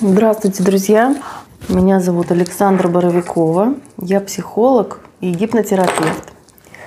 Здравствуйте, 0.00 0.62
друзья! 0.62 1.16
Меня 1.68 1.98
зовут 1.98 2.30
Александра 2.30 2.86
Боровикова. 2.86 3.74
Я 4.00 4.20
психолог 4.20 5.00
и 5.20 5.32
гипнотерапевт. 5.32 6.34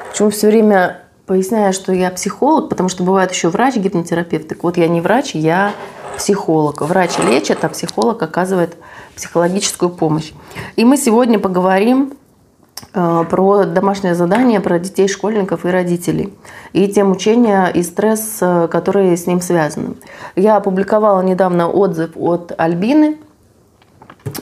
Почему 0.10 0.30
все 0.30 0.48
время 0.48 1.02
поясняю, 1.26 1.74
что 1.74 1.92
я 1.92 2.10
психолог, 2.10 2.70
потому 2.70 2.88
что 2.88 3.04
бывает 3.04 3.30
еще 3.34 3.50
врач-гипнотерапевт. 3.50 4.48
Так 4.48 4.64
вот, 4.64 4.78
я 4.78 4.88
не 4.88 5.02
врач, 5.02 5.36
я 5.36 5.74
психолог. 6.16 6.80
Врач 6.80 7.18
лечит, 7.18 7.66
а 7.66 7.68
психолог 7.68 8.24
оказывает 8.24 8.78
психологическую 9.18 9.90
помощь. 9.90 10.32
И 10.78 10.86
мы 10.86 10.96
сегодня 10.96 11.38
поговорим 11.38 12.14
про 12.94 13.66
домашнее 13.66 14.16
задание, 14.16 14.60
про 14.60 14.80
детей, 14.80 15.08
школьников 15.08 15.66
и 15.66 15.70
родителей. 15.70 16.34
И 16.74 16.88
те 16.88 17.04
мучения 17.04 17.68
и 17.68 17.84
стресс, 17.84 18.38
э, 18.42 18.68
которые 18.70 19.16
с 19.16 19.28
ним 19.28 19.42
связаны. 19.42 19.96
Я 20.36 20.58
опубликовала 20.58 21.22
недавно 21.22 21.70
отзыв 21.70 22.12
от 22.16 22.54
Альбины– 22.58 23.18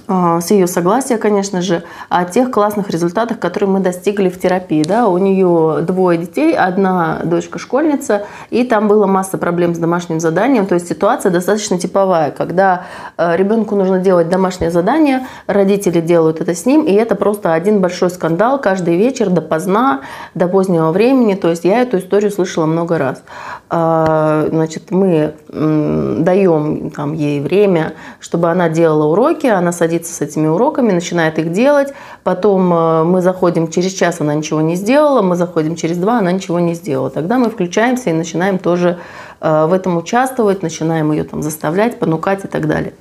с 0.07 0.51
ее 0.51 0.67
согласия, 0.67 1.17
конечно 1.17 1.61
же, 1.61 1.83
о 2.09 2.25
тех 2.25 2.51
классных 2.51 2.89
результатах, 2.89 3.39
которые 3.39 3.69
мы 3.69 3.79
достигли 3.79 4.29
в 4.29 4.39
терапии. 4.39 4.83
Да? 4.83 5.07
У 5.07 5.17
нее 5.17 5.81
двое 5.83 6.17
детей, 6.17 6.55
одна 6.55 7.21
дочка 7.23 7.59
школьница, 7.59 8.23
и 8.49 8.63
там 8.63 8.87
была 8.87 9.07
масса 9.07 9.37
проблем 9.37 9.75
с 9.75 9.77
домашним 9.77 10.19
заданием. 10.19 10.65
То 10.65 10.75
есть 10.75 10.89
ситуация 10.89 11.31
достаточно 11.31 11.79
типовая, 11.79 12.31
когда 12.31 12.85
э, 13.17 13.37
ребенку 13.37 13.75
нужно 13.75 13.99
делать 13.99 14.29
домашнее 14.29 14.71
задание, 14.71 15.27
родители 15.47 16.01
делают 16.01 16.41
это 16.41 16.53
с 16.55 16.65
ним, 16.65 16.85
и 16.85 16.91
это 16.91 17.15
просто 17.15 17.53
один 17.53 17.79
большой 17.79 18.09
скандал 18.09 18.59
каждый 18.59 18.97
вечер 18.97 19.29
допоздна, 19.29 20.01
до 20.35 20.47
позднего 20.47 20.91
времени. 20.91 21.35
То 21.35 21.49
есть 21.49 21.63
я 21.63 21.81
эту 21.81 21.99
историю 21.99 22.31
слышала 22.31 22.65
много 22.65 22.97
раз. 22.97 23.23
А, 23.69 24.47
значит, 24.49 24.91
мы 24.91 25.35
даем 25.49 26.89
там, 26.89 27.13
ей 27.13 27.39
время, 27.39 27.93
чтобы 28.19 28.49
она 28.49 28.69
делала 28.69 29.05
уроки, 29.05 29.47
она 29.47 29.68
садится 29.71 30.13
с 30.13 30.21
этими 30.21 30.47
уроками, 30.47 30.91
начинает 30.91 31.39
их 31.39 31.51
делать, 31.51 31.93
потом 32.23 32.73
э, 32.73 33.03
мы 33.03 33.21
заходим 33.21 33.69
через 33.69 33.93
час, 33.93 34.21
она 34.21 34.33
ничего 34.33 34.61
не 34.61 34.75
сделала, 34.75 35.21
мы 35.21 35.35
заходим 35.35 35.75
через 35.75 35.97
два, 35.97 36.19
она 36.19 36.31
ничего 36.31 36.59
не 36.59 36.73
сделала. 36.73 37.09
Тогда 37.09 37.37
мы 37.37 37.49
включаемся 37.49 38.09
и 38.09 38.13
начинаем 38.13 38.59
тоже 38.59 38.99
э, 39.41 39.65
в 39.65 39.73
этом 39.73 39.97
участвовать, 39.97 40.63
начинаем 40.63 41.11
ее 41.11 41.23
там 41.23 41.41
заставлять, 41.41 41.99
понукать 41.99 42.45
и 42.45 42.47
так 42.47 42.67
далее. 42.67 42.93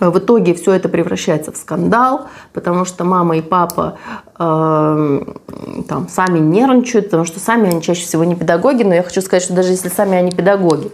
Э, 0.00 0.10
в 0.10 0.18
итоге 0.18 0.54
все 0.54 0.72
это 0.72 0.88
превращается 0.88 1.52
в 1.52 1.56
скандал, 1.56 2.26
потому 2.52 2.84
что 2.84 3.04
мама 3.04 3.36
и 3.36 3.40
папа 3.42 3.98
э, 4.38 5.20
там, 5.88 6.08
сами 6.08 6.38
нервничают, 6.38 7.06
потому 7.06 7.24
что 7.24 7.40
сами 7.40 7.70
они 7.70 7.82
чаще 7.82 8.04
всего 8.04 8.24
не 8.24 8.34
педагоги, 8.34 8.82
но 8.82 8.94
я 8.94 9.02
хочу 9.02 9.20
сказать, 9.20 9.42
что 9.42 9.54
даже 9.54 9.70
если 9.70 9.88
сами 9.88 10.16
они 10.16 10.30
педагоги, 10.30 10.90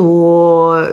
то 0.00 0.86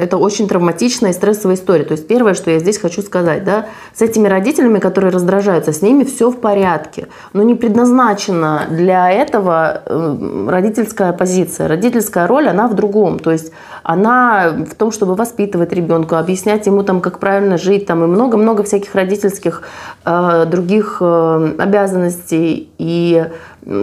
это 0.00 0.16
очень 0.16 0.48
травматичная 0.48 1.10
и 1.10 1.12
стрессовая 1.12 1.56
история. 1.56 1.84
То 1.84 1.92
есть 1.92 2.06
первое, 2.06 2.32
что 2.32 2.50
я 2.50 2.58
здесь 2.60 2.78
хочу 2.78 3.02
сказать, 3.02 3.44
да, 3.44 3.66
с 3.94 4.00
этими 4.00 4.26
родителями, 4.26 4.78
которые 4.78 5.12
раздражаются, 5.12 5.74
с 5.74 5.82
ними 5.82 6.04
все 6.04 6.30
в 6.30 6.38
порядке. 6.38 7.08
Но 7.34 7.42
не 7.42 7.54
предназначена 7.54 8.62
для 8.70 9.10
этого 9.10 9.82
э, 9.84 10.46
родительская 10.48 11.12
позиция. 11.12 11.68
Родительская 11.68 12.26
роль, 12.26 12.48
она 12.48 12.66
в 12.66 12.72
другом. 12.74 13.18
То 13.18 13.32
есть 13.32 13.52
она 13.82 14.54
в 14.70 14.74
том, 14.76 14.92
чтобы 14.92 15.14
воспитывать 15.14 15.74
ребенка, 15.74 16.18
объяснять 16.18 16.64
ему, 16.64 16.84
там, 16.84 17.02
как 17.02 17.18
правильно 17.18 17.58
жить, 17.58 17.84
там, 17.84 18.02
и 18.02 18.06
много-много 18.06 18.62
всяких 18.62 18.94
родительских 18.94 19.60
э, 20.06 20.46
других 20.46 21.02
э, 21.02 21.54
обязанностей 21.58 22.70
и 22.78 23.26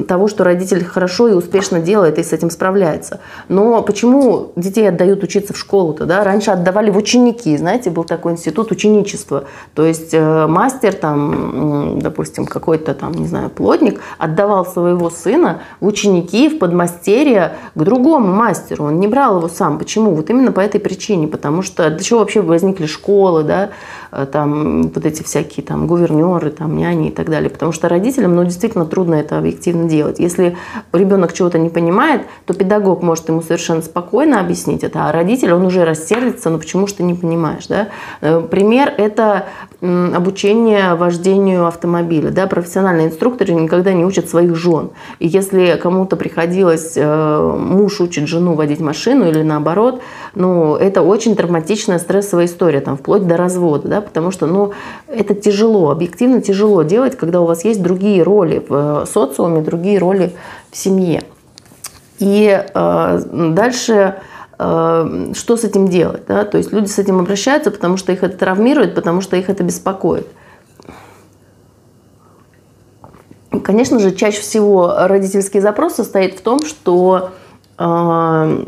того, 0.08 0.28
что 0.28 0.44
родитель 0.44 0.84
хорошо 0.86 1.28
и 1.28 1.34
успешно 1.34 1.80
делает 1.80 2.20
и 2.20 2.24
с 2.24 2.34
этим 2.34 2.50
справляется. 2.50 3.20
Но 3.48 3.82
почему 3.82 4.52
детей 4.56 4.88
отдают 4.88 5.24
учиться 5.24 5.54
в 5.54 5.58
школу-то? 5.58 6.06
Да? 6.06 6.24
Раньше 6.24 6.52
отдавали 6.52 6.92
в 6.92 6.98
ученики, 6.98 7.58
знаете, 7.58 7.90
был 7.90 8.04
такой 8.04 8.34
институт 8.34 8.72
ученичества. 8.72 9.46
То 9.74 9.86
есть 9.86 10.14
э, 10.14 10.48
мастер, 10.48 10.94
там, 10.94 12.00
допустим, 12.00 12.46
какой-то 12.46 12.94
там, 12.94 13.14
не 13.14 13.28
знаю, 13.28 13.50
плотник 13.50 14.02
отдавал 14.18 14.66
своего 14.66 15.10
сына 15.10 15.62
в 15.80 15.88
ученики, 15.88 16.50
в 16.50 16.60
подмастерье 16.60 17.54
к 17.74 17.80
другому 17.84 18.28
мастеру. 18.28 18.86
Он 18.86 19.00
не 19.00 19.08
брал 19.08 19.38
его 19.38 19.50
сам. 19.50 19.80
Почему? 19.80 20.14
Вот 20.14 20.30
именно 20.30 20.52
по 20.52 20.60
этой 20.60 20.80
причине. 20.80 21.28
Потому 21.28 21.62
что 21.64 21.90
для 21.90 22.00
чего 22.00 22.20
вообще 22.20 22.42
возникли 22.42 22.86
школы, 22.86 23.44
да? 23.44 23.70
Э, 24.12 24.28
там 24.32 24.84
вот 24.84 25.06
эти 25.06 25.24
всякие 25.24 25.66
там 25.66 25.88
гувернеры, 25.88 26.52
там 26.52 26.78
няни 26.78 27.08
и 27.08 27.12
так 27.12 27.30
далее. 27.30 27.50
Потому 27.50 27.72
что 27.72 27.90
родителям, 27.90 28.36
ну, 28.36 28.44
действительно 28.44 28.86
трудно 28.86 29.16
это 29.16 29.38
объективно 29.40 29.71
эффективно 29.72 29.90
делать. 29.90 30.20
Если 30.20 30.58
ребенок 30.94 31.34
чего-то 31.34 31.58
не 31.58 31.70
понимает, 31.70 32.24
то 32.46 32.54
педагог 32.54 33.02
может 33.02 33.30
ему 33.30 33.42
совершенно 33.42 33.82
спокойно 33.82 34.40
объяснить 34.40 34.84
это, 34.84 35.08
а 35.08 35.12
родитель, 35.12 35.54
он 35.54 35.66
уже 35.66 35.86
рассердится, 35.86 36.50
ну 36.50 36.60
почему 36.60 36.88
ты 36.88 37.04
не 37.04 37.14
понимаешь, 37.14 37.68
да? 37.68 37.90
Э, 38.22 38.42
пример– 38.42 38.94
это 38.98 39.46
обучение 39.82 40.96
вождению 40.96 41.66
автомобиля, 41.66 42.30
да, 42.30 42.48
профессиональные 42.48 43.08
инструкторы 43.08 43.54
никогда 43.54 43.94
не 43.94 44.06
учат 44.06 44.30
своих 44.30 44.56
жен. 44.56 44.90
И 45.20 45.28
если 45.28 45.80
кому-то 45.82 46.16
приходилось, 46.16 46.94
э, 46.96 47.56
муж 47.58 48.00
учит 48.02 48.28
жену 48.28 48.54
водить 48.54 48.80
машину 48.80 49.28
или 49.28 49.42
наоборот, 49.42 50.02
ну, 50.36 50.76
это 50.76 51.02
очень 51.02 51.36
травматичная 51.36 52.00
стрессовая 52.00 52.46
история, 52.46 52.82
там, 52.82 52.98
вплоть 52.98 53.26
до 53.26 53.38
развода, 53.38 53.88
да, 53.88 54.02
потому 54.02 54.32
что, 54.32 54.46
ну, 54.46 54.72
это 55.08 55.34
тяжело, 55.34 55.90
объективно 55.90 56.42
тяжело 56.42 56.84
делать, 56.84 57.18
когда 57.18 57.42
у 57.42 57.46
вас 57.46 57.66
есть 57.66 57.82
другие 57.82 58.22
роли 58.22 58.64
в 58.68 58.74
э, 58.74 59.06
социуме, 59.62 59.64
другие 59.64 60.00
роли 60.00 60.36
в 60.72 60.78
семье. 60.78 61.24
И 62.20 62.64
э, 62.74 63.22
дальше 63.54 64.16
э, 64.60 65.32
что 65.34 65.58
с 65.58 65.64
этим 65.64 65.88
делать? 65.88 66.24
Да? 66.28 66.46
То 66.46 66.58
есть 66.58 66.72
люди 66.72 66.88
с 66.88 67.00
этим 67.00 67.20
обращаются, 67.20 67.72
потому 67.72 67.98
что 67.98 68.12
их 68.12 68.24
это 68.24 68.38
травмирует, 68.38 68.96
потому 68.96 69.22
что 69.22 69.36
их 69.36 69.50
это 69.50 69.64
беспокоит. 69.64 70.28
Конечно 73.64 74.00
же, 74.00 74.12
чаще 74.12 74.42
всего 74.42 74.94
родительский 75.08 75.60
запрос 75.60 75.96
состоит 75.96 76.40
в 76.40 76.42
том, 76.42 76.60
что 76.64 77.32
э, 77.78 78.66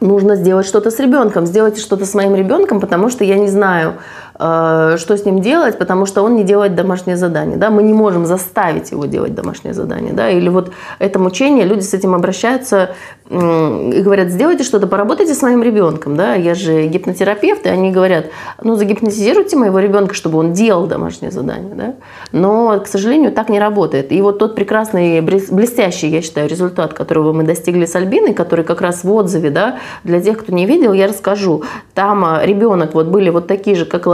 нужно 0.00 0.36
сделать 0.36 0.66
что-то 0.66 0.90
с 0.90 0.98
ребенком, 0.98 1.46
сделайте 1.46 1.80
что-то 1.80 2.06
с 2.06 2.14
моим 2.14 2.34
ребенком, 2.34 2.80
потому 2.80 3.08
что 3.10 3.24
я 3.24 3.36
не 3.36 3.48
знаю, 3.48 3.98
что 4.40 5.16
с 5.16 5.26
ним 5.26 5.40
делать, 5.40 5.78
потому 5.78 6.06
что 6.06 6.22
он 6.22 6.34
не 6.34 6.44
делает 6.44 6.74
домашнее 6.74 7.16
задание. 7.16 7.58
Да? 7.58 7.68
Мы 7.68 7.82
не 7.82 7.92
можем 7.92 8.24
заставить 8.24 8.90
его 8.90 9.04
делать 9.04 9.34
домашнее 9.34 9.74
задание. 9.74 10.14
Да? 10.14 10.30
Или 10.30 10.48
вот 10.48 10.72
это 10.98 11.18
мучение, 11.18 11.66
люди 11.66 11.82
с 11.82 11.92
этим 11.92 12.14
обращаются 12.14 12.90
и 13.30 14.02
говорят, 14.02 14.30
сделайте 14.30 14.64
что-то, 14.64 14.88
поработайте 14.88 15.34
с 15.34 15.42
моим 15.42 15.62
ребенком. 15.62 16.16
Да? 16.16 16.34
Я 16.34 16.54
же 16.54 16.88
гипнотерапевт, 16.88 17.64
и 17.64 17.68
они 17.68 17.92
говорят, 17.92 18.26
ну 18.60 18.74
загипнотизируйте 18.74 19.56
моего 19.56 19.78
ребенка, 19.78 20.14
чтобы 20.14 20.38
он 20.38 20.52
делал 20.52 20.88
домашнее 20.88 21.30
задание. 21.30 21.74
Да? 21.74 21.94
Но, 22.32 22.80
к 22.80 22.88
сожалению, 22.88 23.30
так 23.30 23.48
не 23.48 23.60
работает. 23.60 24.10
И 24.10 24.20
вот 24.20 24.40
тот 24.40 24.56
прекрасный, 24.56 25.20
блестящий, 25.20 26.08
я 26.08 26.22
считаю, 26.22 26.48
результат, 26.48 26.92
которого 26.92 27.32
мы 27.32 27.44
достигли 27.44 27.84
с 27.84 27.94
Альбиной, 27.94 28.34
который 28.34 28.64
как 28.64 28.80
раз 28.80 29.04
в 29.04 29.12
отзыве, 29.12 29.50
да, 29.50 29.78
для 30.02 30.20
тех, 30.20 30.38
кто 30.38 30.52
не 30.52 30.66
видел, 30.66 30.92
я 30.92 31.06
расскажу. 31.06 31.62
Там 31.94 32.24
э, 32.24 32.44
ребенок, 32.44 32.94
вот 32.94 33.06
были 33.06 33.30
вот 33.30 33.46
такие 33.46 33.76
же, 33.76 33.84
как 33.84 34.06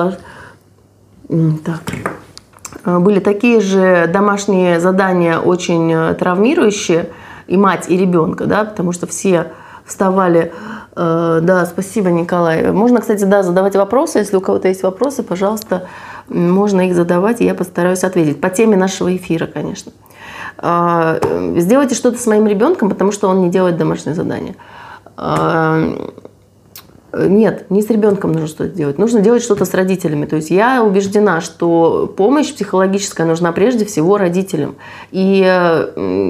так. 1.64 1.80
А, 2.84 3.00
были 3.00 3.20
такие 3.20 3.60
же 3.60 4.08
домашние 4.12 4.78
задания, 4.78 5.38
очень 5.38 5.92
э, 5.92 6.14
травмирующие, 6.14 7.06
и 7.46 7.56
мать, 7.56 7.86
и 7.88 7.96
ребенка, 7.96 8.46
да, 8.46 8.64
потому 8.64 8.92
что 8.92 9.06
все 9.06 9.52
вставали. 9.84 10.52
Э, 10.96 11.40
да, 11.42 11.66
спасибо, 11.66 12.10
Николай. 12.10 12.72
Можно, 12.72 13.00
кстати, 13.00 13.24
да, 13.24 13.42
задавать 13.42 13.76
вопросы. 13.76 14.18
Если 14.18 14.36
у 14.36 14.40
кого-то 14.40 14.68
есть 14.68 14.82
вопросы, 14.82 15.22
пожалуйста, 15.22 15.88
можно 16.28 16.88
их 16.88 16.94
задавать, 16.94 17.40
и 17.40 17.44
я 17.44 17.54
постараюсь 17.54 18.04
ответить. 18.04 18.40
По 18.40 18.50
теме 18.50 18.76
нашего 18.76 19.14
эфира, 19.14 19.46
конечно. 19.46 19.92
А, 20.58 21.18
сделайте 21.56 21.94
что-то 21.94 22.18
с 22.18 22.26
моим 22.26 22.46
ребенком, 22.46 22.88
потому 22.88 23.12
что 23.12 23.28
он 23.28 23.42
не 23.42 23.50
делает 23.50 23.76
домашнее 23.76 24.14
задание. 24.14 24.56
Нет, 27.18 27.70
не 27.70 27.82
с 27.82 27.90
ребенком 27.90 28.32
нужно 28.32 28.48
что-то 28.48 28.70
делать. 28.70 28.98
Нужно 28.98 29.20
делать 29.20 29.42
что-то 29.42 29.64
с 29.64 29.74
родителями. 29.74 30.26
То 30.26 30.36
есть 30.36 30.50
я 30.50 30.82
убеждена, 30.82 31.40
что 31.40 32.12
помощь 32.16 32.52
психологическая 32.52 33.26
нужна 33.26 33.52
прежде 33.52 33.84
всего 33.84 34.18
родителям. 34.18 34.76
И 35.12 35.42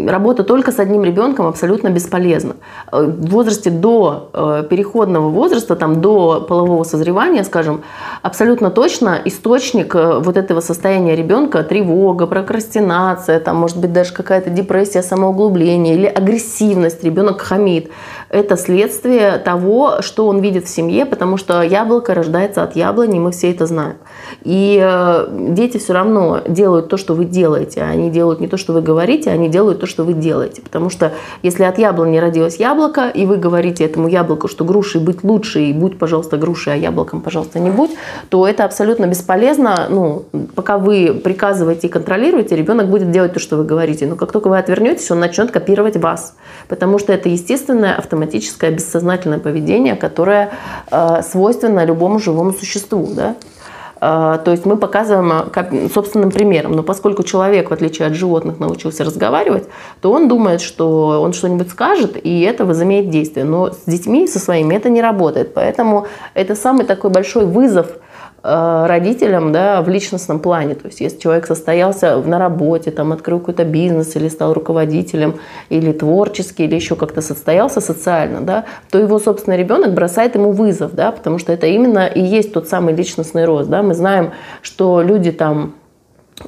работа 0.09 0.45
только 0.45 0.73
с 0.73 0.79
одним 0.79 1.05
ребенком 1.05 1.47
абсолютно 1.47 1.89
бесполезна. 1.89 2.57
Э, 2.93 3.05
в 3.05 3.31
возрасте 3.31 3.71
до 3.71 4.31
э, 4.33 4.65
переходного 4.69 5.29
возраста, 5.29 5.77
там, 5.77 6.01
до 6.01 6.41
полового 6.49 6.85
созревания, 6.85 7.45
скажем, 7.45 7.83
абсолютно 8.23 8.71
точно 8.71 9.19
источник 9.25 9.95
э, 9.95 10.19
вот 10.19 10.37
этого 10.37 10.61
состояния 10.61 11.17
ребенка, 11.17 11.63
тревога, 11.63 12.27
прокрастинация, 12.27 13.41
там, 13.41 13.57
может 13.57 13.79
быть, 13.79 13.93
даже 13.93 14.13
какая-то 14.13 14.51
депрессия, 14.51 15.03
самоуглубление 15.03 15.95
или 15.95 16.07
агрессивность, 16.07 17.03
ребенок 17.05 17.41
хамит. 17.41 17.91
Это 18.29 18.57
следствие 18.57 19.39
того, 19.39 20.01
что 20.01 20.27
он 20.27 20.41
видит 20.41 20.65
в 20.65 20.69
семье, 20.77 21.07
потому 21.07 21.37
что 21.37 21.63
яблоко 21.63 22.15
рождается 22.15 22.63
от 22.63 22.77
яблони, 22.77 23.19
мы 23.19 23.31
все 23.31 23.51
это 23.51 23.67
знаем. 23.67 23.97
И 24.43 24.79
э, 24.83 25.27
дети 25.31 25.79
все 25.79 25.93
равно 25.93 26.41
делают 26.47 26.89
то, 26.89 26.97
что 26.97 27.15
вы 27.15 27.25
делаете. 27.25 27.83
Они 27.83 28.11
делают 28.11 28.41
не 28.41 28.49
то, 28.49 28.57
что 28.57 28.73
вы 28.73 28.83
говорите, 28.83 29.31
они 29.31 29.49
делают 29.49 29.81
то, 29.81 29.87
что 29.87 30.05
вы 30.05 30.13
делаете. 30.13 30.63
Потому 30.63 30.91
что 30.91 31.13
если 31.43 31.65
от 31.65 31.79
яблони 31.79 32.19
родилось 32.19 32.57
яблоко, 32.57 33.09
и 33.09 33.27
вы 33.27 33.37
говорите 33.37 33.85
этому 33.85 34.09
яблоку, 34.09 34.49
что 34.49 34.65
грушей 34.65 35.01
быть 35.01 35.25
лучше, 35.25 35.61
и 35.63 35.73
будь, 35.73 35.99
пожалуйста, 35.99 36.37
грушей, 36.37 36.75
а 36.75 36.77
яблоком, 36.77 37.21
пожалуйста, 37.21 37.59
не 37.59 37.71
будь, 37.71 37.91
то 38.29 38.47
это 38.47 38.65
абсолютно 38.65 39.07
бесполезно. 39.07 39.87
Ну, 39.89 40.25
пока 40.55 40.79
вы 40.79 41.21
приказываете 41.25 41.87
и 41.87 41.91
контролируете, 41.91 42.57
ребенок 42.57 42.89
будет 42.89 43.11
делать 43.11 43.33
то, 43.33 43.41
что 43.41 43.57
вы 43.57 43.65
говорите. 43.65 44.07
Но 44.07 44.17
как 44.17 44.33
только 44.33 44.49
вы 44.49 44.59
отвернетесь, 44.59 45.11
он 45.11 45.21
начнет 45.21 45.51
копировать 45.51 45.97
вас. 45.97 46.37
Потому 46.69 46.99
что 46.99 47.13
это 47.13 47.29
естественное 47.29 47.95
автоматическое 47.95 48.71
бессознательное 48.71 49.39
поведение, 49.39 49.97
которое 49.97 50.51
свойственно 51.23 51.85
любому 51.85 52.19
живому 52.19 52.53
существу. 52.53 53.09
Да? 53.15 53.37
Э, 54.01 54.39
то 54.45 54.51
есть 54.51 54.67
мы 54.67 54.77
показываем 54.77 55.33
э, 55.33 55.89
собственным 55.93 56.31
примером. 56.31 56.73
Но 56.73 56.83
поскольку 56.83 57.23
человек, 57.23 57.71
в 57.71 57.73
отличие 57.73 58.09
от 58.09 58.15
животных, 58.15 58.59
научился 58.59 59.05
разговаривать, 59.05 59.65
то 60.01 60.13
он 60.13 60.29
думает, 60.29 60.61
что 60.61 61.23
он 61.23 61.33
что-нибудь 61.33 61.71
скажет, 61.71 62.17
и 62.23 62.41
это 62.43 62.65
возымеет 62.65 63.11
действие. 63.11 63.45
Но 63.45 63.71
с 63.71 63.85
детьми, 63.87 64.27
со 64.27 64.39
своими, 64.39 64.75
это 64.75 64.91
не 64.91 65.01
работает. 65.01 65.55
Поэтому 65.55 66.07
это 66.35 66.55
самый 66.55 66.85
такой 66.85 67.11
большой 67.11 67.47
вызов– 67.47 67.87
Э, 67.97 68.06
родителям 68.47 69.53
да, 69.53 69.83
в 69.83 69.89
личностном 69.89 70.39
плане. 70.39 70.75
То 70.75 70.87
есть 70.87 71.01
если 71.01 71.19
человек 71.19 71.47
состоялся 71.47 72.17
на 72.19 72.39
работе, 72.39 72.91
там, 72.91 73.13
открыл 73.13 73.41
какой-то 73.41 73.65
бизнес 73.65 74.15
или 74.17 74.29
стал 74.29 74.53
руководителем, 74.53 75.37
или 75.69 75.93
творчески, 75.93 76.63
или 76.63 76.75
еще 76.75 76.95
как-то 76.95 77.23
состоялся 77.23 77.81
социально, 77.81 78.41
да, 78.41 78.65
то 78.91 78.99
его, 78.99 79.19
собственно, 79.19 79.57
ребенок 79.57 79.95
бросает 79.95 80.35
ему 80.35 80.53
вызов, 80.53 80.95
да, 80.95 81.11
потому 81.11 81.39
что 81.39 81.53
это 81.53 81.67
именно 81.67 82.07
и 82.07 82.21
есть 82.21 82.53
тот 82.53 82.69
самый 82.69 82.95
личностный 82.95 83.45
рост. 83.45 83.69
Да. 83.69 83.83
Мы 83.83 83.95
знаем, 83.95 84.33
что 84.63 85.03
люди 85.03 85.33
там 85.33 85.75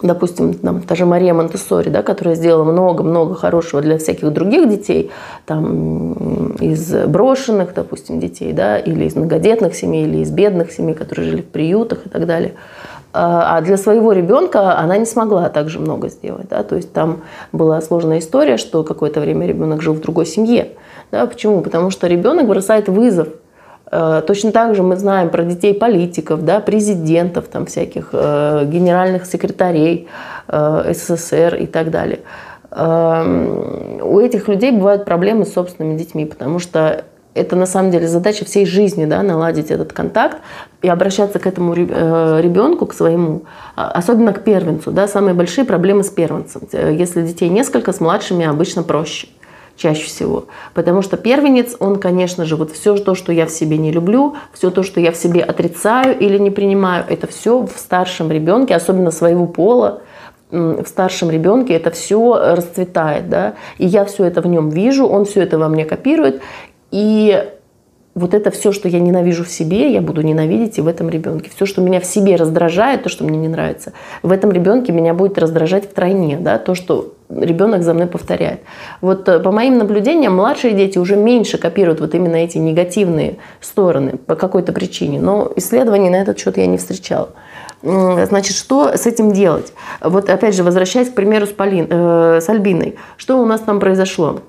допустим, 0.02 0.55
там, 0.55 0.82
та 0.82 0.94
же 0.94 1.06
Мария 1.06 1.35
Монтессори, 1.35 1.88
да, 1.88 2.02
которая 2.02 2.35
сделала 2.35 2.64
много-много 2.64 3.35
хорошего 3.35 3.82
для 3.82 3.99
всяких 3.99 4.32
других 4.32 4.69
детей, 4.69 5.11
там, 5.46 6.52
из 6.61 6.93
брошенных, 7.06 7.75
допустим, 7.75 8.20
детей, 8.20 8.52
да, 8.52 8.79
или 8.79 9.05
из 9.05 9.17
многодетных 9.17 9.75
семей, 9.75 10.05
или 10.05 10.19
из 10.19 10.31
бедных 10.31 10.73
семей, 10.73 10.94
которые 10.94 11.31
жили 11.31 11.43
в 11.43 11.46
приютах 11.46 12.06
и 12.06 12.08
так 12.08 12.26
далее. 12.26 12.55
А, 13.12 13.56
а 13.56 13.61
для 13.62 13.79
своего 13.79 14.12
ребенка 14.12 14.79
она 14.79 14.99
не 14.99 15.06
смогла 15.06 15.49
так 15.49 15.70
же 15.70 15.81
много 15.81 16.08
сделать. 16.08 16.49
Да? 16.50 16.62
То 16.62 16.76
есть 16.76 16.93
там 16.93 17.23
была 17.52 17.81
сложная 17.81 18.19
история, 18.19 18.58
что 18.58 18.85
какое-то 18.85 19.20
время 19.20 19.46
ребенок 19.46 19.81
жил 19.81 19.94
в 19.94 20.00
другой 20.00 20.26
семье. 20.26 20.73
Да? 21.11 21.26
Почему? 21.26 21.62
Потому 21.62 21.90
что 21.90 22.06
ребенок 22.06 22.46
бросает 22.46 22.88
вызов 22.88 23.29
точно 23.90 24.52
так 24.52 24.75
же 24.75 24.82
мы 24.82 24.96
знаем 24.96 25.31
про 25.31 25.44
детей 25.44 25.73
политиков, 25.73 26.44
да, 26.44 26.61
президентов, 26.61 27.49
там, 27.49 27.67
всяких 27.67 28.11
э, 28.12 28.64
генеральных 28.67 29.25
секретарей 29.26 30.08
э, 30.49 30.93
СССР 30.94 31.55
и 31.56 31.67
так 31.67 31.90
далее. 31.90 32.20
Эм, 32.70 34.00
у 34.02 34.20
этих 34.20 34.49
людей 34.49 34.73
бывают 34.73 35.06
проблемы 35.06 35.46
с 35.46 35.55
собственными 35.55 35.96
детьми, 35.96 36.26
потому 36.26 36.58
что 36.58 37.05
это 37.35 37.56
на 37.56 37.67
самом 37.67 37.90
деле 37.90 38.08
задача 38.08 38.44
всей 38.44 38.67
жизни, 38.67 39.06
да, 39.06 39.23
наладить 39.23 39.70
этот 39.70 39.93
контакт 39.93 40.38
и 40.82 40.88
обращаться 40.88 41.38
к 41.38 41.46
этому 41.46 41.73
ребенку, 41.73 42.87
к 42.87 42.94
своему, 42.94 43.43
а, 43.76 43.90
особенно 43.93 44.32
к 44.32 44.43
первенцу. 44.43 44.90
Да, 44.90 45.06
самые 45.06 45.35
большие 45.35 45.64
проблемы 45.64 46.02
с 46.02 46.11
первенцем. 46.11 46.62
Если 46.73 47.23
детей 47.23 47.49
несколько, 47.49 47.93
с 47.93 48.00
младшими 48.00 48.44
обычно 48.44 48.82
проще 48.82 49.29
чаще 49.78 50.06
всего. 50.06 50.44
Потому 50.75 51.00
что 51.00 51.16
первенец, 51.16 51.76
он, 51.78 51.98
конечно 51.98 52.44
же, 52.44 52.56
вот 52.56 52.72
все 52.72 52.96
то, 52.96 53.14
что 53.14 53.32
я 53.32 53.46
в 53.46 53.50
себе 53.50 53.78
не 53.78 53.92
люблю, 53.92 54.36
все 54.52 54.70
то, 54.70 54.82
что 54.82 55.00
я 55.00 55.12
в 55.12 55.16
себе 55.16 55.40
отрицаю 55.40 56.19
или 56.19 56.36
не 56.36 56.50
принимаю, 56.50 57.04
это 57.08 57.26
все 57.26 57.62
в 57.62 57.78
старшем 57.78 58.30
ребенке, 58.30 58.75
особенно 58.75 59.10
своего 59.10 59.46
пола, 59.46 60.02
в 60.50 60.86
старшем 60.86 61.30
ребенке 61.30 61.75
это 61.75 61.90
все 61.90 62.54
расцветает, 62.54 63.28
да, 63.28 63.54
и 63.78 63.86
я 63.86 64.04
все 64.04 64.25
это 64.25 64.40
в 64.40 64.46
нем 64.46 64.70
вижу, 64.70 65.06
он 65.06 65.25
все 65.25 65.42
это 65.42 65.58
во 65.58 65.69
мне 65.69 65.84
копирует, 65.84 66.40
и 66.90 67.44
вот 68.14 68.34
это 68.34 68.50
все, 68.50 68.72
что 68.72 68.88
я 68.88 69.00
ненавижу 69.00 69.44
в 69.44 69.49
себе, 69.49 69.93
я 69.93 70.00
буду 70.00 70.22
ненавидеть 70.22 70.78
и 70.78 70.81
в 70.81 70.88
этом 70.88 71.08
ребенке. 71.08 71.50
Все, 71.55 71.66
что 71.66 71.81
меня 71.81 72.00
в 72.00 72.05
себе 72.05 72.37
раздражает, 72.37 73.02
то, 73.02 73.08
что 73.08 73.25
мне 73.25 73.38
не 73.38 73.49
нравится, 73.49 73.93
в 74.22 74.32
этом 74.32 74.50
ребенке 74.50 74.93
меня 74.93 75.14
будет 75.14 75.38
раздражать 75.38 75.90
втройне, 75.90 76.38
да, 76.40 76.58
то, 76.58 76.75
что 76.75 77.14
ребенок 77.31 77.82
за 77.82 77.94
мной 77.94 78.06
повторяет. 78.06 78.60
Вот 79.00 79.28
э, 79.28 79.38
по 79.38 79.52
моим 79.52 79.78
наблюдениям, 79.78 80.34
младшие 80.34 80.75
дети 80.75 80.99
уже 80.99 81.16
меньше 81.16 81.58
копируют 81.58 82.00
вот 82.00 82.14
именно 82.14 82.37
эти 82.37 82.58
негативные 82.58 83.37
стороны 83.60 84.12
по 84.16 84.34
какой-то 84.34 84.72
причине. 84.72 85.20
Но 85.20 85.52
исследований 85.56 86.11
на 86.11 86.16
этот 86.16 86.38
счет 86.38 86.56
я 86.56 86.66
не 86.66 86.78
встречала. 86.78 87.31
Значит, 87.82 88.56
что 88.56 88.96
с 88.96 89.06
этим 89.06 89.31
делать? 89.31 89.72
Вот 90.00 90.28
опять 90.28 90.56
же, 90.56 90.64
возвращаясь 90.64 91.11
к 91.11 91.14
примеру 91.14 91.46
с, 91.46 91.50
Полин, 91.50 91.87
э, 91.88 92.40
с 92.40 92.49
Альбиной. 92.49 92.96
Что 93.16 93.40
у 93.40 93.46
нас 93.46 93.61
там 93.61 93.78
произошло? 93.78 94.40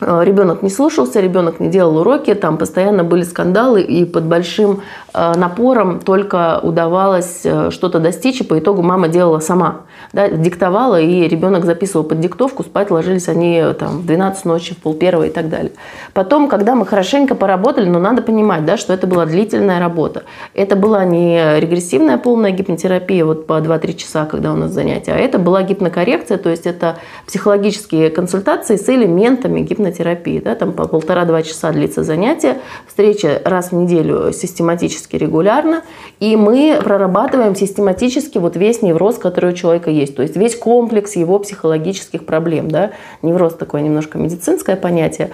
Э, 0.00 0.22
ребенок 0.24 0.62
не 0.62 0.70
слушался, 0.70 1.20
ребенок 1.20 1.60
не 1.60 1.68
делал 1.68 1.98
уроки, 1.98 2.34
там 2.34 2.56
постоянно 2.56 3.04
были 3.04 3.22
скандалы, 3.22 3.82
и 3.82 4.04
под 4.04 4.24
большим 4.24 4.80
э, 5.12 5.32
напором 5.36 6.00
только 6.00 6.60
удавалось 6.62 7.40
э, 7.44 7.70
что-то 7.70 8.00
достичь, 8.00 8.40
и 8.40 8.44
по 8.44 8.58
итогу 8.58 8.82
мама 8.82 9.08
делала 9.08 9.40
сама. 9.40 9.82
Да, 10.12 10.28
диктовала, 10.28 11.00
и 11.00 11.28
ребенок 11.28 11.64
записывал 11.64 12.04
под 12.04 12.20
диктовку, 12.20 12.64
спать 12.64 12.90
ложились 12.90 13.28
они 13.28 13.62
там, 13.78 13.98
в 13.98 14.06
12 14.06 14.44
ночи, 14.44 14.74
в 14.74 14.78
пол 14.78 14.94
и 14.94 15.30
так 15.30 15.48
далее. 15.48 15.72
Потом, 16.12 16.48
когда 16.48 16.74
мы 16.74 16.84
хорошенько 16.84 17.34
поработали, 17.34 17.88
но 17.88 17.98
надо 17.98 18.22
понимать, 18.22 18.64
да, 18.64 18.76
что 18.76 18.92
это 18.92 19.06
была 19.06 19.26
длительная 19.26 19.78
работа. 19.78 20.24
Это 20.54 20.76
была 20.76 21.04
не 21.04 21.60
регрессивная 21.60 22.18
полная 22.18 22.50
гипнотерапия 22.50 23.24
вот 23.24 23.46
по 23.46 23.54
2-3 23.54 23.94
часа, 23.94 24.26
когда 24.26 24.52
у 24.52 24.56
нас 24.56 24.72
занятия, 24.72 25.12
а 25.12 25.16
это 25.16 25.38
была 25.38 25.62
гипнокоррекция, 25.62 26.38
то 26.38 26.50
есть 26.50 26.66
это 26.66 26.96
психологические 27.26 28.10
консультации 28.10 28.76
с 28.76 28.88
элементами 28.88 29.60
гипнотерапии 29.60 30.00
терапии. 30.00 30.40
Да, 30.40 30.54
там 30.54 30.72
по 30.72 30.88
полтора-два 30.88 31.42
часа 31.42 31.72
длится 31.72 32.02
занятие, 32.02 32.58
встреча 32.86 33.40
раз 33.44 33.70
в 33.70 33.74
неделю 33.74 34.32
систематически, 34.32 35.16
регулярно, 35.16 35.82
и 36.20 36.36
мы 36.36 36.80
прорабатываем 36.82 37.54
систематически 37.54 38.38
вот 38.38 38.56
весь 38.56 38.82
невроз, 38.82 39.18
который 39.18 39.52
у 39.52 39.54
человека 39.54 39.90
есть, 39.90 39.99
то 40.06 40.22
есть 40.22 40.36
весь 40.36 40.56
комплекс 40.56 41.16
его 41.16 41.38
психологических 41.38 42.26
проблем. 42.26 42.70
Да. 42.70 42.92
Невроз 43.22 43.54
такое 43.54 43.82
немножко 43.82 44.18
медицинское 44.18 44.76
понятие, 44.76 45.30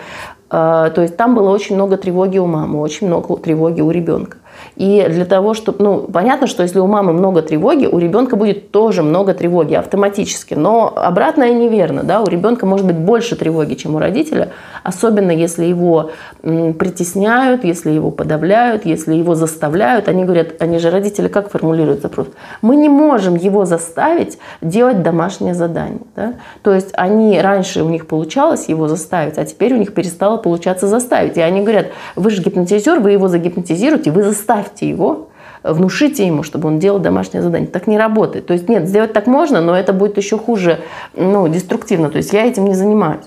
а, 0.49 0.91
то 0.91 1.03
есть 1.03 1.17
там 1.17 1.35
было 1.35 1.51
очень 1.51 1.75
много 1.75 1.97
тревоги 1.97 2.39
у 2.39 2.47
мамы, 2.47 2.81
очень 2.81 3.07
много 3.07 3.37
тревоги 3.37 3.81
у 3.81 3.91
ребенка. 3.91 4.39
И 4.77 5.07
для 5.09 5.25
того, 5.25 5.55
чтобы, 5.55 5.83
ну, 5.83 5.99
понятно, 5.99 6.47
что 6.47 6.63
если 6.63 6.79
у 6.79 6.87
мамы 6.87 7.13
много 7.13 7.43
тревоги, 7.43 7.87
у 7.87 7.99
ребенка 7.99 8.37
будет 8.37 8.71
тоже 8.71 9.03
много 9.03 9.35
тревоги 9.35 9.75
автоматически, 9.75 10.55
но 10.55 10.93
обратное 10.97 11.53
неверно, 11.53 12.03
да, 12.03 12.21
у 12.21 12.27
ребенка 12.27 12.67
может 12.67 12.87
быть 12.87 12.97
больше 12.97 13.37
тревоги, 13.37 13.75
чем 13.75 13.95
у 13.95 13.99
родителя, 13.99 14.51
особенно 14.83 15.31
если 15.31 15.65
его 15.65 16.11
притесняют, 16.43 17.65
если 17.65 17.91
его 17.91 18.11
подавляют, 18.11 18.87
если 18.87 19.15
его 19.15 19.35
заставляют. 19.35 20.09
Они 20.09 20.25
говорят, 20.25 20.61
они 20.61 20.79
же 20.79 20.91
родители 20.91 21.29
как 21.29 21.51
формулируют 21.51 22.03
запрос? 22.03 22.29
Мы 22.63 22.77
не 22.77 22.89
можем 22.89 23.35
его 23.37 23.65
заставить 23.65 24.39
делать 24.61 25.03
домашнее 25.03 25.55
задание, 25.55 26.01
да? 26.15 26.35
То 26.63 26.75
есть 26.75 26.91
они 26.95 27.41
раньше 27.41 27.83
у 27.83 27.89
них 27.89 28.07
получалось 28.07 28.69
его 28.69 28.89
заставить, 28.89 29.39
а 29.39 29.45
теперь 29.45 29.75
у 29.75 29.77
них 29.77 29.95
перестало 29.95 30.37
получаться 30.37 30.87
заставить. 30.87 31.37
И 31.37 31.41
они 31.41 31.63
говорят, 31.63 31.89
вы 32.15 32.31
же 32.31 32.43
гипнотизер, 32.43 33.01
вы 33.01 33.13
его 33.13 33.29
загипнотизируете, 33.29 34.11
вы 34.11 34.23
заставите 34.23 34.46
заставьте 34.47 34.89
его, 34.89 35.29
внушите 35.63 36.27
ему, 36.27 36.43
чтобы 36.43 36.69
он 36.69 36.79
делал 36.79 37.01
домашнее 37.01 37.43
задание. 37.43 37.69
Так 37.69 37.87
не 37.87 37.99
работает. 37.99 38.47
То 38.47 38.53
есть 38.53 38.69
нет, 38.69 38.89
сделать 38.89 39.13
так 39.13 39.27
можно, 39.27 39.61
но 39.61 39.77
это 39.77 39.93
будет 39.93 40.17
еще 40.17 40.39
хуже, 40.39 40.81
ну, 41.15 41.49
деструктивно. 41.49 42.11
То 42.11 42.19
есть 42.19 42.33
я 42.33 42.47
этим 42.47 42.65
не 42.67 42.75
занимаюсь. 42.75 43.25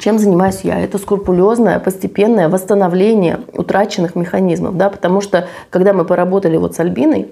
Чем 0.00 0.18
занимаюсь 0.18 0.60
я? 0.62 0.78
Это 0.78 0.98
скрупулезное, 0.98 1.78
постепенное 1.78 2.48
восстановление 2.48 3.40
утраченных 3.52 4.14
механизмов. 4.16 4.76
Да? 4.76 4.90
Потому 4.90 5.20
что, 5.20 5.48
когда 5.70 5.92
мы 5.92 6.04
поработали 6.04 6.56
вот 6.56 6.74
с 6.74 6.80
Альбиной, 6.80 7.28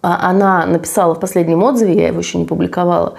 она 0.00 0.64
написала 0.66 1.14
в 1.14 1.20
последнем 1.20 1.62
отзыве, 1.64 1.94
я 1.94 2.08
его 2.08 2.20
еще 2.20 2.38
не 2.38 2.44
публиковала, 2.44 3.14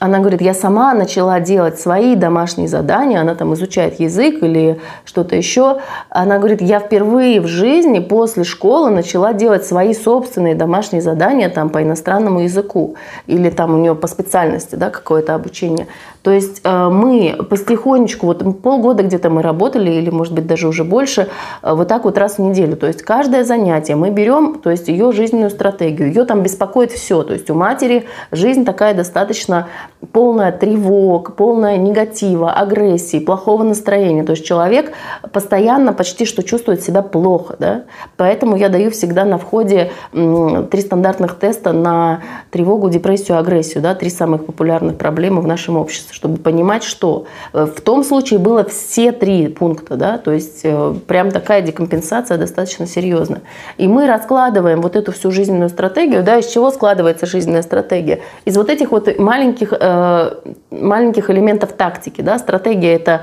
она 0.00 0.18
говорит, 0.18 0.40
я 0.40 0.52
сама 0.52 0.92
начала 0.94 1.38
делать 1.38 1.78
свои 1.78 2.16
домашние 2.16 2.66
задания, 2.66 3.20
она 3.20 3.34
там 3.34 3.54
изучает 3.54 4.00
язык 4.00 4.42
или 4.42 4.80
что-то 5.04 5.36
еще. 5.36 5.78
Она 6.08 6.38
говорит, 6.38 6.60
я 6.60 6.80
впервые 6.80 7.40
в 7.40 7.46
жизни 7.46 8.00
после 8.00 8.42
школы 8.44 8.90
начала 8.90 9.32
делать 9.32 9.64
свои 9.64 9.94
собственные 9.94 10.54
домашние 10.56 11.02
задания 11.02 11.48
там 11.48 11.70
по 11.70 11.82
иностранному 11.82 12.40
языку 12.40 12.96
или 13.26 13.50
там 13.50 13.74
у 13.74 13.78
нее 13.78 13.94
по 13.94 14.08
специальности 14.08 14.74
да, 14.74 14.90
какое-то 14.90 15.34
обучение. 15.34 15.86
То 16.24 16.30
есть 16.30 16.62
э, 16.64 16.88
мы 16.88 17.36
потихонечку, 17.50 18.26
вот 18.26 18.62
полгода 18.62 19.02
где-то 19.02 19.28
мы 19.28 19.42
работали, 19.42 19.90
или, 19.90 20.08
может 20.08 20.32
быть, 20.32 20.46
даже 20.46 20.68
уже 20.68 20.82
больше, 20.82 21.28
э, 21.62 21.74
вот 21.74 21.86
так 21.86 22.04
вот 22.04 22.16
раз 22.16 22.38
в 22.38 22.38
неделю. 22.40 22.76
То 22.78 22.86
есть 22.86 23.02
каждое 23.02 23.44
занятие 23.44 23.94
мы 23.94 24.08
берем, 24.08 24.54
то 24.54 24.70
есть 24.70 24.88
ее 24.88 25.12
жизненную 25.12 25.50
стратегию, 25.50 26.08
ее 26.08 26.24
там 26.24 26.42
беспокоит 26.42 26.92
все. 26.92 27.22
То 27.24 27.34
есть 27.34 27.50
у 27.50 27.54
матери 27.54 28.06
жизнь 28.32 28.64
такая 28.64 28.94
достаточно 28.94 29.68
полная 30.12 30.50
тревог, 30.50 31.36
полная 31.36 31.76
негатива, 31.76 32.52
агрессии, 32.52 33.18
плохого 33.18 33.62
настроения. 33.62 34.24
То 34.24 34.32
есть 34.32 34.46
человек 34.46 34.92
постоянно 35.30 35.92
почти 35.92 36.24
что 36.24 36.42
чувствует 36.42 36.82
себя 36.82 37.02
плохо. 37.02 37.56
Да? 37.58 37.82
Поэтому 38.16 38.56
я 38.56 38.70
даю 38.70 38.90
всегда 38.90 39.26
на 39.26 39.36
входе 39.36 39.92
три 40.12 40.80
стандартных 40.80 41.38
теста 41.38 41.74
на 41.74 42.22
тревогу, 42.50 42.88
депрессию, 42.88 43.36
агрессию. 43.36 43.82
Да? 43.82 43.94
Три 43.94 44.08
самых 44.08 44.46
популярных 44.46 44.96
проблемы 44.96 45.42
в 45.42 45.46
нашем 45.46 45.76
обществе, 45.76 46.13
чтобы 46.14 46.36
понимать, 46.36 46.84
что 46.84 47.26
э, 47.52 47.66
в 47.66 47.80
том 47.80 48.04
случае 48.04 48.38
было 48.38 48.64
все 48.64 49.10
три 49.10 49.48
пункта. 49.48 49.96
Да? 49.96 50.16
То 50.18 50.30
есть 50.30 50.60
э, 50.62 50.94
прям 51.08 51.32
такая 51.32 51.60
декомпенсация 51.60 52.38
достаточно 52.38 52.86
серьезная. 52.86 53.42
И 53.78 53.88
мы 53.88 54.06
раскладываем 54.06 54.80
вот 54.80 54.94
эту 54.94 55.10
всю 55.10 55.32
жизненную 55.32 55.70
стратегию. 55.70 56.22
Да? 56.22 56.38
Из 56.38 56.46
чего 56.46 56.70
складывается 56.70 57.26
жизненная 57.26 57.62
стратегия? 57.62 58.20
Из 58.44 58.56
вот 58.56 58.70
этих 58.70 58.92
вот 58.92 59.18
маленьких 59.18 59.72
э, 59.72 60.30
маленьких 60.70 61.30
элементов 61.30 61.72
тактики. 61.72 62.20
Да? 62.20 62.38
Стратегия– 62.38 62.94
это 62.94 63.22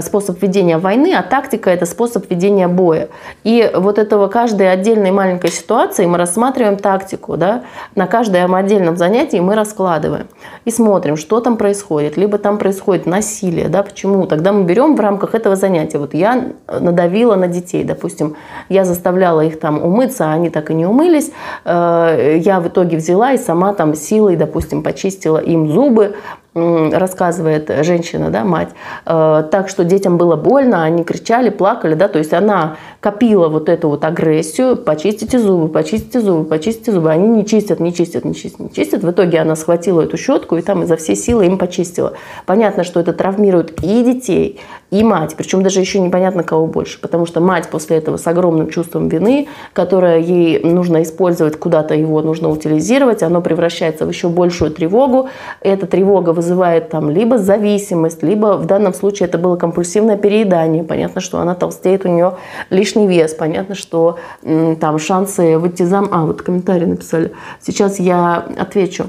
способ 0.00 0.42
ведения 0.42 0.78
войны, 0.78 1.14
а 1.16 1.22
тактика– 1.22 1.70
это 1.72 1.86
способ 1.86 2.28
ведения 2.28 2.66
боя. 2.66 3.08
И 3.44 3.70
вот 3.72 3.98
этого 3.98 4.26
каждой 4.26 4.72
отдельной 4.72 5.12
маленькой 5.12 5.52
ситуации 5.52 6.06
мы 6.06 6.18
рассматриваем 6.18 6.76
тактику. 6.76 7.36
Да? 7.36 7.62
На 7.94 8.08
каждом 8.08 8.54
отдельном 8.54 8.96
занятии 8.96 9.38
мы 9.38 9.54
раскладываем 9.54 10.26
и 10.64 10.70
смотрим, 10.70 11.16
что 11.16 11.40
там 11.40 11.56
происходит. 11.56 12.16
Либо 12.16 12.31
там 12.38 12.58
происходит 12.58 13.06
насилие. 13.06 13.68
Да? 13.68 13.82
Почему? 13.82 14.26
Тогда 14.26 14.52
мы 14.52 14.64
берем 14.64 14.96
в 14.96 15.00
рамках 15.00 15.34
этого 15.34 15.56
занятия. 15.56 15.98
Вот 15.98 16.14
я 16.14 16.52
надавила 16.68 17.34
на 17.36 17.48
детей, 17.48 17.84
допустим, 17.84 18.36
я 18.68 18.84
заставляла 18.84 19.42
их 19.42 19.58
там 19.60 19.82
умыться, 19.82 20.26
а 20.26 20.32
они 20.32 20.50
так 20.50 20.70
и 20.70 20.74
не 20.74 20.86
умылись. 20.86 21.32
Э, 21.64 22.36
я 22.38 22.60
в 22.60 22.68
итоге 22.68 22.96
взяла 22.96 23.32
и 23.32 23.38
сама 23.38 23.74
там 23.74 23.94
силой, 23.94 24.36
допустим, 24.36 24.82
почистила 24.82 25.38
им 25.38 25.68
зубы, 25.68 26.16
рассказывает 26.54 27.70
женщина, 27.82 28.30
да, 28.30 28.44
мать, 28.44 28.68
э, 29.06 29.44
так 29.50 29.70
что 29.70 29.84
детям 29.84 30.18
было 30.18 30.36
больно, 30.36 30.84
они 30.84 31.02
кричали, 31.02 31.48
плакали, 31.48 31.94
да, 31.94 32.08
то 32.08 32.18
есть 32.18 32.34
она 32.34 32.76
копила 33.00 33.48
вот 33.48 33.70
эту 33.70 33.88
вот 33.88 34.04
агрессию, 34.04 34.76
почистите 34.76 35.38
зубы, 35.38 35.68
почистите 35.68 36.20
зубы, 36.20 36.44
почистите 36.44 36.92
зубы, 36.92 37.10
они 37.10 37.28
не 37.28 37.46
чистят, 37.46 37.80
не 37.80 37.94
чистят, 37.94 38.26
не 38.26 38.34
чистят, 38.34 38.60
не 38.60 38.70
чистят, 38.70 39.02
в 39.02 39.10
итоге 39.10 39.40
она 39.40 39.56
схватила 39.56 40.02
эту 40.02 40.18
щетку 40.18 40.56
и 40.56 40.62
там 40.62 40.82
изо 40.82 40.96
всей 40.96 41.16
силы 41.16 41.46
им 41.46 41.56
почистила. 41.56 42.12
Понятно, 42.44 42.84
что 42.84 43.00
это 43.00 43.14
травмирует 43.14 43.82
и 43.82 44.04
детей, 44.04 44.60
и 44.90 45.02
мать, 45.02 45.34
причем 45.38 45.62
даже 45.62 45.80
еще 45.80 46.00
непонятно 46.00 46.42
кого 46.42 46.66
больше, 46.66 47.00
потому 47.00 47.24
что 47.24 47.40
мать 47.40 47.68
после 47.70 47.96
этого 47.96 48.18
с 48.18 48.26
огромным 48.26 48.68
чувством 48.68 49.08
вины, 49.08 49.48
которое 49.72 50.18
ей 50.18 50.62
нужно 50.62 51.02
использовать, 51.02 51.58
куда-то 51.58 51.94
его 51.94 52.20
нужно 52.20 52.50
утилизировать, 52.50 53.22
оно 53.22 53.40
превращается 53.40 54.04
в 54.04 54.10
еще 54.10 54.28
большую 54.28 54.70
тревогу, 54.70 55.30
эта 55.62 55.86
тревога 55.86 56.34
вызывает 56.42 56.90
там 56.90 57.08
либо 57.08 57.38
зависимость, 57.38 58.22
либо 58.22 58.56
в 58.56 58.66
данном 58.66 58.92
случае 58.92 59.28
это 59.28 59.38
было 59.38 59.56
компульсивное 59.56 60.16
переедание. 60.16 60.82
Понятно, 60.82 61.20
что 61.20 61.38
она 61.38 61.54
толстеет, 61.54 62.04
у 62.04 62.08
нее 62.08 62.34
лишний 62.70 63.06
вес. 63.06 63.34
Понятно, 63.34 63.74
что 63.74 64.18
там 64.42 64.98
шансы 64.98 65.56
выйти 65.58 65.84
зам... 65.84 66.08
А, 66.10 66.26
вот 66.26 66.42
комментарий 66.42 66.86
написали. 66.86 67.32
Сейчас 67.60 68.00
я 68.00 68.44
отвечу 68.58 69.06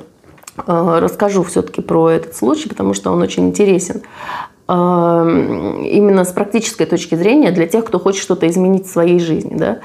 э, 0.67 0.97
расскажу 1.01 1.43
все-таки 1.43 1.81
про 1.81 2.11
этот 2.11 2.35
случай, 2.35 2.69
потому 2.69 2.93
что 2.93 3.11
он 3.11 3.21
очень 3.21 3.47
интересен. 3.47 4.03
Эм, 4.65 5.84
именно 5.84 6.24
с 6.24 6.32
практической 6.32 6.86
точки 6.86 7.15
зрения 7.15 7.51
для 7.51 7.67
тех, 7.67 7.84
кто 7.84 8.00
хочет 8.00 8.22
что-то 8.22 8.48
изменить 8.48 8.88
в 8.88 8.89
своей 8.89 9.20
жизни. 9.20 9.58
Да? 9.58 9.79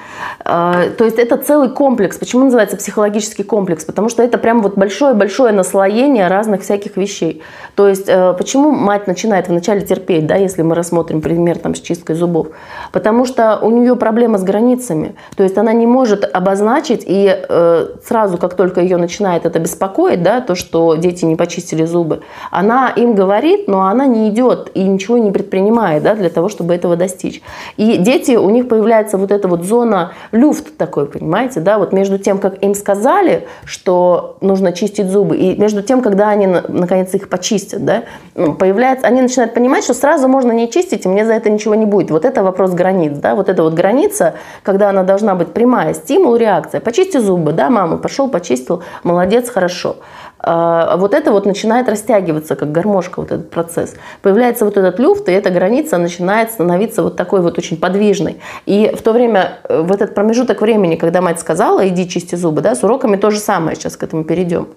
Э, 0.45 0.91
то 0.91 1.05
есть 1.05 1.19
это 1.19 1.37
целый 1.37 1.71
комплекс. 1.71 2.17
Почему 2.17 2.45
называется 2.45 2.77
психологический 2.77 3.43
комплекс? 3.43 3.85
Потому 3.85 4.09
что 4.09 4.23
это 4.23 4.39
прям 4.39 4.63
вот 4.63 4.79
большое-большое 4.79 5.53
наслоение 5.53 6.29
разных 6.29 6.63
всяких 6.63 6.97
вещей. 6.97 7.43
То 7.75 7.89
есть 7.89 8.05
э, 8.07 8.35
почему 8.39 8.71
мать 8.71 9.09
начинает 9.09 9.49
вначале 9.49 9.81
терпеть, 9.81 10.29
да, 10.29 10.37
если 10.37 10.63
мы 10.63 10.77
рассмотрим 10.77 11.23
пример 11.23 11.59
там, 11.59 11.75
с 11.75 11.81
чисткой 11.81 12.15
зубов? 12.15 12.47
Потому 12.93 13.25
что 13.25 13.59
у 13.61 13.71
нее 13.71 13.97
проблема 13.97 14.39
с 14.39 14.45
границами. 14.45 15.17
То 15.37 15.43
есть 15.43 15.59
она 15.59 15.73
не 15.73 15.89
может 15.89 16.25
обозначить, 16.25 17.03
и 17.05 17.37
э, 17.37 17.89
сразу, 18.07 18.39
как 18.39 18.55
только 18.55 18.81
ее 18.81 18.97
начинает 18.97 19.45
это 19.45 19.59
беспокоить, 19.59 20.23
да, 20.23 20.41
то, 20.41 20.55
что 20.55 20.95
дети 20.95 21.25
не 21.25 21.35
почистили 21.35 21.85
зубы, 21.85 22.21
она 22.53 22.91
им 22.91 23.17
говорит, 23.17 23.67
но 23.67 23.89
она 23.89 24.07
не 24.07 24.29
идет 24.29 24.68
и 24.75 24.83
ничего 24.83 25.19
не 25.19 25.31
предпринимает 25.31 26.03
да, 26.03 26.15
для 26.15 26.31
того, 26.31 26.49
чтобы 26.49 26.75
этого 26.75 26.97
достичь. 26.97 27.43
И 27.77 27.97
дети, 27.97 28.33
у 28.33 28.51
них 28.51 28.69
появляется 28.69 29.19
вот 29.19 29.31
эта 29.31 29.49
вот 29.49 29.65
зона 29.65 30.13
люфт 30.33 30.77
такой, 30.77 31.07
понимаете, 31.07 31.61
да, 31.61 31.79
вот 31.79 31.93
между 31.93 32.19
тем, 32.19 32.39
как 32.39 32.63
им 32.63 32.75
сказали, 32.75 33.47
что 33.65 34.37
нужно 34.41 34.73
чистить 34.73 35.09
зубы, 35.11 35.37
и 35.37 35.57
между 35.61 35.83
тем, 35.83 36.03
когда 36.03 36.29
они 36.29 36.47
наконец 36.47 37.15
их 37.15 37.29
почистят, 37.29 37.85
да, 37.85 38.05
ну, 38.35 38.55
появляется, 38.55 39.07
они 39.07 39.21
начинают 39.23 39.55
понимать, 39.55 39.85
что 39.85 39.95
сразу 39.95 40.29
можно 40.29 40.53
не 40.53 40.71
чистить, 40.71 41.05
и 41.07 41.09
мне 41.09 41.25
за 41.25 41.33
это 41.33 41.51
ничего 41.51 41.75
не 41.75 41.87
будет. 41.87 42.11
Вот 42.11 42.25
это 42.25 42.43
вопрос 42.43 42.73
границ, 42.73 43.19
да, 43.19 43.35
вот 43.35 43.49
эта 43.49 43.63
вот 43.63 43.75
граница, 43.75 44.35
когда 44.63 44.91
она 44.91 45.03
должна 45.03 45.35
быть 45.35 45.49
прямая, 45.49 45.95
стимул, 45.95 46.37
реакция. 46.37 46.81
Почисти 46.81 47.19
зубы, 47.19 47.53
да, 47.53 47.71
мама, 47.71 47.97
пошел, 47.99 48.29
почистил, 48.29 48.83
молодец, 49.03 49.49
хорошо. 49.49 49.97
А, 50.41 50.97
вот 50.97 51.15
это 51.15 51.33
вот 51.33 51.47
начинает 51.47 51.89
растягиваться, 51.89 52.57
как 52.57 52.71
гармошка, 52.71 53.21
вот 53.21 53.33
этот 53.33 53.51
процесс. 53.51 53.95
Появляется 54.23 54.65
вот 54.65 54.77
этот 54.77 54.99
люфт, 54.99 55.29
и 55.29 55.33
эта 55.33 55.51
граница 55.51 55.99
начинает 55.99 56.51
становиться 56.51 57.03
вот 57.03 57.17
такой 57.17 57.41
вот 57.41 57.59
очень 57.59 57.77
подвижной. 57.77 58.41
И 58.67 58.93
в 58.97 59.03
то 59.03 59.13
время, 59.13 59.59
э, 59.69 59.83
в 59.83 59.93
этот 59.93 60.15
промежуток 60.15 60.61
времени, 60.61 60.97
когда 60.97 61.21
мать 61.21 61.41
сказала, 61.41 61.87
иди 61.89 62.09
чисти 62.09 62.37
зубы, 62.37 62.61
да, 62.61 62.75
с 62.75 62.85
уроками 62.85 63.17
то 63.17 63.31
же 63.31 63.39
самое, 63.39 63.77
сейчас 63.77 63.97
к 63.97 64.03
этому 64.03 64.25
перейдем. 64.25 64.69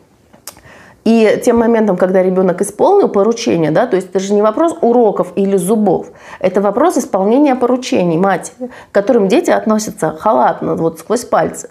И 1.03 1.41
тем 1.43 1.57
моментом, 1.57 1.97
когда 1.97 2.21
ребенок 2.21 2.61
исполнил 2.61 3.09
поручение, 3.09 3.71
да, 3.71 3.87
то 3.87 3.95
есть 3.95 4.09
это 4.09 4.19
же 4.19 4.33
не 4.33 4.41
вопрос 4.43 4.75
уроков 4.81 5.33
или 5.35 5.57
зубов, 5.57 6.11
это 6.39 6.61
вопрос 6.61 6.97
исполнения 6.97 7.55
поручений 7.55 8.17
матери, 8.17 8.69
к 8.91 8.93
которым 8.93 9.27
дети 9.27 9.49
относятся 9.49 10.15
халатно, 10.19 10.75
вот 10.75 10.99
сквозь 10.99 11.25
пальцы. 11.25 11.69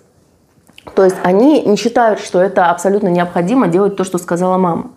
То 0.95 1.05
есть 1.05 1.17
они 1.23 1.63
не 1.63 1.77
считают, 1.77 2.21
что 2.21 2.41
это 2.41 2.67
абсолютно 2.67 3.09
необходимо 3.09 3.69
делать 3.69 3.97
то, 3.97 4.05
что 4.05 4.19
сказала 4.19 4.59
мама. 4.59 4.91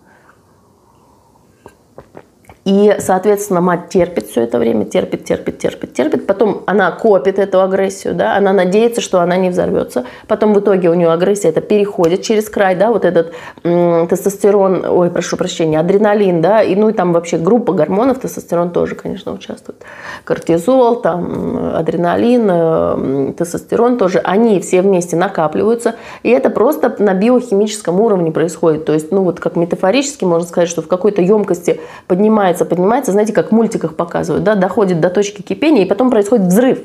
И, 2.64 2.96
соответственно, 2.98 3.60
мать 3.60 3.90
терпит 3.90 4.26
все 4.26 4.42
это 4.42 4.58
время, 4.58 4.86
терпит, 4.86 5.24
терпит, 5.24 5.58
терпит, 5.58 5.92
терпит. 5.92 6.26
Потом 6.26 6.62
она 6.66 6.90
копит 6.92 7.38
эту 7.38 7.60
агрессию, 7.60 8.14
да, 8.14 8.36
она 8.36 8.52
надеется, 8.54 9.02
что 9.02 9.20
она 9.20 9.36
не 9.36 9.50
взорвется. 9.50 10.06
Потом 10.28 10.54
в 10.54 10.60
итоге 10.60 10.88
у 10.88 10.94
нее 10.94 11.12
агрессия 11.12 11.48
это 11.48 11.60
переходит 11.60 12.22
через 12.22 12.48
край, 12.48 12.74
да, 12.74 12.90
вот 12.90 13.04
этот 13.04 13.34
м- 13.64 14.08
тестостерон, 14.08 14.84
ой, 14.88 15.10
прошу 15.10 15.36
прощения, 15.36 15.78
адреналин, 15.78 16.40
да, 16.40 16.62
и 16.62 16.74
ну 16.74 16.88
и 16.88 16.94
там 16.94 17.12
вообще 17.12 17.36
группа 17.36 17.74
гормонов, 17.74 18.20
тестостерон 18.20 18.70
тоже, 18.70 18.94
конечно, 18.94 19.32
участвует. 19.32 19.82
Кортизол, 20.24 21.02
там, 21.02 21.74
адреналин, 21.76 22.48
э, 22.50 23.32
тестостерон 23.36 23.98
тоже, 23.98 24.20
они 24.20 24.58
все 24.60 24.80
вместе 24.80 25.16
накапливаются, 25.16 25.96
и 26.22 26.30
это 26.30 26.48
просто 26.48 26.94
на 26.98 27.12
биохимическом 27.12 28.00
уровне 28.00 28.32
происходит. 28.32 28.86
То 28.86 28.94
есть, 28.94 29.12
ну 29.12 29.22
вот 29.22 29.38
как 29.38 29.56
метафорически 29.56 30.24
можно 30.24 30.48
сказать, 30.48 30.70
что 30.70 30.80
в 30.80 30.88
какой-то 30.88 31.20
емкости 31.20 31.80
поднимается 32.06 32.53
поднимается, 32.58 32.84
поднимается, 32.84 33.12
знаете, 33.12 33.32
как 33.32 33.48
в 33.48 33.52
мультиках 33.52 33.96
показывают, 33.96 34.44
да, 34.44 34.54
доходит 34.54 35.00
до 35.00 35.10
точки 35.10 35.42
кипения, 35.42 35.84
и 35.84 35.86
потом 35.86 36.10
происходит 36.10 36.46
взрыв. 36.46 36.78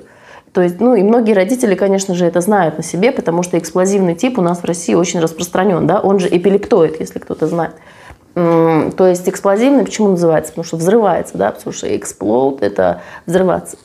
То 0.54 0.62
есть, 0.62 0.80
ну 0.80 0.96
и 0.96 1.04
многие 1.04 1.34
родители, 1.34 1.76
конечно 1.76 2.16
же, 2.16 2.26
это 2.26 2.42
знают 2.42 2.78
на 2.78 2.84
себе, 2.84 3.12
потому 3.12 3.44
что 3.44 3.58
эксплозивный 3.58 4.16
тип 4.16 4.40
у 4.40 4.42
нас 4.42 4.60
в 4.60 4.66
России 4.66 4.96
очень 4.96 5.20
распространен, 5.20 5.86
да, 5.86 6.00
он 6.00 6.20
же 6.20 6.28
эпилептоид, 6.28 7.00
если 7.00 7.20
кто-то 7.20 7.48
знает. 7.48 7.74
То 8.34 9.08
есть 9.08 9.28
эксплозивный 9.28 9.84
почему 9.84 10.10
называется? 10.10 10.52
Потому 10.52 10.66
что 10.66 10.78
взрывается, 10.78 11.38
да, 11.38 11.52
потому 11.52 11.74
что 11.74 11.88
explode– 11.88 12.60
это 12.62 13.02
взрываться. 13.26 13.78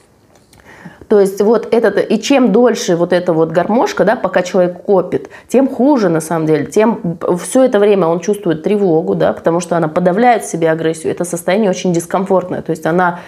То 1.08 1.20
есть 1.20 1.40
вот 1.40 1.72
этот, 1.72 2.10
и 2.10 2.20
чем 2.20 2.52
дольше 2.52 2.96
вот 2.96 3.12
эта 3.12 3.32
вот 3.32 3.50
гармошка, 3.50 4.04
да, 4.04 4.16
пока 4.16 4.42
человек 4.42 4.82
копит, 4.82 5.28
тем 5.48 5.68
хуже 5.68 6.08
на 6.08 6.20
самом 6.20 6.46
деле, 6.46 6.66
тем 6.66 7.18
все 7.42 7.64
это 7.64 7.78
время 7.78 8.06
он 8.06 8.20
чувствует 8.20 8.62
тревогу, 8.62 9.14
да, 9.14 9.32
потому 9.32 9.60
что 9.60 9.76
она 9.76 9.88
подавляет 9.88 10.44
в 10.44 10.50
себе 10.50 10.70
агрессию. 10.70 11.12
Это 11.12 11.24
состояние 11.24 11.70
очень 11.70 11.92
дискомфортное. 11.92 12.62
То 12.62 12.70
есть 12.70 12.86
она 12.86 13.20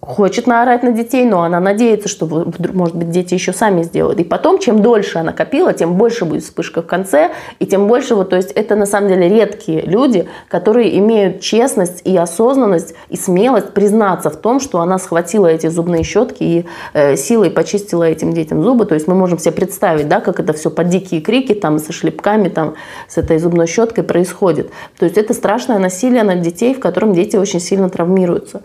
хочет 0.00 0.46
наорать 0.46 0.84
на 0.84 0.92
детей, 0.92 1.24
но 1.24 1.42
она 1.42 1.58
надеется, 1.58 2.08
что, 2.08 2.26
может 2.72 2.94
быть, 2.94 3.10
дети 3.10 3.34
еще 3.34 3.52
сами 3.52 3.82
сделают. 3.82 4.20
И 4.20 4.24
потом, 4.24 4.58
чем 4.58 4.80
дольше 4.80 5.18
она 5.18 5.32
копила, 5.32 5.72
тем 5.72 5.94
больше 5.94 6.24
будет 6.24 6.44
вспышка 6.44 6.82
в 6.82 6.86
конце, 6.86 7.32
и 7.58 7.66
тем 7.66 7.88
больше, 7.88 8.14
вот, 8.14 8.30
то 8.30 8.36
есть 8.36 8.52
это 8.52 8.76
на 8.76 8.86
самом 8.86 9.08
деле 9.08 9.28
редкие 9.28 9.82
люди, 9.82 10.28
которые 10.48 10.96
имеют 10.98 11.40
честность 11.40 12.02
и 12.04 12.16
осознанность 12.16 12.94
и 13.08 13.16
смелость 13.16 13.74
признаться 13.74 14.30
в 14.30 14.36
том, 14.36 14.60
что 14.60 14.80
она 14.80 14.98
схватила 14.98 15.48
эти 15.48 15.66
зубные 15.66 16.04
щетки 16.04 16.42
и 16.42 16.66
э, 16.94 17.16
силой 17.16 17.50
почистила 17.50 18.04
этим 18.04 18.32
детям 18.32 18.62
зубы. 18.62 18.86
То 18.86 18.94
есть 18.94 19.08
мы 19.08 19.14
можем 19.14 19.38
себе 19.38 19.52
представить, 19.52 20.08
да, 20.08 20.20
как 20.20 20.38
это 20.38 20.52
все 20.52 20.70
под 20.70 20.88
дикие 20.88 21.20
крики, 21.20 21.54
там, 21.54 21.80
со 21.80 21.92
шлепками, 21.92 22.48
там, 22.48 22.74
с 23.08 23.18
этой 23.18 23.38
зубной 23.38 23.66
щеткой 23.66 24.04
происходит. 24.04 24.70
То 24.98 25.06
есть 25.06 25.18
это 25.18 25.34
страшное 25.34 25.78
насилие 25.78 26.22
над 26.22 26.40
детей, 26.40 26.72
в 26.72 26.80
котором 26.80 27.14
дети 27.14 27.36
очень 27.36 27.60
сильно 27.60 27.90
травмируются. 27.90 28.62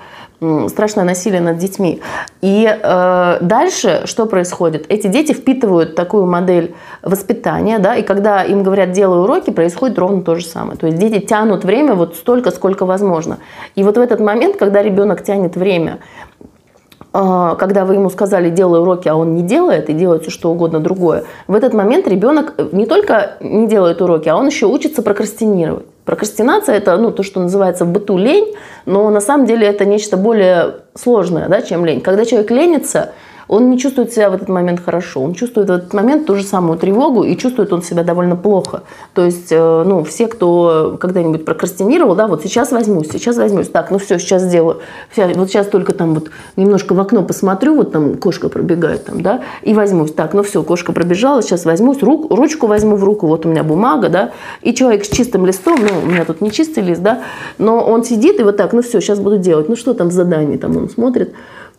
Страшное 0.69 1.05
насилие 1.05 1.41
над 1.41 1.57
детьми. 1.57 2.01
И 2.41 2.67
э, 2.67 3.37
дальше 3.41 4.01
что 4.05 4.25
происходит? 4.25 4.85
Эти 4.89 5.07
дети 5.07 5.33
впитывают 5.33 5.95
такую 5.95 6.25
модель 6.25 6.75
воспитания, 7.01 7.79
да, 7.79 7.95
и 7.95 8.03
когда 8.03 8.43
им 8.43 8.63
говорят 8.63 8.91
«делай 8.91 9.21
уроки», 9.21 9.49
происходит 9.49 9.97
ровно 9.97 10.21
то 10.21 10.35
же 10.35 10.45
самое. 10.45 10.77
То 10.77 10.87
есть 10.87 10.97
дети 10.97 11.19
тянут 11.19 11.63
время 11.63 11.95
вот 11.95 12.15
столько, 12.15 12.51
сколько 12.51 12.85
возможно. 12.85 13.39
И 13.75 13.83
вот 13.83 13.97
в 13.97 14.01
этот 14.01 14.19
момент, 14.19 14.57
когда 14.57 14.83
ребенок 14.83 15.23
тянет 15.23 15.55
время, 15.55 15.99
э, 17.13 17.55
когда 17.57 17.85
вы 17.85 17.95
ему 17.95 18.09
сказали 18.09 18.49
«делай 18.49 18.79
уроки», 18.79 19.07
а 19.07 19.15
он 19.15 19.35
не 19.35 19.41
делает 19.41 19.89
и 19.89 19.93
делает 19.93 20.23
все 20.23 20.31
что 20.31 20.51
угодно 20.51 20.79
другое, 20.79 21.23
в 21.47 21.55
этот 21.55 21.73
момент 21.73 22.07
ребенок 22.07 22.55
не 22.71 22.85
только 22.85 23.37
не 23.39 23.67
делает 23.67 24.01
уроки, 24.01 24.29
а 24.29 24.35
он 24.35 24.47
еще 24.47 24.65
учится 24.65 25.01
прокрастинировать. 25.01 25.85
Прокрастинация– 26.05 26.75
это 26.77 26.97
ну, 26.97 27.11
то, 27.11 27.23
что 27.23 27.39
называется 27.39 27.85
в 27.85 27.91
быту 27.91 28.17
лень, 28.17 28.53
но 28.85 29.09
на 29.09 29.21
самом 29.21 29.45
деле 29.45 29.65
это 29.67 29.85
нечто 29.85 30.17
более 30.17 30.81
сложное, 30.95 31.47
да, 31.47 31.61
чем 31.61 31.85
лень. 31.85 32.01
Когда 32.01 32.25
человек 32.25 32.51
ленится, 32.51 33.13
он 33.47 33.69
не 33.69 33.77
чувствует 33.77 34.11
себя 34.11 34.29
в 34.29 34.33
этот 34.33 34.49
момент 34.49 34.81
хорошо, 34.83 35.21
он 35.21 35.33
чувствует 35.33 35.69
в 35.69 35.71
этот 35.71 35.93
момент 35.93 36.25
ту 36.25 36.35
же 36.35 36.43
самую 36.43 36.77
тревогу 36.77 37.23
и 37.23 37.35
чувствует 37.37 37.73
он 37.73 37.81
себя 37.81 38.03
довольно 38.03 38.35
плохо. 38.35 38.83
То 39.13 39.23
есть, 39.25 39.51
э, 39.51 39.83
ну, 39.85 40.03
все, 40.03 40.27
кто 40.27 40.97
когда-нибудь 40.99 41.45
прокрастинировал, 41.45 42.15
да, 42.15 42.27
вот 42.27 42.43
сейчас 42.43 42.71
возьмусь, 42.71 43.09
сейчас 43.11 43.37
возьмусь, 43.37 43.69
так, 43.69 43.91
ну 43.91 43.97
все, 43.97 44.19
сейчас 44.19 44.43
сделаю, 44.43 44.79
вот 45.15 45.49
сейчас 45.49 45.67
только 45.67 45.93
там 45.93 46.13
вот 46.13 46.29
немножко 46.55 46.93
в 46.93 46.99
окно 46.99 47.23
посмотрю, 47.23 47.75
вот 47.75 47.91
там 47.91 48.17
кошка 48.17 48.49
пробегает 48.49 49.05
там, 49.05 49.21
да, 49.21 49.41
и 49.61 49.73
возьмусь, 49.73 50.11
так, 50.11 50.33
ну 50.33 50.43
все, 50.43 50.63
кошка 50.63 50.93
пробежала, 50.93 51.41
сейчас 51.41 51.65
возьмусь, 51.65 52.01
рук, 52.01 52.31
ручку 52.31 52.67
возьму 52.67 52.95
в 52.95 53.03
руку, 53.03 53.27
вот 53.27 53.45
у 53.45 53.49
меня 53.49 53.63
бумага, 53.63 54.09
да, 54.09 54.31
и 54.61 54.73
человек 54.73 55.05
с 55.05 55.09
чистым 55.09 55.45
листом, 55.45 55.79
ну, 55.79 56.01
у 56.03 56.05
меня 56.05 56.25
тут 56.25 56.41
не 56.41 56.51
чистый 56.51 56.83
лист, 56.83 57.01
да, 57.01 57.21
но 57.57 57.83
он 57.83 58.03
сидит 58.03 58.39
и 58.39 58.43
вот 58.43 58.57
так, 58.57 58.73
ну 58.73 58.81
все, 58.81 59.01
сейчас 59.01 59.19
буду 59.19 59.37
делать, 59.37 59.69
ну 59.69 59.75
что 59.75 59.93
там 59.93 60.09
в 60.09 60.11
задании, 60.11 60.57
там 60.57 60.77
он 60.77 60.89
смотрит, 60.89 61.33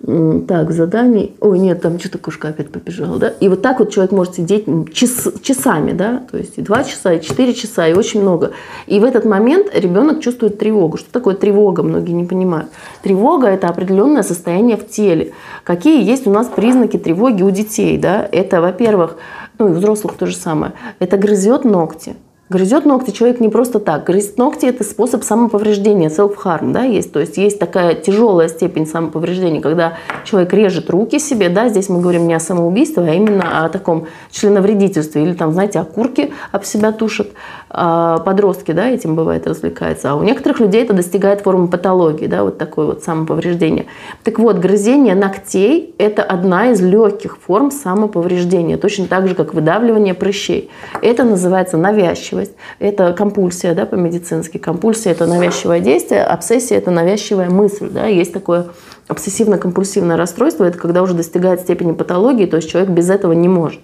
так, 0.07 0.71
заданий, 0.73 1.35
ой, 1.41 1.59
нет, 1.59 1.81
там 1.81 1.99
что-то 1.99 2.19
кошка 2.19 2.49
опять 2.49 2.71
побежала, 2.71 3.19
да, 3.19 3.33
и 3.41 3.49
вот 3.49 3.63
так 3.63 3.79
вот 3.79 3.91
человек 3.91 4.13
может 4.13 4.35
сидеть 4.35 4.67
час, 4.93 5.29
часами, 5.43 5.93
да, 5.93 6.23
то 6.31 6.37
есть 6.37 6.59
и 6.59 6.63
два 6.63 6.85
часа, 6.85 7.15
и 7.15 7.23
четыре 7.23 7.55
часа, 7.55 7.89
и 7.89 7.95
очень 7.95 8.21
много. 8.21 8.53
И 8.87 9.01
в 9.01 9.05
этот 9.05 9.25
момент 9.25 9.69
ребенок 9.75 10.21
чувствует 10.21 10.59
тревогу. 10.59 10.99
Что 10.99 11.11
такое 11.11 11.35
тревога, 11.35 11.83
многие 11.83 12.13
не 12.13 12.25
понимают. 12.25 12.69
Тревога– 13.03 13.47
это 13.49 13.69
определенное 13.69 14.23
состояние 14.23 14.77
в 14.77 14.87
теле. 14.87 15.33
Какие 15.65 16.05
есть 16.05 16.27
у 16.27 16.31
нас 16.31 16.49
признаки 16.49 16.99
тревоги 16.99 17.43
у 17.43 17.51
детей, 17.51 17.97
да, 17.97 18.29
это, 18.31 18.61
во-первых, 18.61 19.17
ну 19.59 19.69
и 19.69 19.73
взрослых 19.73 20.15
то 20.15 20.27
же 20.27 20.37
самое, 20.37 20.73
это 20.99 21.17
грызет 21.17 21.65
ногти, 21.65 22.17
Грызет 22.51 22.85
ногти 22.85 23.11
человек 23.11 23.41
не 23.41 23.49
просто 23.49 23.81
так. 23.81 24.05
Грызть 24.05 24.37
ногти– 24.37 24.67
это 24.67 24.85
способ 24.85 25.25
самоповреждения, 25.25 26.11
self-harm, 26.11 26.73
да, 26.73 26.83
есть. 26.83 27.11
То 27.11 27.21
есть 27.21 27.39
есть 27.39 27.59
такая 27.59 27.95
тяжелая 27.95 28.49
степень 28.49 28.87
самоповреждения, 28.87 29.63
когда 29.63 29.95
человек 30.25 30.53
режет 30.53 30.91
руки 30.91 31.19
себе, 31.19 31.49
да, 31.49 31.71
здесь 31.71 31.89
мы 31.89 32.03
говорим 32.03 32.29
не 32.29 32.35
о 32.35 32.41
самоубийстве, 32.41 33.03
а 33.03 33.15
именно 33.15 33.65
о 33.65 33.71
таком 33.71 34.09
членовредительстве. 34.31 35.23
Или 35.23 35.33
там, 35.33 35.53
знаете, 35.53 35.79
окурки 35.79 36.35
об 36.53 36.65
себя 36.65 36.93
тушат. 36.93 37.29
А 37.71 38.19
подростки, 38.19 38.73
да, 38.73 38.91
этим 38.91 39.15
бывает 39.15 39.47
развлекаются. 39.47 40.11
А 40.11 40.15
у 40.15 40.23
некоторых 40.23 40.61
людей 40.61 40.83
это 40.83 40.93
достигает 40.93 41.41
формы 41.41 41.69
патологии, 41.69 42.27
да, 42.27 42.45
вот 42.45 42.59
такое 42.59 42.85
вот 42.85 43.03
самоповреждение. 43.03 43.87
Так 44.23 44.39
вот, 44.39 44.59
грызение 44.59 45.15
ногтей– 45.15 45.95
это 45.99 46.23
одна 46.23 46.73
из 46.73 46.83
легких 46.83 47.39
форм 47.39 47.71
самоповреждения, 47.71 48.77
точно 48.77 49.07
так 49.07 49.29
же, 49.29 49.35
как 49.35 49.55
выдавливание 49.55 50.13
прыщей. 50.13 50.71
Это 51.01 51.25
называется 51.25 51.79
навязчиво 51.79 52.34
навязчивость. 52.35 52.57
Это 52.79 53.13
компульсия, 53.13 53.75
да, 53.75 53.87
по-медицински. 53.87 54.59
Компульсия– 54.59 55.13
это 55.13 55.27
навязчивое 55.27 55.81
действие, 55.81 56.25
обсессия– 56.25 56.79
это 56.79 56.91
навязчивая 56.91 57.51
мысль. 57.51 57.89
Да. 57.91 58.07
Есть 58.07 58.33
такое 58.33 58.67
обсессивно-компульсивное 59.09 60.17
расстройство, 60.17 60.65
это 60.65 60.79
когда 60.79 61.03
уже 61.03 61.15
достигает 61.15 61.61
степени 61.61 61.93
патологии, 61.93 62.47
то 62.47 62.57
есть 62.57 62.71
человек 62.71 62.91
без 62.91 63.11
этого 63.11 63.33
не 63.33 63.49
может. 63.49 63.81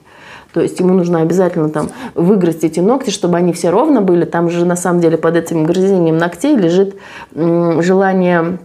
То 0.52 0.60
есть 0.60 0.80
ему 0.80 0.94
нужно 0.94 1.20
обязательно 1.20 1.68
там 1.68 1.90
выгрызть 2.14 2.64
эти 2.64 2.80
ногти, 2.80 3.10
чтобы 3.10 3.36
они 3.36 3.52
все 3.52 3.70
ровно 3.70 4.00
были. 4.00 4.24
Там 4.24 4.50
же 4.50 4.64
на 4.64 4.74
самом 4.74 5.00
деле 5.00 5.16
под 5.16 5.36
этим 5.36 5.64
грызением 5.64 6.18
ногтей 6.18 6.56
лежит 6.56 6.96
желание 7.32 8.58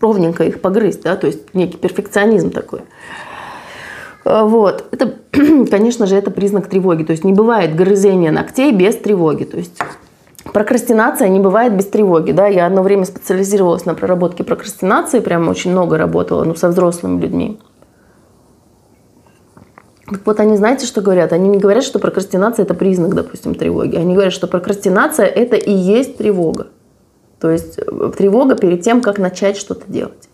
ровненько 0.00 0.44
их 0.44 0.60
погрызть, 0.60 1.02
да, 1.02 1.16
то 1.16 1.26
есть 1.26 1.54
некий 1.54 1.78
перфекционизм 1.78 2.50
такой. 2.50 2.80
Э, 4.24 4.42
вот. 4.44 4.84
Это, 4.90 5.14
конечно 5.70 6.06
же, 6.06 6.16
это 6.16 6.30
признак 6.30 6.68
тревоги. 6.68 7.04
То 7.04 7.12
есть 7.12 7.24
не 7.24 7.32
бывает 7.32 7.74
грызения 7.74 8.32
ногтей 8.32 8.72
без 8.72 8.96
тревоги. 8.96 9.44
То 9.44 9.56
есть 9.56 9.78
прокрастинация 10.52 11.28
не 11.28 11.40
бывает 11.40 11.76
без 11.76 11.86
тревоги. 11.86 12.32
Да? 12.32 12.46
Я 12.46 12.66
одно 12.66 12.82
время 12.82 13.04
специализировалась 13.04 13.84
на 13.84 13.94
проработке 13.94 14.44
прокрастинации, 14.44 15.20
прямо 15.20 15.50
очень 15.50 15.70
много 15.70 15.98
работала 15.98 16.44
ну, 16.44 16.54
со 16.54 16.68
взрослыми 16.68 17.20
людьми. 17.20 17.58
Так 20.06 20.20
вот 20.26 20.38
они, 20.38 20.56
знаете, 20.58 20.86
что 20.86 21.00
говорят? 21.00 21.32
Они 21.32 21.48
не 21.48 21.58
говорят, 21.58 21.82
что 21.82 21.98
прокрастинация– 21.98 22.62
это 22.64 22.74
признак, 22.74 23.14
допустим, 23.14 23.54
тревоги. 23.54 23.96
Они 23.96 24.12
говорят, 24.12 24.34
что 24.34 24.46
прокрастинация– 24.46 25.26
это 25.26 25.56
и 25.56 25.72
есть 25.72 26.18
тревога. 26.18 26.66
То 27.40 27.50
есть 27.50 27.78
э, 27.78 28.12
тревога 28.16 28.54
перед 28.54 28.82
тем, 28.82 29.00
как 29.00 29.18
начать 29.18 29.56
что-то 29.56 29.90
делать. 29.90 30.28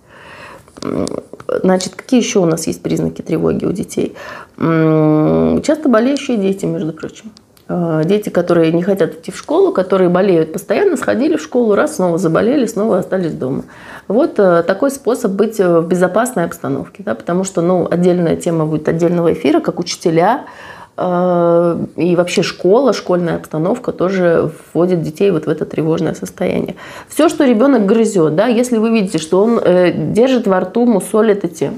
Значит, 1.62 1.94
какие 1.94 2.20
еще 2.20 2.38
у 2.38 2.46
нас 2.46 2.66
есть 2.66 2.82
признаки 2.82 3.22
тревоги 3.22 3.64
у 3.64 3.72
детей? 3.72 4.14
Часто 4.56 5.88
болеющие 5.88 6.36
дети, 6.36 6.64
между 6.66 6.92
прочим. 6.92 7.32
А, 7.72 8.02
дети, 8.02 8.30
которые 8.30 8.72
не 8.72 8.82
хотят 8.82 9.14
идти 9.14 9.30
в 9.30 9.36
школу, 9.36 9.72
которые 9.72 10.10
болеют 10.10 10.52
постоянно, 10.52 10.96
сходили 10.96 11.36
в 11.36 11.42
школу, 11.42 11.74
раз, 11.76 11.96
снова 11.96 12.18
заболели, 12.18 12.66
снова 12.66 12.98
остались 12.98 13.32
дома. 13.32 13.62
Вот 14.08 14.40
э, 14.40 14.64
такой 14.66 14.90
способ 14.90 15.30
быть 15.32 15.58
в 15.60 15.82
безопасной 15.82 16.46
обстановке. 16.46 17.04
Да, 17.04 17.14
потому 17.14 17.44
что 17.44 17.62
ну, 17.62 17.86
отдельная 17.88 18.34
тема 18.34 18.66
будет 18.66 18.88
отдельного 18.88 19.32
эфира, 19.32 19.60
как 19.60 19.78
учителя, 19.78 20.46
Э, 20.46 20.79
и 20.98 22.14
вообще 22.16 22.42
школа, 22.42 22.92
школьная 22.92 23.36
обстановка 23.36 23.92
тоже 23.92 24.50
вводит 24.74 25.00
детей 25.00 25.30
вот 25.30 25.46
в 25.46 25.48
это 25.48 25.64
тревожное 25.64 26.12
состояние. 26.12 26.76
Все, 27.08 27.30
что 27.30 27.46
ребенок 27.46 27.86
грызет, 27.86 28.34
да, 28.36 28.46
если 28.48 28.76
вы 28.76 28.90
видите, 28.90 29.18
что 29.18 29.42
он 29.42 29.58
э, 29.58 29.92
держит 29.92 30.46
во 30.46 30.60
рту, 30.60 30.84
мусолит 30.84 31.44
эти 31.44 31.72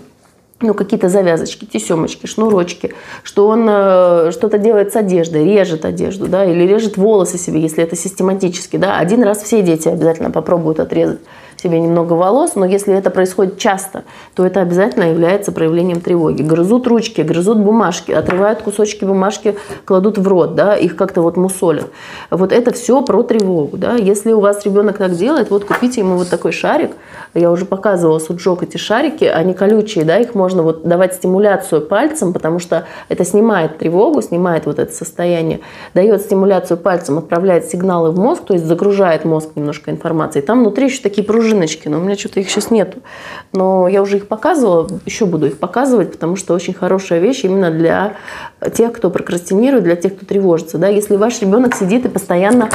ну, 0.62 0.74
какие-то 0.74 1.08
завязочки, 1.08 1.64
тесемочки, 1.64 2.26
шнурочки, 2.26 2.94
что 3.22 3.48
он 3.48 3.66
э, 3.68 4.30
что-то 4.32 4.58
делает 4.58 4.92
с 4.92 4.96
одеждой, 4.96 5.44
режет 5.44 5.84
одежду, 5.84 6.26
да, 6.26 6.44
или 6.44 6.64
режет 6.64 6.96
волосы 6.96 7.38
себе, 7.38 7.60
если 7.60 7.82
это 7.82 7.96
систематически, 7.96 8.76
да. 8.76 8.98
Один 8.98 9.22
раз 9.22 9.42
все 9.42 9.62
дети 9.62 9.88
обязательно 9.88 10.30
попробуют 10.30 10.80
отрезать 10.80 11.20
себе 11.62 11.80
немного 11.80 12.14
волос, 12.14 12.54
но 12.56 12.66
если 12.66 12.94
это 12.94 13.10
происходит 13.10 13.58
часто, 13.58 14.04
то 14.34 14.44
это 14.44 14.60
обязательно 14.60 15.04
является 15.04 15.52
проявлением 15.52 16.00
тревоги. 16.00 16.42
Грызут 16.42 16.86
ручки, 16.86 17.20
грызут 17.20 17.58
бумажки, 17.58 18.10
отрывают 18.10 18.62
кусочки 18.62 19.04
бумажки, 19.04 19.56
кладут 19.84 20.18
в 20.18 20.26
рот, 20.26 20.54
да, 20.54 20.74
их 20.74 20.96
как-то 20.96 21.22
вот 21.22 21.36
мусолят. 21.36 21.86
Вот 22.30 22.52
это 22.52 22.72
все 22.72 23.02
про 23.02 23.22
тревогу, 23.22 23.76
да. 23.76 23.94
Если 23.94 24.32
у 24.32 24.40
вас 24.40 24.64
ребенок 24.64 24.98
так 24.98 25.12
делает, 25.12 25.50
вот 25.50 25.64
купите 25.64 26.00
ему 26.00 26.16
вот 26.16 26.28
такой 26.28 26.52
шарик, 26.52 26.92
я 27.34 27.50
уже 27.50 27.64
показывала 27.64 28.18
суджок 28.18 28.62
эти 28.62 28.76
шарики, 28.76 29.24
они 29.24 29.54
колючие, 29.54 30.04
да, 30.04 30.18
их 30.18 30.34
можно 30.34 30.62
вот 30.62 30.82
давать 30.82 31.14
стимуляцию 31.14 31.82
пальцем, 31.82 32.32
потому 32.32 32.58
что 32.58 32.86
это 33.08 33.24
снимает 33.24 33.78
тревогу, 33.78 34.20
снимает 34.22 34.66
вот 34.66 34.78
это 34.78 34.92
состояние, 34.92 35.60
дает 35.94 36.22
стимуляцию 36.22 36.78
пальцем, 36.78 37.18
отправляет 37.18 37.66
сигналы 37.66 38.10
в 38.10 38.18
мозг, 38.18 38.44
то 38.44 38.54
есть 38.54 38.66
загружает 38.66 39.24
мозг 39.24 39.50
немножко 39.54 39.90
информацией. 39.90 40.44
Там 40.44 40.60
внутри 40.60 40.86
еще 40.86 41.02
такие 41.02 41.24
пружины 41.24 41.51
пружиночки, 41.52 41.88
но 41.88 41.98
у 41.98 42.00
меня 42.00 42.16
что-то 42.16 42.40
их 42.40 42.50
сейчас 42.50 42.70
нету. 42.70 42.98
Но 43.52 43.88
я 43.88 44.02
уже 44.02 44.16
их 44.16 44.28
показывала, 44.28 44.88
еще 45.04 45.26
буду 45.26 45.46
их 45.46 45.58
показывать, 45.58 46.12
потому 46.12 46.36
что 46.36 46.54
очень 46.54 46.74
хорошая 46.74 47.20
вещь 47.20 47.44
именно 47.44 47.70
для 47.70 48.14
тех, 48.74 48.92
кто 48.92 49.10
прокрастинирует, 49.10 49.84
для 49.84 49.96
тех, 49.96 50.16
кто 50.16 50.26
тревожится. 50.26 50.78
Да? 50.78 50.88
Если 50.88 51.16
ваш 51.16 51.40
ребенок 51.40 51.74
сидит 51.74 52.06
и 52.06 52.08
постоянно 52.08 52.70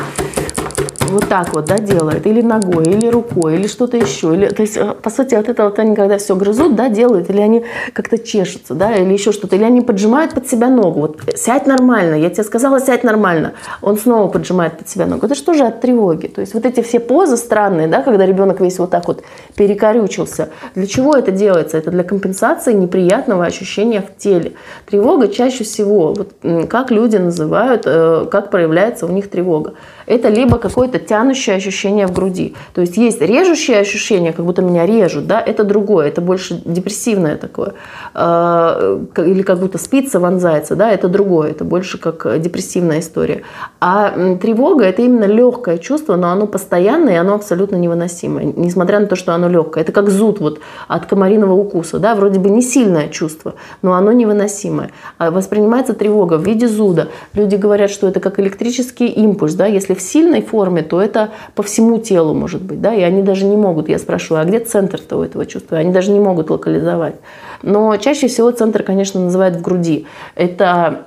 вот 1.08 1.28
так 1.28 1.54
вот, 1.54 1.66
да, 1.66 1.78
делает, 1.78 2.26
или 2.26 2.42
ногой, 2.42 2.86
или 2.86 3.08
рукой, 3.08 3.56
или 3.56 3.68
что-то 3.68 3.98
еще. 3.98 4.34
Или, 4.34 4.48
то 4.48 4.62
есть, 4.62 4.78
э, 4.78 4.94
по 5.02 5.10
сути, 5.10 5.36
от 5.36 5.50
этого 5.50 5.70
вот 5.70 5.80
они, 5.80 5.96
когда 5.96 6.18
все 6.18 6.36
грызут, 6.36 6.76
да, 6.76 6.90
делают, 6.90 7.30
или 7.30 7.42
они 7.42 7.66
как-то 7.94 8.18
чешутся, 8.18 8.74
да, 8.74 8.96
или 8.96 9.14
еще 9.14 9.32
что-то, 9.32 9.56
или 9.56 9.64
они 9.64 9.82
поджимают 9.82 10.34
под 10.34 10.48
себя 10.48 10.70
ногу. 10.70 11.02
Вот 11.02 11.20
сядь 11.36 11.68
нормально, 11.68 12.16
я 12.16 12.30
тебе 12.30 12.44
сказала, 12.44 12.80
сядь 12.80 13.04
нормально. 13.04 13.54
Он 13.82 13.98
снова 13.98 14.28
поджимает 14.28 14.78
под 14.78 14.90
себя 14.90 15.06
ногу. 15.06 15.26
Это 15.26 15.36
что 15.36 15.54
же 15.54 15.64
от 15.64 15.82
тревоги? 15.82 16.28
То 16.28 16.42
есть 16.42 16.54
вот 16.54 16.66
эти 16.66 16.82
все 16.82 17.00
позы 17.00 17.38
странные, 17.38 17.88
да, 17.88 18.02
когда 18.02 18.26
ребенок 18.26 18.62
весь 18.62 18.80
вот 18.80 18.92
так 18.92 19.08
вот 19.08 19.24
перекорючился. 19.56 20.50
Для 20.76 20.88
чего 20.88 21.16
это 21.16 21.32
делается? 21.32 21.78
Это 21.78 21.92
для 21.92 22.04
компенсации 22.04 22.74
неприятного 22.74 23.46
ощущения 23.46 24.02
в 24.02 24.18
теле. 24.18 24.54
Тревога 24.86 25.28
чаще 25.28 25.64
всего, 25.64 26.14
вот 26.14 26.34
как 26.70 26.92
люди 26.92 27.18
называют, 27.18 27.84
э, 27.86 28.26
как 28.30 28.52
проявляется 28.52 29.06
у 29.06 29.10
них 29.10 29.30
тревога. 29.30 29.74
Это 30.08 30.30
либо 30.30 30.58
какое-то 30.58 31.00
тянущее 31.00 31.58
ощущение 31.58 32.08
в 32.08 32.14
груди. 32.14 32.56
То 32.74 32.82
есть 32.82 32.96
есть 32.98 33.22
режущее 33.22 33.80
ощущение, 33.80 34.32
как 34.32 34.46
будто 34.46 34.62
меня 34.62 34.86
режут, 34.86 35.28
да, 35.28 35.42
это 35.42 35.66
другое, 35.66 36.08
это 36.08 36.22
больше 36.22 36.62
депрессивное 36.64 37.36
такое. 37.36 37.74
А, 38.14 39.00
или 39.18 39.42
как 39.42 39.60
будто 39.60 39.78
спица 39.78 40.20
вонзается, 40.20 40.76
да, 40.76 40.90
это 40.90 41.10
другое, 41.10 41.52
это 41.52 41.66
больше 41.66 41.98
как 41.98 42.40
депрессивная 42.42 43.00
история. 43.00 43.44
А 43.82 44.38
тревога– 44.42 44.86
это 44.86 45.02
именно 45.02 45.26
легкое 45.26 45.78
чувство, 45.78 46.16
но 46.16 46.32
оно 46.32 46.48
постоянное, 46.48 47.16
и 47.16 47.18
оно 47.18 47.36
абсолютно 47.36 47.76
невыносимое, 47.76 48.54
несмотря 48.56 49.00
на 49.02 49.08
то, 49.08 49.18
что 49.18 49.36
оно 49.36 49.50
легкое. 49.50 49.84
Это 49.84 49.92
как 49.92 50.10
зуд 50.10 50.40
вот 50.40 50.60
от 50.88 51.06
комариного 51.06 51.54
укуса, 51.54 52.00
да, 52.00 52.16
вроде 52.16 52.40
бы 52.40 52.50
не 52.50 52.62
сильное 52.62 53.10
чувство, 53.10 53.56
но 53.82 53.94
оно 53.94 54.14
невыносимое. 54.14 54.92
А 55.18 55.32
воспринимается 55.32 55.94
тревога 55.94 56.38
в 56.38 56.46
виде 56.46 56.68
зуда. 56.68 57.10
Люди 57.34 57.56
говорят, 57.56 57.92
что 57.92 58.08
это 58.08 58.22
как 58.22 58.40
электрический 58.40 59.08
импульс, 59.08 59.54
да, 59.54 59.66
если 59.66 59.97
в 59.98 60.02
сильной 60.02 60.42
форме, 60.42 60.82
то 60.82 61.02
это 61.02 61.30
по 61.56 61.64
всему 61.64 61.98
телу 61.98 62.34
может 62.34 62.62
быть, 62.62 62.82
да, 62.82 62.94
и 62.94 63.02
они 63.02 63.22
даже 63.22 63.46
не 63.46 63.58
могут, 63.58 63.90
я 63.90 64.00
спрашиваю, 64.00 64.42
а 64.42 64.46
где 64.46 64.60
центр-то 64.60 65.24
этого 65.24 65.46
чувства? 65.46 65.78
Они 65.78 65.92
даже 65.92 66.12
не 66.12 66.20
могут 66.20 66.50
локализовать. 66.50 67.16
Но 67.64 67.98
чаще 67.98 68.28
всего 68.28 68.52
центр, 68.52 68.84
конечно, 68.84 69.20
называют 69.20 69.56
в 69.58 69.62
груди. 69.62 70.06
Это 70.36 71.06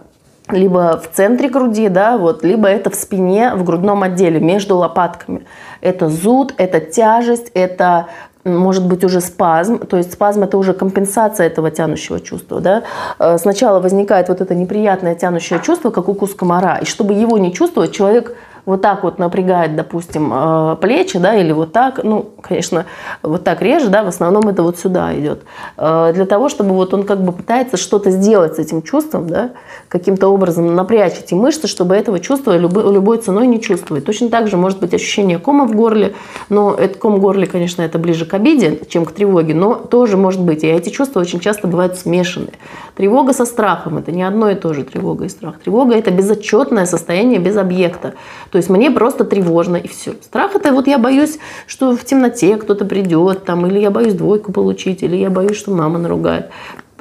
либо 0.48 1.00
в 1.00 1.14
центре 1.14 1.48
груди, 1.48 1.88
да, 1.88 2.18
вот, 2.18 2.44
либо 2.44 2.68
это 2.68 2.90
в 2.90 2.94
спине, 2.94 3.54
в 3.54 3.64
грудном 3.64 4.02
отделе, 4.02 4.40
между 4.40 4.76
лопатками. 4.76 5.46
Это 5.80 6.08
зуд, 6.08 6.54
это 6.56 6.80
тяжесть, 6.80 7.50
это 7.54 8.08
может 8.44 8.86
быть 8.86 9.04
уже 9.04 9.20
спазм, 9.20 9.78
то 9.78 9.96
есть 9.96 10.12
спазм 10.12 10.44
это 10.44 10.56
уже 10.56 10.72
компенсация 10.72 11.46
этого 11.46 11.70
тянущего 11.70 12.20
чувства. 12.20 12.60
Да? 12.60 12.82
Э, 13.18 13.36
сначала 13.38 13.80
возникает 13.80 14.28
вот 14.28 14.40
это 14.40 14.54
неприятное 14.54 15.14
тянущее 15.14 15.60
чувство, 15.60 15.90
как 15.90 16.08
укус 16.08 16.34
комара, 16.34 16.78
и 16.78 16.86
чтобы 16.86 17.14
его 17.14 17.36
не 17.38 17.52
чувствовать, 17.52 17.92
человек 17.92 18.34
вот 18.66 18.82
так 18.82 19.02
вот 19.04 19.18
напрягает, 19.18 19.76
допустим, 19.76 20.32
э, 20.32 20.76
плечи, 20.80 21.18
да, 21.18 21.34
или 21.34 21.52
вот 21.52 21.72
так, 21.72 22.02
ну, 22.02 22.30
конечно, 22.40 22.86
вот 23.22 23.44
так 23.44 23.62
реже, 23.62 23.88
да, 23.88 24.02
в 24.02 24.08
основном 24.08 24.48
это 24.48 24.62
вот 24.62 24.78
сюда 24.78 25.14
идет, 25.18 25.42
э, 25.76 26.12
для 26.14 26.26
того, 26.26 26.48
чтобы 26.48 26.74
вот 26.74 26.94
он 26.94 27.04
как 27.04 27.22
бы 27.22 27.32
пытается 27.32 27.76
что-то 27.76 28.10
сделать 28.10 28.56
с 28.56 28.58
этим 28.58 28.82
чувством, 28.82 29.28
да, 29.28 29.50
каким-то 29.88 30.28
образом 30.28 30.74
напрячь 30.74 31.18
эти 31.18 31.34
мышцы, 31.34 31.66
чтобы 31.66 31.94
этого 31.94 32.20
чувства 32.20 32.56
любой, 32.56 32.92
любой 32.92 33.18
ценой 33.18 33.46
не 33.46 33.60
чувствовать. 33.60 34.04
Точно 34.04 34.28
так 34.28 34.48
же 34.48 34.56
может 34.56 34.80
быть 34.80 34.94
ощущение 34.94 35.38
кома 35.38 35.66
в 35.66 35.74
горле, 35.74 36.14
но 36.48 36.74
этот 36.74 36.98
ком 36.98 37.16
в 37.16 37.20
горле, 37.20 37.46
конечно, 37.46 37.82
это 37.82 37.98
ближе 37.98 38.24
к 38.24 38.34
обиде, 38.34 38.80
чем 38.88 39.04
к 39.04 39.12
тревоге, 39.12 39.54
но 39.54 39.74
тоже 39.74 40.16
может 40.16 40.40
быть, 40.40 40.64
и 40.64 40.66
эти 40.66 40.90
чувства 40.90 41.20
очень 41.20 41.40
часто 41.40 41.66
бывают 41.66 41.96
смешанные. 41.96 42.54
Тревога 42.96 43.32
со 43.32 43.44
страхом– 43.44 43.98
это 43.98 44.12
не 44.12 44.22
одно 44.22 44.50
и 44.50 44.54
то 44.54 44.74
же 44.74 44.84
тревога 44.84 45.24
и 45.24 45.28
страх. 45.28 45.58
Тревога– 45.58 45.94
это 45.96 46.10
безотчетное 46.10 46.86
состояние 46.86 47.38
без 47.38 47.56
объекта. 47.56 48.14
То 48.50 48.58
есть 48.58 48.68
мне 48.68 48.90
просто 48.90 49.24
тревожно 49.24 49.76
и 49.76 49.88
все. 49.88 50.12
Страх 50.20 50.54
это 50.56 50.72
вот 50.72 50.86
я 50.86 50.98
боюсь, 50.98 51.38
что 51.66 51.96
в 51.96 52.04
темноте 52.04 52.56
кто-то 52.56 52.84
придет, 52.84 53.44
там, 53.44 53.66
или 53.66 53.78
я 53.78 53.90
боюсь 53.90 54.14
двойку 54.14 54.52
получить, 54.52 55.02
или 55.02 55.16
я 55.16 55.30
боюсь, 55.30 55.56
что 55.56 55.70
мама 55.70 55.98
наругает. 55.98 56.50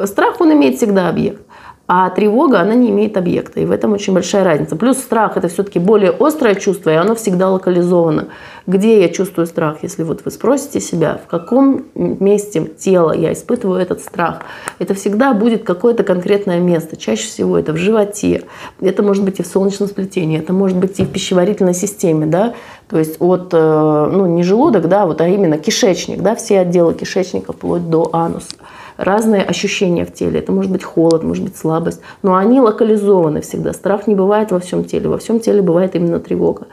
Страх, 0.05 0.39
он 0.39 0.53
имеет 0.53 0.77
всегда 0.77 1.09
объект. 1.09 1.41
А 1.91 2.07
тревога, 2.11 2.59
она 2.59 2.75
не 2.75 2.91
имеет 2.91 3.17
объекта. 3.17 3.61
И 3.61 3.65
в 3.65 3.71
этом 3.71 3.93
очень 3.93 4.13
большая 4.13 4.43
разница. 4.43 4.75
Плюс 4.75 4.99
страх– 4.99 5.33
это 5.37 5.47
все-таки 5.47 5.79
более 5.79 6.11
острое 6.11 6.53
чувство, 6.53 6.91
и 6.91 6.93
оно 6.93 7.15
всегда 7.15 7.49
локализовано. 7.49 8.27
Где 8.67 9.01
я 9.01 9.09
чувствую 9.09 9.47
страх? 9.47 9.77
Если 9.81 10.03
вот 10.03 10.21
вы 10.23 10.29
спросите 10.29 10.81
себя, 10.81 11.19
в 11.25 11.27
каком 11.27 11.85
месте 11.95 12.63
тела 12.77 13.11
я 13.13 13.33
испытываю 13.33 13.81
этот 13.81 14.01
страх, 14.01 14.41
это 14.77 14.93
всегда 14.93 15.33
будет 15.33 15.63
какое-то 15.63 16.03
конкретное 16.03 16.59
место. 16.59 16.95
Чаще 16.95 17.27
всего 17.27 17.57
это 17.57 17.73
в 17.73 17.77
животе, 17.77 18.43
это 18.79 19.01
может 19.01 19.23
быть 19.23 19.39
и 19.39 19.43
в 19.43 19.47
солнечном 19.47 19.89
сплетении, 19.89 20.37
это 20.37 20.53
может 20.53 20.77
быть 20.77 20.99
и 20.99 21.03
в 21.05 21.11
пищеварительной 21.11 21.73
системе, 21.73 22.27
да, 22.27 22.53
то 22.87 22.99
есть 22.99 23.15
от, 23.19 23.49
э, 23.51 24.09
ну, 24.11 24.27
не 24.27 24.43
желудок, 24.43 24.87
да, 24.89 25.07
вот, 25.07 25.21
а 25.21 25.27
именно 25.27 25.57
кишечник, 25.57 26.21
да, 26.21 26.35
все 26.35 26.59
отделы 26.59 26.93
кишечника 26.93 27.51
вплоть 27.51 27.89
до 27.89 28.11
ануса 28.13 28.57
разные 28.99 29.43
ощущения 29.43 30.05
в 30.05 30.13
теле. 30.13 30.39
Это 30.39 30.51
может 30.51 30.71
быть 30.71 30.83
холод, 30.83 31.23
может 31.23 31.45
быть 31.45 31.55
слабость, 31.55 32.01
но 32.21 32.35
они 32.35 32.59
локализованы 32.59 33.41
всегда. 33.41 33.73
Страх 33.73 34.07
не 34.07 34.15
бывает 34.15 34.51
во 34.51 34.59
всем 34.59 34.83
теле, 34.83 35.07
во 35.07 35.17
всем 35.17 35.39
теле 35.39 35.61
бывает 35.61 35.95
именно 35.95 36.19
тревога. 36.19 36.67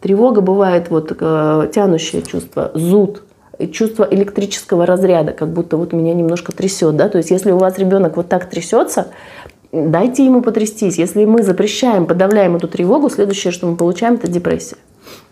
Тревога 0.00 0.42
бывает 0.42 0.90
вот 0.90 1.16
э, 1.18 1.70
тянущее 1.72 2.22
чувство, 2.22 2.70
зуд, 2.74 3.22
чувство 3.72 4.06
электрического 4.10 4.84
разряда, 4.84 5.32
как 5.32 5.48
будто 5.48 5.78
вот 5.78 5.92
меня 5.92 6.14
немножко 6.14 6.52
трясет, 6.52 6.96
да, 6.96 7.08
то 7.08 7.18
есть 7.18 7.30
если 7.30 7.50
у 7.50 7.58
вас 7.58 7.78
ребенок 7.78 8.16
вот 8.16 8.28
так 8.28 8.48
трясется, 8.48 9.08
дайте 9.72 10.24
ему 10.24 10.42
потрястись. 10.42 10.98
Если 10.98 11.24
мы 11.24 11.42
запрещаем, 11.42 12.06
подавляем 12.06 12.56
эту 12.56 12.68
тревогу, 12.68 13.08
следующее, 13.10 13.52
что 13.52 13.66
мы 13.66 13.76
получаем, 13.76 14.14
это 14.14 14.28
депрессия. 14.28 14.76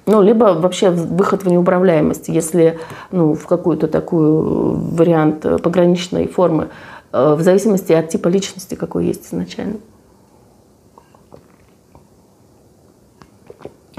Ну, 0.06 0.22
либо 0.22 0.54
вообще 0.54 0.90
выход 0.90 1.44
в 1.44 1.50
неуправляемость, 1.50 2.28
если 2.28 2.78
ну, 3.10 3.34
в 3.34 3.46
какую-то 3.46 3.88
такую 3.88 4.72
вариант 4.94 5.42
пограничной 5.62 6.26
формы, 6.26 6.68
э, 7.12 7.34
в 7.34 7.42
зависимости 7.42 7.92
от 7.92 8.08
типа 8.08 8.28
личности, 8.28 8.74
какой 8.74 9.06
есть 9.06 9.26
изначально. 9.26 9.76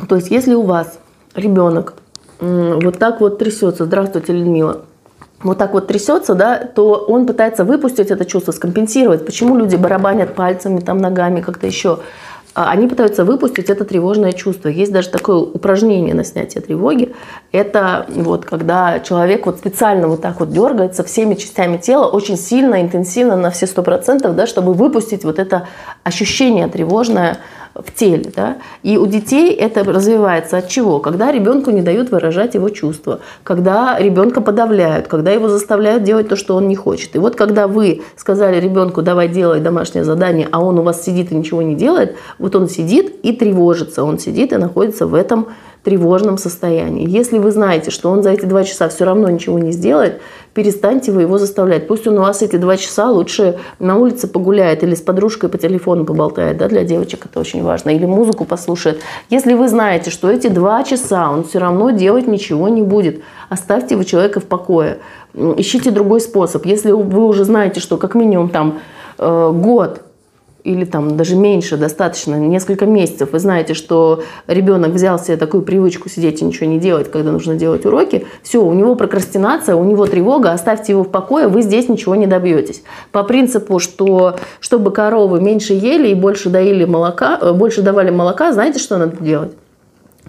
То 0.07 0.15
есть, 0.15 0.31
если 0.31 0.55
у 0.55 0.63
вас 0.63 0.97
ребенок 1.35 1.93
вот 2.39 2.97
так 2.97 3.19
вот 3.19 3.37
трясется, 3.37 3.85
здравствуйте, 3.85 4.33
Людмила, 4.33 4.85
вот 5.41 5.57
так 5.57 5.73
вот 5.73 5.87
трясется, 5.87 6.35
да, 6.35 6.57
то 6.57 7.05
он 7.07 7.25
пытается 7.25 7.63
выпустить 7.63 8.11
это 8.11 8.25
чувство, 8.25 8.51
скомпенсировать. 8.51 9.25
Почему 9.25 9.55
люди 9.57 9.75
барабанят 9.75 10.35
пальцами, 10.35 10.79
там, 10.79 10.97
ногами, 10.97 11.41
как-то 11.41 11.67
еще? 11.67 11.99
А, 12.55 12.71
они 12.71 12.87
пытаются 12.87 13.25
выпустить 13.25 13.69
это 13.69 13.85
тревожное 13.85 14.31
чувство. 14.31 14.69
Есть 14.69 14.91
даже 14.91 15.09
такое 15.09 15.37
упражнение 15.37 16.15
на 16.15 16.23
снятие 16.23 16.61
тревоги. 16.61 17.13
Это 17.51 18.05
вот 18.09 18.45
когда 18.45 18.99
человек 18.99 19.45
вот 19.45 19.57
специально 19.57 20.07
вот 20.07 20.21
так 20.21 20.39
вот 20.39 20.51
дергается 20.51 21.03
всеми 21.03 21.35
частями 21.35 21.77
тела 21.77 22.07
очень 22.07 22.37
сильно, 22.37 22.81
интенсивно, 22.81 23.35
на 23.35 23.51
все 23.51 23.67
сто 23.67 23.83
процентов, 23.83 24.35
да, 24.35 24.47
чтобы 24.47 24.73
выпустить 24.73 25.23
вот 25.23 25.37
это 25.37 25.67
ощущение 26.03 26.67
тревожное, 26.67 27.37
в 27.75 27.93
теле. 27.93 28.31
Да? 28.35 28.57
И 28.83 28.97
у 28.97 29.05
детей 29.05 29.53
это 29.53 29.83
развивается 29.83 30.57
от 30.57 30.67
чего? 30.67 30.99
Когда 30.99 31.31
ребенку 31.31 31.71
не 31.71 31.81
дают 31.81 32.11
выражать 32.11 32.55
его 32.55 32.69
чувства, 32.69 33.19
когда 33.43 33.97
ребенка 33.99 34.41
подавляют, 34.41 35.07
когда 35.07 35.31
его 35.31 35.47
заставляют 35.47 36.03
делать 36.03 36.29
то, 36.29 36.35
что 36.35 36.55
он 36.55 36.67
не 36.67 36.75
хочет. 36.75 37.15
И 37.15 37.19
вот 37.19 37.35
когда 37.35 37.67
вы 37.67 38.01
сказали 38.15 38.59
ребенку, 38.59 39.01
давай 39.01 39.27
делай 39.27 39.59
домашнее 39.59 40.03
задание, 40.03 40.47
а 40.51 40.63
он 40.63 40.79
у 40.79 40.83
вас 40.83 41.03
сидит 41.03 41.31
и 41.31 41.35
ничего 41.35 41.61
не 41.61 41.75
делает, 41.75 42.15
вот 42.37 42.55
он 42.55 42.69
сидит 42.69 43.15
и 43.23 43.33
тревожится, 43.33 44.03
он 44.03 44.19
сидит 44.19 44.53
и 44.53 44.57
находится 44.57 45.07
в 45.07 45.13
этом 45.13 45.47
тревожном 45.83 46.37
состоянии. 46.37 47.07
Если 47.07 47.39
вы 47.39 47.51
знаете, 47.51 47.89
что 47.91 48.09
он 48.09 48.21
за 48.21 48.31
эти 48.31 48.45
два 48.45 48.63
часа 48.63 48.89
все 48.89 49.05
равно 49.05 49.29
ничего 49.29 49.59
не 49.59 49.71
сделает, 49.71 50.21
перестаньте 50.53 51.11
вы 51.11 51.21
его 51.21 51.37
заставлять. 51.37 51.87
Пусть 51.87 52.05
он 52.05 52.17
у 52.17 52.21
вас 52.21 52.41
эти 52.41 52.57
два 52.57 52.75
часа 52.75 53.09
лучше 53.09 53.57
на 53.79 53.97
улице 53.97 54.27
погуляет 54.27 54.83
или 54.83 54.93
с 54.93 55.01
подружкой 55.01 55.49
по 55.49 55.57
телефону 55.57 56.05
поболтает, 56.05 56.57
да, 56.57 56.67
для 56.67 56.83
девочек 56.83 57.25
это 57.25 57.39
очень 57.39 57.63
важно, 57.63 57.91
или 57.91 58.05
музыку 58.05 58.45
послушает. 58.45 59.01
Если 59.29 59.53
вы 59.53 59.69
знаете, 59.69 60.11
что 60.11 60.29
эти 60.29 60.47
два 60.47 60.83
часа 60.83 61.31
он 61.31 61.45
все 61.45 61.59
равно 61.59 61.91
делать 61.91 62.27
ничего 62.27 62.67
не 62.67 62.81
будет, 62.81 63.21
оставьте 63.47 63.95
вы 63.95 64.03
человека 64.03 64.39
в 64.41 64.45
покое. 64.45 64.99
Ищите 65.33 65.91
другой 65.91 66.19
способ. 66.19 66.65
Если 66.65 66.91
вы 66.91 67.25
уже 67.25 67.45
знаете, 67.45 67.79
что 67.79 67.97
как 67.97 68.15
минимум 68.15 68.49
там 68.49 68.79
э, 69.17 69.51
год 69.53 70.01
или 70.63 70.85
там 70.85 71.15
даже 71.17 71.35
меньше, 71.35 71.77
достаточно, 71.77 72.35
несколько 72.35 72.85
месяцев, 72.85 73.31
вы 73.31 73.39
знаете, 73.39 73.73
что 73.73 74.23
ребенок 74.47 74.91
взял 74.91 75.17
себе 75.17 75.37
такую 75.37 75.63
привычку 75.63 76.09
сидеть 76.09 76.41
и 76.41 76.45
ничего 76.45 76.67
не 76.67 76.79
делать, 76.79 77.09
когда 77.09 77.31
нужно 77.31 77.55
делать 77.55 77.85
уроки, 77.85 78.25
все, 78.43 78.63
у 78.63 78.73
него 78.73 78.95
прокрастинация, 78.95 79.75
у 79.75 79.83
него 79.83 80.05
тревога, 80.05 80.51
оставьте 80.51 80.91
его 80.91 81.03
в 81.03 81.09
покое, 81.09 81.47
вы 81.47 81.61
здесь 81.61 81.87
ничего 81.87 82.15
не 82.15 82.27
добьетесь. 82.27 82.83
По 83.11 83.23
принципу, 83.23 83.79
что 83.79 84.35
чтобы 84.59 84.91
коровы 84.91 85.41
меньше 85.41 85.73
ели 85.73 86.09
и 86.09 86.13
больше 86.13 86.49
доили 86.49 86.85
молока, 86.85 87.37
э, 87.41 87.53
больше 87.53 87.81
давали 87.81 88.09
молока, 88.09 88.51
знаете, 88.51 88.79
что 88.79 88.97
надо 88.97 89.17
делать? 89.23 89.53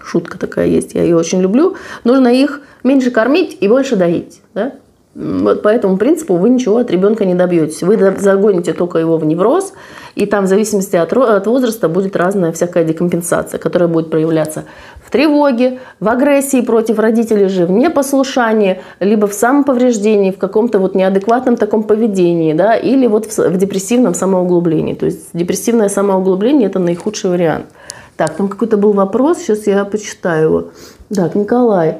Шутка 0.03 0.37
такая 0.37 0.67
есть, 0.67 0.95
я 0.95 1.03
ее 1.03 1.15
очень 1.15 1.41
люблю. 1.41 1.75
Нужно 2.03 2.29
их 2.29 2.61
меньше 2.83 3.11
кормить 3.11 3.57
и 3.59 3.67
больше 3.67 3.95
доить. 3.95 4.41
Да? 4.53 4.73
Вот 5.13 5.61
по 5.61 5.67
этому 5.67 5.97
принципу 5.97 6.35
вы 6.35 6.49
ничего 6.49 6.77
от 6.77 6.89
ребенка 6.89 7.25
не 7.25 7.35
добьетесь. 7.35 7.83
Вы 7.83 7.97
загоните 8.17 8.71
только 8.71 8.97
его 8.97 9.17
в 9.17 9.25
невроз, 9.25 9.73
и 10.15 10.25
там 10.25 10.45
в 10.45 10.47
зависимости 10.47 10.95
от, 10.95 11.11
от 11.11 11.47
возраста 11.47 11.89
будет 11.89 12.15
разная 12.15 12.53
всякая 12.53 12.85
декомпенсация, 12.85 13.57
которая 13.57 13.89
будет 13.89 14.09
проявляться 14.09 14.63
в 15.03 15.11
тревоге, 15.11 15.79
в 15.99 16.07
агрессии 16.07 16.61
против 16.61 16.97
родителей 16.97 17.49
же, 17.49 17.65
в 17.65 17.71
непослушании, 17.71 18.81
либо 19.01 19.27
в 19.27 19.33
самоповреждении, 19.33 20.31
в 20.31 20.37
каком-то 20.37 20.79
вот 20.79 20.95
неадекватном 20.95 21.57
таком 21.57 21.83
поведении, 21.83 22.53
да, 22.53 22.75
или 22.75 23.05
вот 23.07 23.25
в, 23.25 23.37
в 23.37 23.57
депрессивном 23.57 24.13
самоуглублении. 24.13 24.93
То 24.93 25.07
есть 25.07 25.29
депрессивное 25.33 25.89
самоуглубление– 25.89 26.67
это 26.69 26.79
наихудший 26.79 27.31
вариант. 27.31 27.65
Так, 28.15 28.35
там 28.35 28.47
какой-то 28.47 28.77
был 28.77 28.93
вопрос, 28.93 29.39
сейчас 29.39 29.67
я 29.67 29.83
почитаю 29.83 30.43
его. 30.43 30.63
Так, 31.13 31.35
Николай 31.35 31.97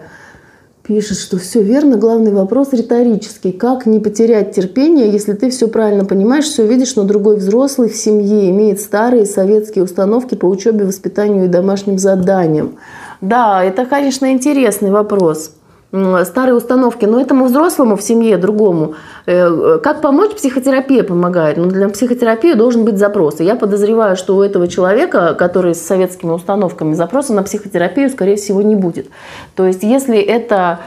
пишет, 0.92 1.20
что 1.20 1.38
все 1.38 1.62
верно. 1.62 1.96
Главный 1.96 2.34
вопрос 2.34 2.74
риторический. 2.74 3.54
Как 3.54 3.86
не 3.86 4.02
потерять 4.02 4.54
терпение, 4.54 5.10
если 5.10 5.32
ты 5.32 5.50
все 5.50 5.70
правильно 5.70 6.04
понимаешь, 6.04 6.44
все 6.44 6.68
видишь, 6.68 6.98
но 6.98 7.04
другой 7.04 7.38
взрослый 7.38 7.88
в 7.88 7.96
семье 7.96 8.50
имеет 8.50 8.82
старые 8.82 9.26
советские 9.26 9.86
установки 9.86 10.36
по 10.36 10.48
учебе, 10.48 10.84
воспитанию 10.84 11.46
и 11.46 11.48
домашним 11.48 11.98
заданиям? 11.98 12.76
Да, 13.22 13.64
это, 13.64 13.86
конечно, 13.86 14.34
интересный 14.34 14.92
вопрос 14.92 15.52
старые 15.92 16.56
установки, 16.56 17.04
но 17.06 17.20
этому 17.20 17.46
взрослому 17.46 17.98
в 17.98 18.02
семье, 18.02 18.38
другому. 18.38 18.96
Э, 19.26 19.78
как 19.84 20.02
помочь? 20.02 20.32
Психотерапия 20.32 21.04
помогает. 21.04 21.58
Но 21.58 21.66
для 21.66 21.90
психотерапии 21.90 22.54
должен 22.54 22.86
быть 22.86 22.98
запрос. 22.98 23.42
И 23.42 23.44
я 23.44 23.56
подозреваю, 23.56 24.16
что 24.16 24.38
у 24.38 24.42
этого 24.42 24.70
человека, 24.70 25.36
который 25.38 25.76
с 25.76 25.82
советскими 25.82 26.32
установками, 26.32 26.94
запроса 26.94 27.34
на 27.34 27.44
психотерапию, 27.44 28.10
скорее 28.10 28.38
всего, 28.38 28.62
не 28.62 28.76
будет. 28.76 29.08
То 29.56 29.66
есть, 29.66 29.84
если 29.84 30.18
это 30.18 30.80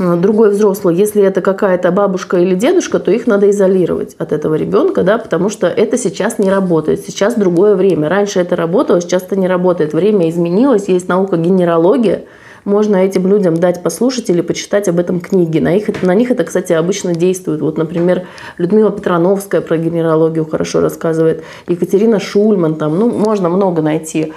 э, 0.00 0.16
другой 0.16 0.50
взрослый, 0.50 0.96
если 0.96 1.22
это 1.22 1.40
какая-то 1.40 1.92
бабушка 1.92 2.38
или 2.38 2.56
дедушка, 2.56 2.98
то 2.98 3.12
их 3.12 3.28
надо 3.28 3.48
изолировать 3.50 4.16
от 4.18 4.32
этого 4.32 4.56
ребенка, 4.56 5.04
да, 5.04 5.18
потому 5.18 5.50
что 5.50 5.68
это 5.68 5.96
сейчас 5.96 6.40
не 6.40 6.50
работает. 6.50 7.06
Сейчас 7.06 7.36
другое 7.36 7.76
время. 7.76 8.08
Раньше 8.08 8.40
это 8.40 8.56
работало, 8.56 9.00
сейчас 9.00 9.22
это 9.22 9.36
не 9.36 9.46
работает. 9.46 9.92
Время 9.92 10.28
изменилось, 10.28 10.88
есть 10.88 11.08
наука 11.08 11.36
генералогия– 11.36 12.24
можно 12.64 12.96
этим 12.96 13.26
людям 13.26 13.56
дать 13.56 13.82
послушать 13.82 14.30
или 14.30 14.40
почитать 14.40 14.88
об 14.88 14.98
этом 14.98 15.20
книги. 15.20 15.58
На, 15.58 15.76
их, 15.76 16.02
на 16.02 16.14
них 16.14 16.30
это, 16.30 16.44
кстати, 16.44 16.72
обычно 16.72 17.14
действует. 17.14 17.60
Вот, 17.60 17.78
например, 17.78 18.26
Людмила 18.58 18.90
Петрановская 18.90 19.60
про 19.60 19.76
генеалогию 19.76 20.44
хорошо 20.44 20.80
рассказывает, 20.80 21.42
Екатерина 21.68 22.20
Шульман, 22.20 22.76
там, 22.76 22.98
ну, 22.98 23.10
можно 23.10 23.48
много 23.48 23.82
найти 23.82 24.32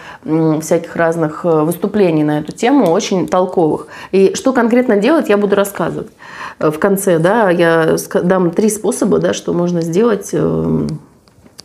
всяких 0.61 0.95
разных 0.95 1.45
э, 1.45 1.63
выступлений 1.63 2.23
на 2.23 2.39
эту 2.39 2.51
тему, 2.51 2.91
очень 2.91 3.27
толковых. 3.27 3.87
И 4.11 4.33
что 4.35 4.53
конкретно 4.53 4.97
делать, 4.97 5.29
я 5.29 5.37
буду 5.37 5.55
рассказывать 5.55 6.09
э, 6.59 6.71
в 6.71 6.79
конце, 6.79 7.19
да, 7.19 7.49
я 7.49 7.95
дам 8.23 8.51
три 8.51 8.69
способа, 8.69 9.19
да, 9.19 9.33
что 9.33 9.53
можно 9.53 9.81
сделать 9.81 10.29
эм, 10.33 10.99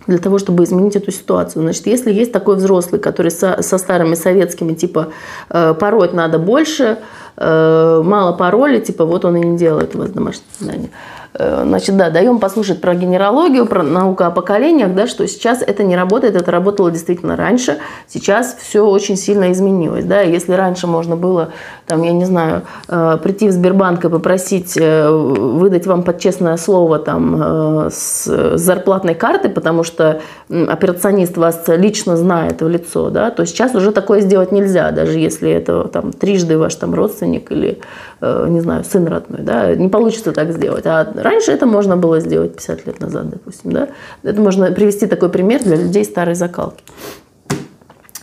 для 0.08 0.18
того, 0.18 0.38
чтобы 0.38 0.64
изменить 0.64 0.96
эту 0.96 1.12
ситуацию. 1.12 1.62
Значит, 1.62 1.86
если 1.86 2.12
есть 2.12 2.32
такой 2.32 2.56
взрослый, 2.56 3.00
который 3.00 3.30
со, 3.30 3.62
со 3.62 3.78
старыми 3.78 4.14
советскими, 4.14 4.74
типа, 4.74 5.12
э, 5.50 5.74
пороть 5.78 6.14
надо 6.14 6.38
больше, 6.38 6.98
э, 7.38 8.02
мало 8.04 8.32
пароли, 8.32 8.80
типа, 8.80 9.04
вот 9.04 9.24
он 9.24 9.36
и 9.36 9.40
не 9.40 9.56
делает 9.56 9.94
у 9.94 9.98
вас 9.98 10.10
домашнее 10.10 10.44
задание. 10.58 10.90
Э, 11.34 11.62
значит, 11.64 11.96
да, 11.96 12.10
даем 12.10 12.38
послушать 12.38 12.80
про 12.80 12.94
генералогию, 12.94 13.66
про 13.66 13.82
науку 13.82 14.24
о 14.24 14.30
поколениях, 14.30 14.94
да, 14.94 15.06
что 15.06 15.26
сейчас 15.28 15.62
это 15.62 15.84
не 15.84 15.96
работает, 15.96 16.34
это 16.34 16.50
работало 16.50 16.90
действительно 16.90 17.36
раньше, 17.36 17.78
сейчас 18.08 18.56
все 18.60 18.84
очень 18.84 19.16
сильно 19.16 19.52
изменилось. 19.52 20.04
Да. 20.04 20.20
Если 20.20 20.52
раньше 20.52 20.86
можно 20.86 21.16
было, 21.16 21.50
там, 21.86 22.02
я 22.02 22.12
не 22.12 22.24
знаю, 22.24 22.62
э, 22.88 23.18
прийти 23.22 23.48
в 23.48 23.52
Сбербанк 23.52 24.04
и 24.04 24.08
попросить 24.08 24.76
выдать 24.76 25.86
вам 25.86 26.02
под 26.02 26.18
честное 26.18 26.56
слово 26.56 26.98
там, 26.98 27.88
с 27.90 28.56
зарплатной 28.56 29.14
карты, 29.14 29.48
потому 29.48 29.84
что 29.84 30.20
операционист 30.48 31.36
вас 31.36 31.62
лично 31.68 32.16
знает 32.16 32.60
в 32.62 32.68
лицо, 32.68 33.10
да, 33.10 33.30
то 33.30 33.44
сейчас 33.46 33.74
уже 33.74 33.92
такое 33.92 34.20
сделать 34.20 34.52
нельзя, 34.52 34.90
даже 34.90 35.18
если 35.18 35.50
это 35.50 35.84
там, 35.84 36.12
трижды 36.12 36.58
ваш 36.58 36.74
там, 36.74 36.94
родственник 36.94 37.27
или, 37.36 37.80
не 38.20 38.60
знаю, 38.60 38.84
сын 38.84 39.06
родной. 39.06 39.42
Да, 39.42 39.74
не 39.74 39.88
получится 39.88 40.32
так 40.32 40.52
сделать. 40.52 40.86
А 40.86 41.06
Раньше 41.14 41.52
это 41.52 41.66
можно 41.66 41.96
было 41.96 42.20
сделать 42.20 42.56
50 42.56 42.86
лет 42.86 43.00
назад, 43.00 43.30
допустим. 43.30 43.72
Да? 43.72 43.88
Это 44.22 44.40
можно 44.40 44.70
привести 44.72 45.06
такой 45.06 45.28
пример 45.28 45.62
для 45.62 45.76
людей 45.76 46.04
старой 46.04 46.34
закалки. 46.34 46.82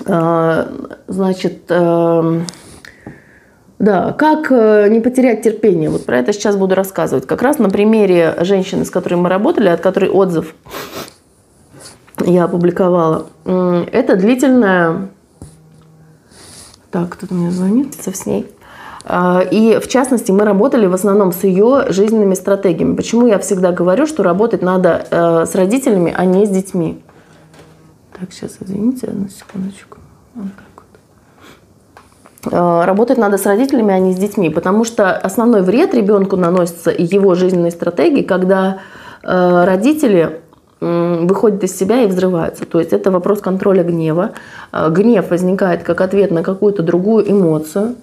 А, 0.07 0.67
значит, 1.07 1.63
эм, 1.69 2.45
да, 3.79 4.13
как 4.13 4.51
э, 4.51 4.87
не 4.89 4.99
потерять 4.99 5.43
терпение? 5.43 5.89
Вот 5.89 6.05
про 6.05 6.19
это 6.19 6.33
сейчас 6.33 6.55
буду 6.55 6.75
рассказывать. 6.75 7.27
Как 7.27 7.41
раз 7.41 7.59
на 7.59 7.69
примере 7.69 8.35
женщины, 8.41 8.85
с 8.85 8.89
которой 8.89 9.15
мы 9.15 9.29
работали, 9.29 9.67
от 9.67 9.81
которой 9.81 10.09
отзыв 10.09 10.53
я 12.25 12.45
опубликовала. 12.45 13.27
Это 13.45 14.15
длительная... 14.15 15.09
Так, 16.91 17.09
кто-то 17.09 17.33
мне 17.33 17.51
звонит, 17.51 17.93
с 17.93 18.25
ней. 18.25 18.49
А, 19.07 19.41
и 19.41 19.77
в 19.79 19.87
частности, 19.87 20.31
мы 20.31 20.45
работали 20.45 20.87
в 20.87 20.93
основном 20.93 21.31
с 21.31 21.43
ее 21.43 21.85
жизненными 21.89 22.33
стратегиями. 22.33 22.95
Почему 22.95 23.27
я 23.27 23.37
всегда 23.37 23.71
говорю, 23.71 24.07
что 24.07 24.23
работать 24.23 24.63
надо 24.63 25.05
э, 25.11 25.45
с 25.45 25.53
родителями, 25.53 26.11
а 26.15 26.25
не 26.25 26.45
с 26.47 26.49
детьми. 26.49 27.03
Так, 28.19 28.33
сейчас, 28.33 28.57
извините, 28.59 29.07
одну 29.07 29.29
секундочку. 29.29 29.99
А, 32.51 32.85
работать 32.87 33.19
надо 33.19 33.37
с 33.37 33.45
родителями, 33.45 33.93
а 33.93 33.99
не 33.99 34.13
с 34.13 34.17
детьми, 34.17 34.49
потому 34.49 34.83
что 34.83 35.15
основной 35.15 35.61
вред 35.61 35.93
ребенку 35.93 36.35
наносится 36.35 36.89
и 36.89 37.03
его 37.03 37.35
жизненной 37.35 37.71
стратегии, 37.71 38.23
когда 38.23 38.79
э, 39.23 39.65
родители 39.65 40.41
выходят 40.81 41.63
из 41.63 41.75
себя 41.75 42.03
и 42.03 42.07
взрываются. 42.07 42.65
То 42.65 42.79
есть 42.79 42.91
это 42.91 43.09
вопрос 43.09 43.39
контроля 43.39 43.83
гнева. 43.83 44.31
А, 44.71 44.89
гнев 44.89 45.29
возникает 45.29 45.83
как 45.83 46.01
ответ 46.01 46.31
на 46.31 46.43
какую-то 46.43 46.83
другую 46.83 47.31
эмоцию. 47.31 47.95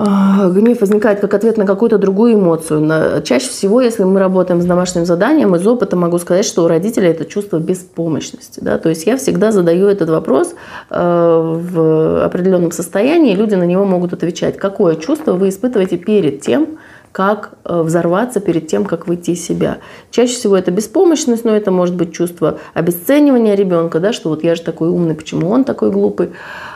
А, 0.00 0.48
гнев 0.50 0.80
возникает 0.80 1.18
как 1.18 1.34
ответ 1.34 1.56
на 1.56 1.66
какую-то 1.66 1.98
другую 1.98 2.34
эмоцию. 2.34 3.20
Чаще 3.24 3.48
всего, 3.48 3.80
если 3.80 4.04
мы 4.04 4.20
работаем 4.20 4.62
с 4.62 4.64
домашним 4.64 5.04
заданием, 5.04 5.56
из 5.56 5.66
опыта 5.66 5.96
могу 5.96 6.18
сказать, 6.18 6.44
что 6.44 6.62
у 6.62 6.68
родителей 6.68 7.08
это 7.08 7.24
чувство 7.24 7.58
беспомощности. 7.58 8.60
Да? 8.60 8.78
То 8.78 8.90
есть 8.90 9.06
я 9.06 9.16
всегда 9.16 9.50
задаю 9.50 9.88
этот 9.88 10.08
вопрос 10.08 10.54
э, 10.90 10.94
в 10.94 12.24
определенном 12.24 12.70
состоянии, 12.70 13.32
и 13.32 13.36
люди 13.36 13.56
на 13.56 13.64
него 13.64 13.84
могут 13.84 14.12
отвечать. 14.12 14.56
Какое 14.56 14.94
чувство 14.94 15.32
вы 15.32 15.48
испытываете 15.48 15.96
перед 15.96 16.42
тем, 16.42 16.78
как 17.12 17.58
э, 17.64 17.82
взорваться 17.82 18.40
перед 18.40 18.66
тем, 18.66 18.84
как 18.84 19.06
выйти 19.08 19.32
из 19.32 19.44
себя. 19.44 19.78
Чаще 20.10 20.34
всего 20.34 20.56
это 20.56 20.70
беспомощность, 20.70 21.44
но 21.44 21.54
это 21.54 21.70
может 21.70 21.94
быть 21.94 22.12
чувство 22.12 22.58
обесценивания 22.74 23.54
ребенка, 23.54 24.00
да, 24.00 24.12
что 24.12 24.28
вот 24.28 24.44
я 24.44 24.54
же 24.54 24.62
такой 24.62 24.88
умный, 24.88 25.14
почему 25.14 25.50
он 25.50 25.64
такой 25.64 25.90
глупый. 25.90 26.30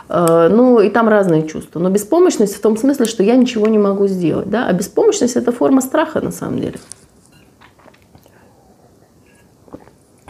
Э, 0.09 0.49
ну, 0.51 0.79
и 0.79 0.89
там 0.89 1.07
разные 1.07 1.47
чувства. 1.47 1.79
Но 1.79 1.89
беспомощность 1.89 2.55
в 2.55 2.61
том 2.61 2.77
смысле, 2.77 3.05
что 3.05 3.23
я 3.23 3.35
ничего 3.35 3.67
не 3.67 3.77
могу 3.77 4.07
сделать. 4.07 4.49
Да? 4.49 4.67
А 4.67 4.73
беспомощность– 4.73 5.35
это 5.35 5.51
форма 5.51 5.81
страха 5.81 6.21
на 6.21 6.31
самом 6.31 6.59
деле. 6.59 6.75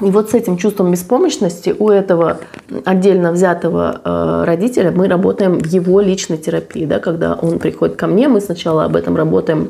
И 0.01 0.11
вот 0.11 0.31
с 0.31 0.33
этим 0.33 0.57
чувством 0.57 0.91
беспомощности 0.91 1.73
у 1.77 1.89
этого 1.89 2.39
отдельно 2.83 3.31
взятого 3.31 4.01
э, 4.03 4.43
родителя 4.45 4.91
мы 4.91 5.07
работаем 5.07 5.59
в 5.59 5.65
его 5.65 6.01
личной 6.01 6.37
терапии. 6.37 6.85
Да? 6.85 6.99
Когда 6.99 7.35
он 7.35 7.59
приходит 7.59 7.95
ко 7.95 8.07
мне, 8.07 8.27
мы 8.27 8.41
сначала 8.41 8.85
об 8.85 8.95
этом 8.95 9.15
работаем 9.15 9.69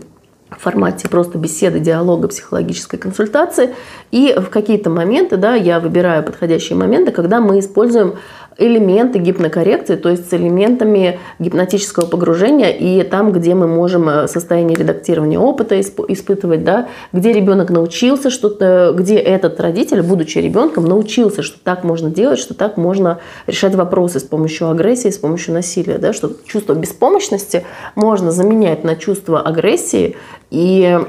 в 0.58 0.64
формате 0.64 1.08
просто 1.10 1.38
беседы, 1.38 1.80
диалога, 1.80 2.28
психологической 2.28 3.00
консультации. 3.00 3.76
И 4.12 4.36
в 4.38 4.50
какие-то 4.50 4.90
моменты, 4.90 5.38
да, 5.38 5.56
я 5.56 5.80
выбираю 5.80 6.24
подходящие 6.24 6.78
моменты, 6.78 7.12
когда 7.12 7.40
мы 7.40 7.60
используем 7.60 8.16
элементы 8.58 9.20
гипнокоррекции, 9.20 9.96
то 9.96 10.10
есть 10.10 10.30
с 10.30 10.34
элементами 10.34 11.20
гипнотического 11.40 12.06
погружения 12.06 12.72
и 12.72 13.04
там, 13.04 13.32
где 13.32 13.56
мы 13.56 13.68
можем 13.68 14.10
э, 14.10 14.28
состояние 14.28 14.78
редактирования 14.78 15.40
опыта 15.40 15.80
испытывать, 15.80 16.64
да, 16.64 16.88
где 17.12 17.34
ребенок 17.34 17.70
научился 17.70 18.30
что-то, 18.30 18.94
где 18.96 19.18
этот 19.18 19.60
родитель, 19.60 20.02
будучи 20.02 20.38
ребенком, 20.38 20.86
научился, 20.86 21.42
что 21.42 21.60
так 21.64 21.84
можно 21.84 22.10
делать, 22.10 22.40
что 22.40 22.54
так 22.54 22.78
можно 22.78 23.20
решать 23.48 23.76
вопросы 23.76 24.20
с 24.20 24.24
помощью 24.24 24.70
агрессии, 24.70 25.10
с 25.10 25.18
помощью 25.18 25.54
насилия, 25.54 25.98
да, 25.98 26.14
что 26.14 26.32
чувство 26.46 26.74
беспомощности 26.74 27.66
можно 27.96 28.32
заменять 28.32 28.84
на 28.84 28.96
чувство 28.96 29.42
агрессии 29.42 30.16
и 30.52 31.00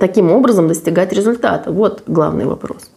таким 0.00 0.32
образом 0.32 0.68
достигать 0.68 1.12
результата. 1.12 1.70
Вот 1.70 2.02
главный 2.06 2.44
вопрос. 2.44 2.90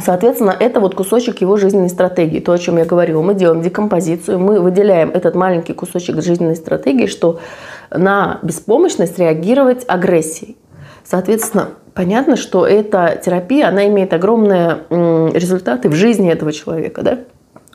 Соответственно, 0.00 0.56
это 0.58 0.80
вот 0.80 0.94
кусочек 0.94 1.42
его 1.42 1.56
жизненной 1.56 1.90
стратегии, 1.90 2.40
то, 2.40 2.52
о 2.52 2.58
чем 2.58 2.78
я 2.78 2.84
говорила. 2.84 3.20
Мы 3.20 3.34
делаем 3.34 3.60
декомпозицию, 3.60 4.38
мы 4.38 4.58
выделяем 4.60 5.10
этот 5.10 5.34
маленький 5.34 5.74
кусочек 5.74 6.22
жизненной 6.22 6.56
стратегии, 6.56 7.06
что 7.06 7.40
на 7.90 8.38
беспомощность 8.42 9.18
реагировать 9.18 9.84
агрессией. 9.86 10.56
Соответственно, 11.04 11.70
понятно, 11.94 12.36
что 12.36 12.66
эта 12.66 13.20
терапия, 13.22 13.68
она 13.68 13.86
имеет 13.88 14.14
огромные 14.14 14.78
результаты 14.88 15.90
в 15.90 15.94
жизни 15.94 16.30
этого 16.30 16.52
человека. 16.52 17.02
Да? 17.02 17.18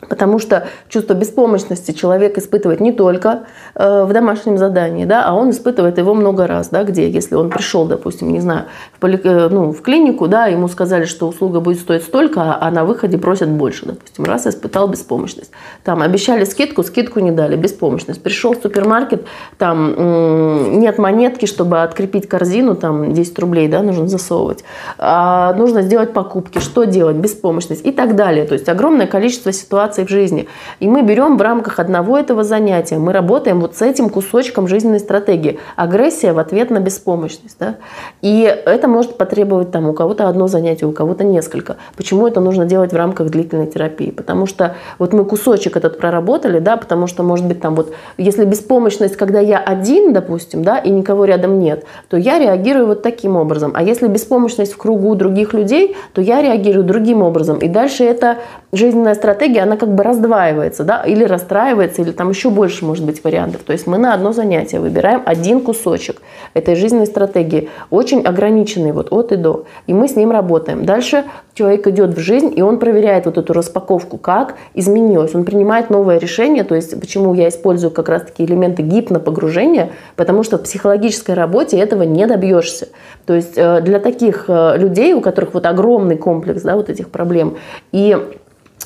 Потому 0.02 0.38
что 0.38 0.68
чувство 0.90 1.16
беспомощности 1.16 1.92
человек 1.92 2.38
испытывает 2.38 2.80
не 2.80 2.92
только 2.92 3.46
э, 3.74 4.04
в 4.04 4.14
домашнем 4.14 4.60
задании, 4.60 5.06
да, 5.06 5.26
а 5.26 5.34
он 5.34 5.50
испытывает 5.50 5.98
его 5.98 6.14
много 6.14 6.46
раз, 6.46 6.70
да, 6.70 6.84
где, 6.84 7.10
если 7.10 7.34
он 7.34 7.50
пришел, 7.50 7.86
допустим, 7.86 8.32
не 8.32 8.40
знаю, 8.40 8.66
в, 8.94 9.00
поли, 9.00 9.20
э, 9.24 9.50
ну, 9.50 9.74
в 9.74 9.82
клинику, 9.82 10.28
да, 10.28 10.46
ему 10.46 10.68
сказали, 10.68 11.06
что 11.06 11.28
услуга 11.28 11.62
будет 11.62 11.80
стоить 11.80 12.04
столько, 12.04 12.58
а 12.62 12.70
на 12.70 12.86
выходе 12.86 13.18
просят 13.18 13.50
больше, 13.50 13.88
допустим, 13.88 14.26
раз 14.26 14.46
испытал 14.46 14.88
беспомощность. 14.88 15.50
Там 15.84 16.04
обещали 16.04 16.44
скидку, 16.44 16.84
скидку 16.84 17.20
не 17.20 17.32
дали, 17.32 17.56
беспомощность. 17.56 18.22
Пришел 18.22 18.54
в 18.54 18.62
супермаркет, 18.62 19.26
там 19.58 20.80
нет 20.80 21.00
монетки, 21.00 21.48
чтобы 21.48 21.82
открепить 21.82 22.30
корзину, 22.30 22.76
там 22.76 23.14
10 23.14 23.40
рублей, 23.40 23.68
да, 23.68 23.82
нужно 23.82 24.08
засовывать. 24.08 24.64
А 25.00 25.54
нужно 25.54 25.82
сделать 25.82 26.14
покупки, 26.14 26.60
что 26.60 26.84
делать, 26.84 27.16
беспомощность 27.16 27.84
и 27.84 27.92
так 27.92 28.16
далее. 28.16 28.46
То 28.46 28.54
есть 28.54 28.70
огромное 28.70 29.08
количество 29.08 29.52
ситуаций 29.52 29.87
ситуаций 29.88 30.06
в 30.06 30.10
жизни. 30.10 30.47
И 30.80 30.88
мы 30.88 31.02
берем 31.02 31.38
в 31.38 31.41
рамках 31.41 31.80
одного 31.80 32.17
этого 32.17 32.43
занятия, 32.43 32.97
мы 32.97 33.13
работаем 33.13 33.62
вот 33.62 33.76
с 33.76 33.82
этим 33.82 34.10
кусочком 34.10 34.67
жизненной 34.67 35.00
стратегии. 35.00 35.60
Агрессия 35.76 36.34
в 36.34 36.39
ответ 36.39 36.69
на 36.69 36.80
беспомощность. 36.80 37.58
Да? 37.60 37.76
И 38.21 38.43
это 38.65 38.88
может 38.88 39.17
потребовать 39.17 39.71
там, 39.71 39.88
у 39.89 39.93
кого-то 39.93 40.28
одно 40.28 40.47
занятие, 40.47 40.86
у 40.86 40.91
кого-то 40.91 41.23
несколько. 41.23 41.78
Почему 41.95 42.28
это 42.28 42.41
нужно 42.41 42.65
делать 42.65 42.93
в 42.93 42.95
рамках 42.95 43.30
длительной 43.30 43.67
терапии? 43.67 44.12
Потому 44.12 44.45
что 44.45 44.76
вот 45.00 45.13
мы 45.13 45.26
кусочек 45.26 45.78
этот 45.78 45.97
проработали, 45.97 46.60
да, 46.60 46.78
потому 46.78 47.08
что, 47.08 47.23
может 47.23 47.45
быть, 47.45 47.62
там 47.62 47.76
вот, 47.76 47.93
если 48.17 48.45
беспомощность, 48.45 49.15
когда 49.15 49.39
я 49.39 49.60
один, 49.60 50.13
допустим, 50.13 50.63
да, 50.63 50.78
и 50.78 50.89
никого 50.89 51.26
рядом 51.26 51.60
нет, 51.60 51.86
то 52.10 52.17
я 52.17 52.39
реагирую 52.39 52.88
вот 52.88 53.02
таким 53.02 53.36
образом. 53.36 53.71
А 53.76 53.84
если 53.84 54.08
беспомощность 54.08 54.73
в 54.73 54.78
кругу 54.78 55.15
других 55.15 55.54
людей, 55.54 55.95
то 56.13 56.21
я 56.21 56.41
реагирую 56.41 56.84
другим 56.84 57.21
образом. 57.21 57.60
И 57.60 57.67
дальше 57.67 58.04
эта 58.04 58.38
жизненная 58.78 59.16
стратегия, 59.16 59.62
она 59.62 59.78
как 59.78 59.94
бы 59.94 60.04
раздваивается, 60.04 60.84
да, 60.84 61.04
или 61.04 61.24
расстраивается, 61.24 62.02
или 62.02 62.12
там 62.12 62.30
еще 62.30 62.50
больше 62.50 62.86
может 62.86 63.06
быть 63.06 63.24
вариантов. 63.24 63.63
То 63.63 63.74
есть 63.74 63.88
мы 63.88 63.98
на 63.98 64.13
одно 64.13 64.32
занятие 64.32 64.80
выбираем 64.80 65.22
один 65.26 65.62
кусочек 65.62 66.22
этой 66.54 66.76
жизненной 66.76 67.08
стратегии, 67.08 67.70
очень 67.90 68.22
ограниченный 68.22 68.92
вот 68.92 69.08
от 69.12 69.32
и 69.32 69.36
до. 69.36 69.66
И 69.88 69.94
мы 69.94 70.08
с 70.08 70.16
ним 70.16 70.32
работаем. 70.32 70.86
Дальше 70.86 71.26
человек 71.54 71.88
идет 71.88 72.16
в 72.16 72.20
жизнь, 72.20 72.54
и 72.56 72.62
он 72.62 72.80
проверяет 72.80 73.26
вот 73.26 73.38
эту 73.38 73.54
распаковку, 73.54 74.18
как 74.18 74.56
изменилось. 74.74 75.34
Он 75.36 75.44
принимает 75.44 75.90
новое 75.90 76.18
решение, 76.20 76.63
то 76.63 76.76
есть 76.76 77.00
почему 77.00 77.34
я 77.34 77.50
использую 77.50 77.92
как 77.92 78.10
раз-таки 78.10 78.46
элементы 78.46 78.84
гипнопогружения, 78.84 79.90
потому 80.16 80.44
что 80.44 80.58
в 80.58 80.63
психологической 80.63 81.36
работе 81.36 81.78
этого 81.78 82.04
не 82.04 82.28
добьешься. 82.28 82.90
То 83.26 83.34
есть 83.34 83.58
э, 83.58 83.82
для 83.82 84.00
таких 84.00 84.46
э, 84.48 84.78
людей, 84.78 85.13
у 85.13 85.22
которых 85.22 85.54
вот 85.54 85.66
огромный 85.66 86.18
комплекс 86.18 86.62
да, 86.62 86.76
вот 86.76 86.90
этих 86.90 87.10
проблем, 87.10 87.58
и 87.92 88.18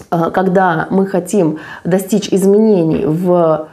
когда 0.10 0.88
мы 0.90 1.06
хотим 1.06 1.60
достичь 1.84 2.30
изменений 2.32 3.06
в 3.06 3.68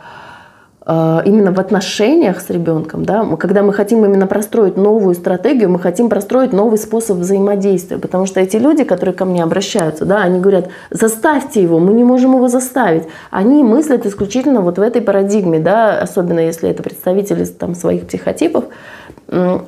Э, 0.90 1.20
именно 1.26 1.52
в 1.52 1.60
отношениях 1.60 2.40
с 2.40 2.48
ребенком, 2.48 3.04
да, 3.04 3.22
когда 3.36 3.62
мы 3.62 3.74
хотим 3.74 4.06
именно 4.06 4.26
простроить 4.26 4.78
новую 4.78 5.14
стратегию, 5.14 5.68
мы 5.68 5.78
хотим 5.78 6.08
простроить 6.08 6.54
новый 6.54 6.78
способ 6.78 7.18
взаимодействия, 7.18 7.98
потому 7.98 8.24
что 8.24 8.40
эти 8.40 8.56
люди, 8.56 8.84
которые 8.84 9.14
ко 9.14 9.26
мне 9.26 9.42
обращаются, 9.42 10.06
да, 10.06 10.22
они 10.22 10.40
говорят, 10.40 10.70
заставьте 10.88 11.62
его, 11.62 11.78
мы 11.78 11.92
не 11.92 12.04
можем 12.04 12.36
его 12.36 12.48
заставить. 12.48 13.02
Они 13.30 13.62
мыслят 13.62 14.06
исключительно 14.06 14.62
вот 14.62 14.78
в 14.78 14.80
этой 14.80 15.02
парадигме, 15.02 15.58
да, 15.58 16.00
особенно 16.00 16.40
если 16.40 16.70
это 16.70 16.82
представители 16.82 17.44
там, 17.44 17.74
своих 17.74 18.06
психотипов, 18.06 18.64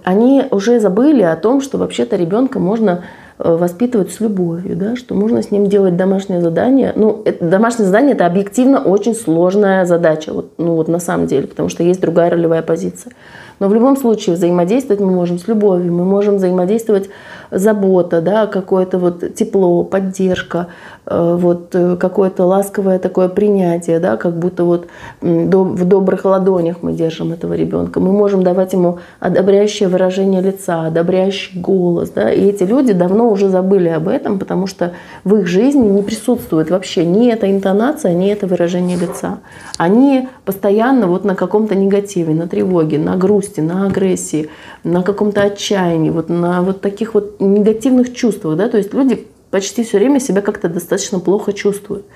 они 0.05 0.44
уже 0.51 0.81
забыли 0.81 1.20
о 1.20 1.37
том, 1.37 1.61
что 1.61 1.77
вообще-то 1.77 2.16
ребенка 2.16 2.59
можно 2.59 2.92
Э, 2.92 3.01
воспитывать 3.42 4.12
с 4.12 4.20
любовью, 4.20 4.76
да, 4.76 4.96
что 4.96 5.14
можно 5.14 5.42
с 5.42 5.50
ним 5.50 5.66
делать 5.66 5.96
домашнее 5.96 6.40
задание. 6.40 6.92
Ну, 6.94 7.22
это, 7.24 7.44
домашнее 7.44 7.87
задание– 7.87 8.12
это 8.14 8.26
объективно 8.26 8.81
очень 8.81 9.14
сложная 9.14 9.87
задача, 9.87 10.33
вот, 10.33 10.53
ну 10.59 10.74
вот 10.74 10.88
на 10.88 11.00
самом 11.00 11.26
деле, 11.26 11.46
потому 11.46 11.68
что 11.68 11.83
есть 11.83 12.00
другая 12.00 12.31
ролевая 12.31 12.62
позиция. 12.62 13.12
Но 13.59 13.68
в 13.68 13.74
любом 13.74 13.96
случае 13.96 14.37
взаимодействовать 14.37 15.00
мы 15.00 15.11
можем 15.11 15.38
с 15.38 15.46
любовью, 15.46 15.92
мы 15.92 16.05
можем 16.05 16.37
взаимодействовать 16.37 17.11
забота, 17.50 18.20
да, 18.22 18.46
какое-то 18.46 18.98
вот 18.98 19.35
тепло, 19.35 19.85
поддержка, 19.85 20.68
э, 21.00 21.00
вот 21.07 21.75
э, 21.75 21.97
какое-то 21.97 22.45
ласковое 22.45 22.99
такое 22.99 23.29
принятие, 23.29 23.99
да, 23.99 24.17
как 24.17 24.39
будто 24.39 24.65
вот 24.65 24.87
в 25.21 25.85
добрых 25.85 26.25
ладонях 26.25 26.83
мы 26.83 26.93
держим 26.93 27.33
этого 27.33 27.55
ребенка. 27.55 28.01
Мы 28.01 28.13
можем 28.13 28.43
давать 28.43 28.73
ему 28.73 28.99
одобряющее 29.19 29.89
выражение 29.89 30.41
лица, 30.41 30.87
одобряющий 30.87 31.61
голос, 31.61 32.11
да, 32.11 32.31
и 32.31 32.45
эти 32.49 32.65
люди 32.65 32.93
давно 32.93 33.31
уже 33.31 33.49
забыли 33.49 33.89
об 33.89 34.09
этом, 34.09 34.39
потому 34.39 34.67
что 34.67 34.93
в 35.25 35.35
их 35.37 35.47
жизни 35.47 35.89
не 35.89 36.03
присутствует 36.03 36.71
вообще 36.71 37.05
ни 37.05 37.33
эта 37.33 37.51
интонация, 37.51 38.15
ни 38.15 38.31
это 38.31 38.47
выражение 38.47 38.97
лица. 38.97 39.39
Они 39.79 40.29
постоянно 40.45 41.07
вот 41.07 41.25
на 41.25 41.35
каком-то 41.35 41.75
негативе, 41.75 42.35
на 42.35 42.47
тревоге, 42.47 42.99
на 42.99 43.17
грусти, 43.17 43.61
на 43.61 43.87
агрессии, 43.87 44.49
на 44.85 45.03
каком-то 45.03 45.43
отчаянии, 45.43 46.11
вот 46.11 46.29
на 46.29 46.63
вот 46.63 46.81
таких 46.81 47.15
вот 47.15 47.41
негативных 47.41 48.15
чувствах, 48.15 48.57
да, 48.57 48.69
то 48.69 48.77
есть 48.77 48.95
люди 48.95 49.27
почти 49.51 49.85
все 49.85 49.99
время 49.99 50.21
себя 50.21 50.43
как-то 50.43 50.69
достаточно 50.69 51.19
плохо 51.19 51.53
чувствуют. 51.53 52.07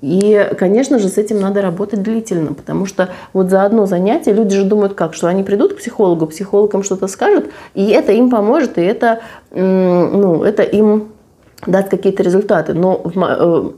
И, 0.00 0.48
конечно 0.58 0.98
же, 0.98 1.08
с 1.08 1.18
этим 1.18 1.40
надо 1.40 1.60
работать 1.60 2.02
длительно, 2.02 2.54
потому 2.54 2.86
что 2.86 3.10
вот 3.32 3.50
за 3.50 3.64
одно 3.64 3.86
занятие 3.86 4.32
люди 4.32 4.54
же 4.54 4.64
думают 4.64 4.94
как, 4.94 5.14
что 5.14 5.26
они 5.26 5.42
придут 5.42 5.74
к 5.74 5.78
психологу, 5.78 6.26
психолог 6.26 6.72
им 6.74 6.82
что-то 6.84 7.08
скажет, 7.08 7.50
и 7.74 7.86
это 7.88 8.12
им 8.12 8.30
поможет, 8.30 8.78
и 8.78 8.82
это, 8.82 9.20
ну, 9.50 10.44
это 10.44 10.62
им 10.62 11.08
даст 11.66 11.88
какие-то 11.88 12.22
результаты. 12.22 12.74
Но 12.74 13.02
э, 13.04 13.70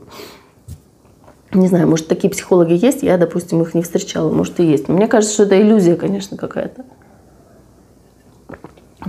не 1.53 1.67
знаю, 1.67 1.87
может, 1.87 2.07
такие 2.07 2.29
психологи 2.29 2.73
есть, 2.73 3.01
я, 3.01 3.17
допустим, 3.17 3.61
их 3.63 3.73
не 3.73 3.81
встречала, 3.81 4.31
может, 4.31 4.59
и 4.59 4.63
есть. 4.63 4.87
Но 4.87 4.95
мне 4.95 5.07
кажется, 5.07 5.33
что 5.33 5.43
это 5.43 5.59
иллюзия, 5.59 5.95
конечно, 5.95 6.37
какая-то. 6.37 6.85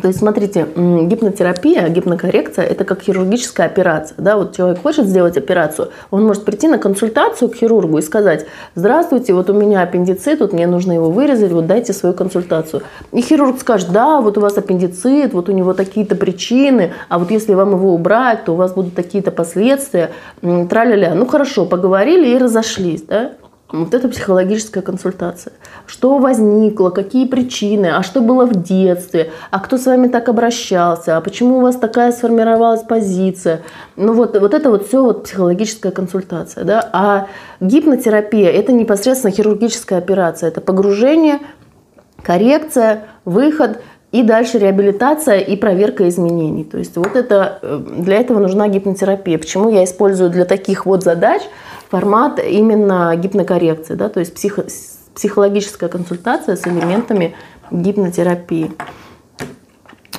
То 0.01 0.09
есть, 0.09 0.21
смотрите, 0.21 0.67
гипнотерапия, 0.75 1.87
гипнокоррекция– 1.89 2.65
это 2.67 2.85
как 2.85 3.03
хирургическая 3.03 3.67
операция. 3.67 4.17
Да? 4.19 4.39
Вот 4.39 4.57
человек 4.57 4.81
хочет 4.81 5.07
сделать 5.07 5.37
операцию, 5.37 5.91
он 6.11 6.25
может 6.25 6.45
прийти 6.45 6.67
на 6.67 6.79
консультацию 6.79 7.51
к 7.51 7.57
хирургу 7.57 7.99
и 7.99 8.03
сказать, 8.03 8.47
здравствуйте, 8.75 9.35
вот 9.35 9.51
у 9.51 9.53
меня 9.53 9.83
аппендицит, 9.83 10.41
вот 10.41 10.55
мне 10.55 10.67
нужно 10.67 10.93
его 10.93 11.11
вырезать, 11.11 11.53
вот 11.53 11.67
дайте 11.67 11.93
свою 11.93 12.15
консультацию. 12.15 12.83
И 13.13 13.21
хирург 13.21 13.61
скажет, 13.61 13.93
да, 13.93 14.23
вот 14.23 14.39
у 14.39 14.41
вас 14.41 14.57
аппендицит, 14.57 15.35
вот 15.35 15.51
у 15.51 15.53
него 15.53 15.75
такие-то 15.75 16.17
причины, 16.17 16.93
а 17.11 17.19
вот 17.19 17.31
если 17.31 17.53
вам 17.53 17.73
его 17.73 17.93
убрать, 17.93 18.45
то 18.47 18.53
у 18.53 18.57
вас 18.57 18.73
будут 18.73 18.95
такие-то 18.95 19.31
последствия, 19.31 20.11
траля-ля. 20.41 21.15
Ну 21.15 21.27
хорошо, 21.27 21.67
поговорили 21.67 22.29
и 22.29 22.39
разошлись. 22.39 23.03
Да? 23.03 23.33
Вот 23.73 23.95
это 23.95 24.09
психологическая 24.09 24.83
консультация. 24.83 25.55
Что 25.87 26.19
возникло, 26.19 26.91
какие 26.91 27.27
причины, 27.27 27.87
а 27.87 28.03
что 28.03 28.21
было 28.21 28.45
в 28.45 28.63
детстве, 28.63 29.33
а 29.51 29.61
кто 29.61 29.79
с 29.79 29.87
вами 29.87 30.09
так 30.09 30.29
обращался, 30.29 31.17
а 31.17 31.21
почему 31.23 31.59
у 31.59 31.61
вас 31.63 31.77
такая 31.77 32.13
сформировалась 32.13 32.83
позиция. 32.83 33.63
Ну 33.97 34.13
вот, 34.13 34.39
вот 34.39 34.53
это 34.53 34.71
вот 34.71 34.87
все 34.87 35.03
вот 35.03 35.25
психологическая 35.25 35.91
консультация. 35.91 36.65
Да? 36.65 36.89
А 36.93 37.29
гипнотерапия– 37.61 38.51
это 38.53 38.73
непосредственно 38.73 39.33
хирургическая 39.33 39.99
операция. 39.99 40.49
Это 40.49 40.61
погружение, 40.61 41.39
коррекция, 42.23 43.05
выход 43.25 43.81
и 44.13 44.23
дальше 44.23 44.59
реабилитация 44.59 45.39
и 45.39 45.57
проверка 45.57 46.07
изменений. 46.11 46.65
То 46.65 46.77
есть 46.77 46.99
вот 46.99 47.17
это, 47.17 47.59
э, 47.63 47.81
для 47.97 48.19
этого 48.19 48.39
нужна 48.39 48.69
гипнотерапия. 48.69 49.39
Почему 49.39 49.71
я 49.71 49.85
использую 49.85 50.29
для 50.29 50.45
таких 50.45 50.85
вот 50.85 51.03
задач– 51.03 51.41
формат 51.93 52.41
именно 52.43 53.15
гипнокоррекции, 53.17 53.97
да, 53.97 54.09
то 54.09 54.19
есть 54.21 54.33
психо, 54.33 54.65
психологическая 55.15 55.91
консультация 55.91 56.57
с 56.57 56.67
элементами 56.67 57.35
гипнотерапии. 57.71 58.73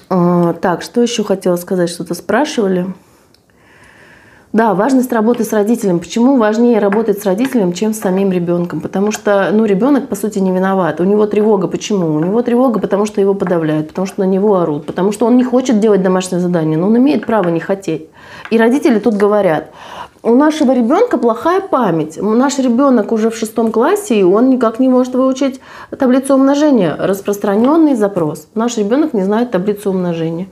А, 0.07 0.53
так, 0.53 0.83
что 0.83 1.01
еще 1.01 1.23
хотела 1.23 1.55
сказать, 1.55 1.89
что-то 1.89 2.13
спрашивали. 2.13 2.93
Да, 4.51 4.75
важность 4.75 5.11
работы 5.11 5.43
с 5.43 5.51
родителем. 5.51 5.97
Почему 5.97 6.37
важнее 6.37 6.77
работать 6.77 7.19
с 7.19 7.25
родителем, 7.25 7.73
чем 7.73 7.95
с 7.95 7.99
самим 7.99 8.31
ребенком? 8.31 8.79
Потому 8.79 9.11
что 9.11 9.49
ну, 9.51 9.65
ребенок, 9.65 10.09
по 10.09 10.15
сути, 10.15 10.37
не 10.37 10.51
виноват. 10.51 11.01
У 11.01 11.05
него 11.05 11.25
тревога. 11.25 11.67
Почему? 11.67 12.13
У 12.13 12.19
него 12.19 12.43
тревога, 12.43 12.79
потому 12.79 13.07
что 13.07 13.19
его 13.19 13.33
подавляют, 13.33 13.87
потому 13.87 14.05
что 14.05 14.19
на 14.19 14.25
него 14.25 14.57
орут, 14.57 14.85
потому 14.85 15.11
что 15.11 15.25
он 15.25 15.37
не 15.37 15.43
хочет 15.43 15.79
делать 15.79 16.03
домашнее 16.03 16.39
задание, 16.39 16.77
но 16.77 16.85
он 16.85 16.97
имеет 16.99 17.25
право 17.25 17.49
не 17.49 17.59
хотеть. 17.59 18.09
И 18.51 18.59
родители 18.59 18.99
тут 18.99 19.15
говорят, 19.15 19.71
у 20.23 20.35
нашего 20.35 20.71
ребенка 20.71 21.17
плохая 21.17 21.59
память. 21.59 22.17
Наш 22.21 22.57
ребенок 22.57 23.11
уже 23.11 23.29
в 23.29 23.35
шестом 23.35 23.71
классе, 23.71 24.19
и 24.19 24.23
он 24.23 24.49
никак 24.49 24.79
не 24.79 24.87
может 24.87 25.13
выучить 25.13 25.59
таблицу 25.91 26.35
умножения. 26.35 26.95
Распространенный 26.97 27.95
запрос. 27.95 28.47
Наш 28.55 28.77
ребенок 28.77 29.13
не 29.13 29.23
знает 29.23 29.51
таблицу 29.51 29.89
умножения. 29.89 30.47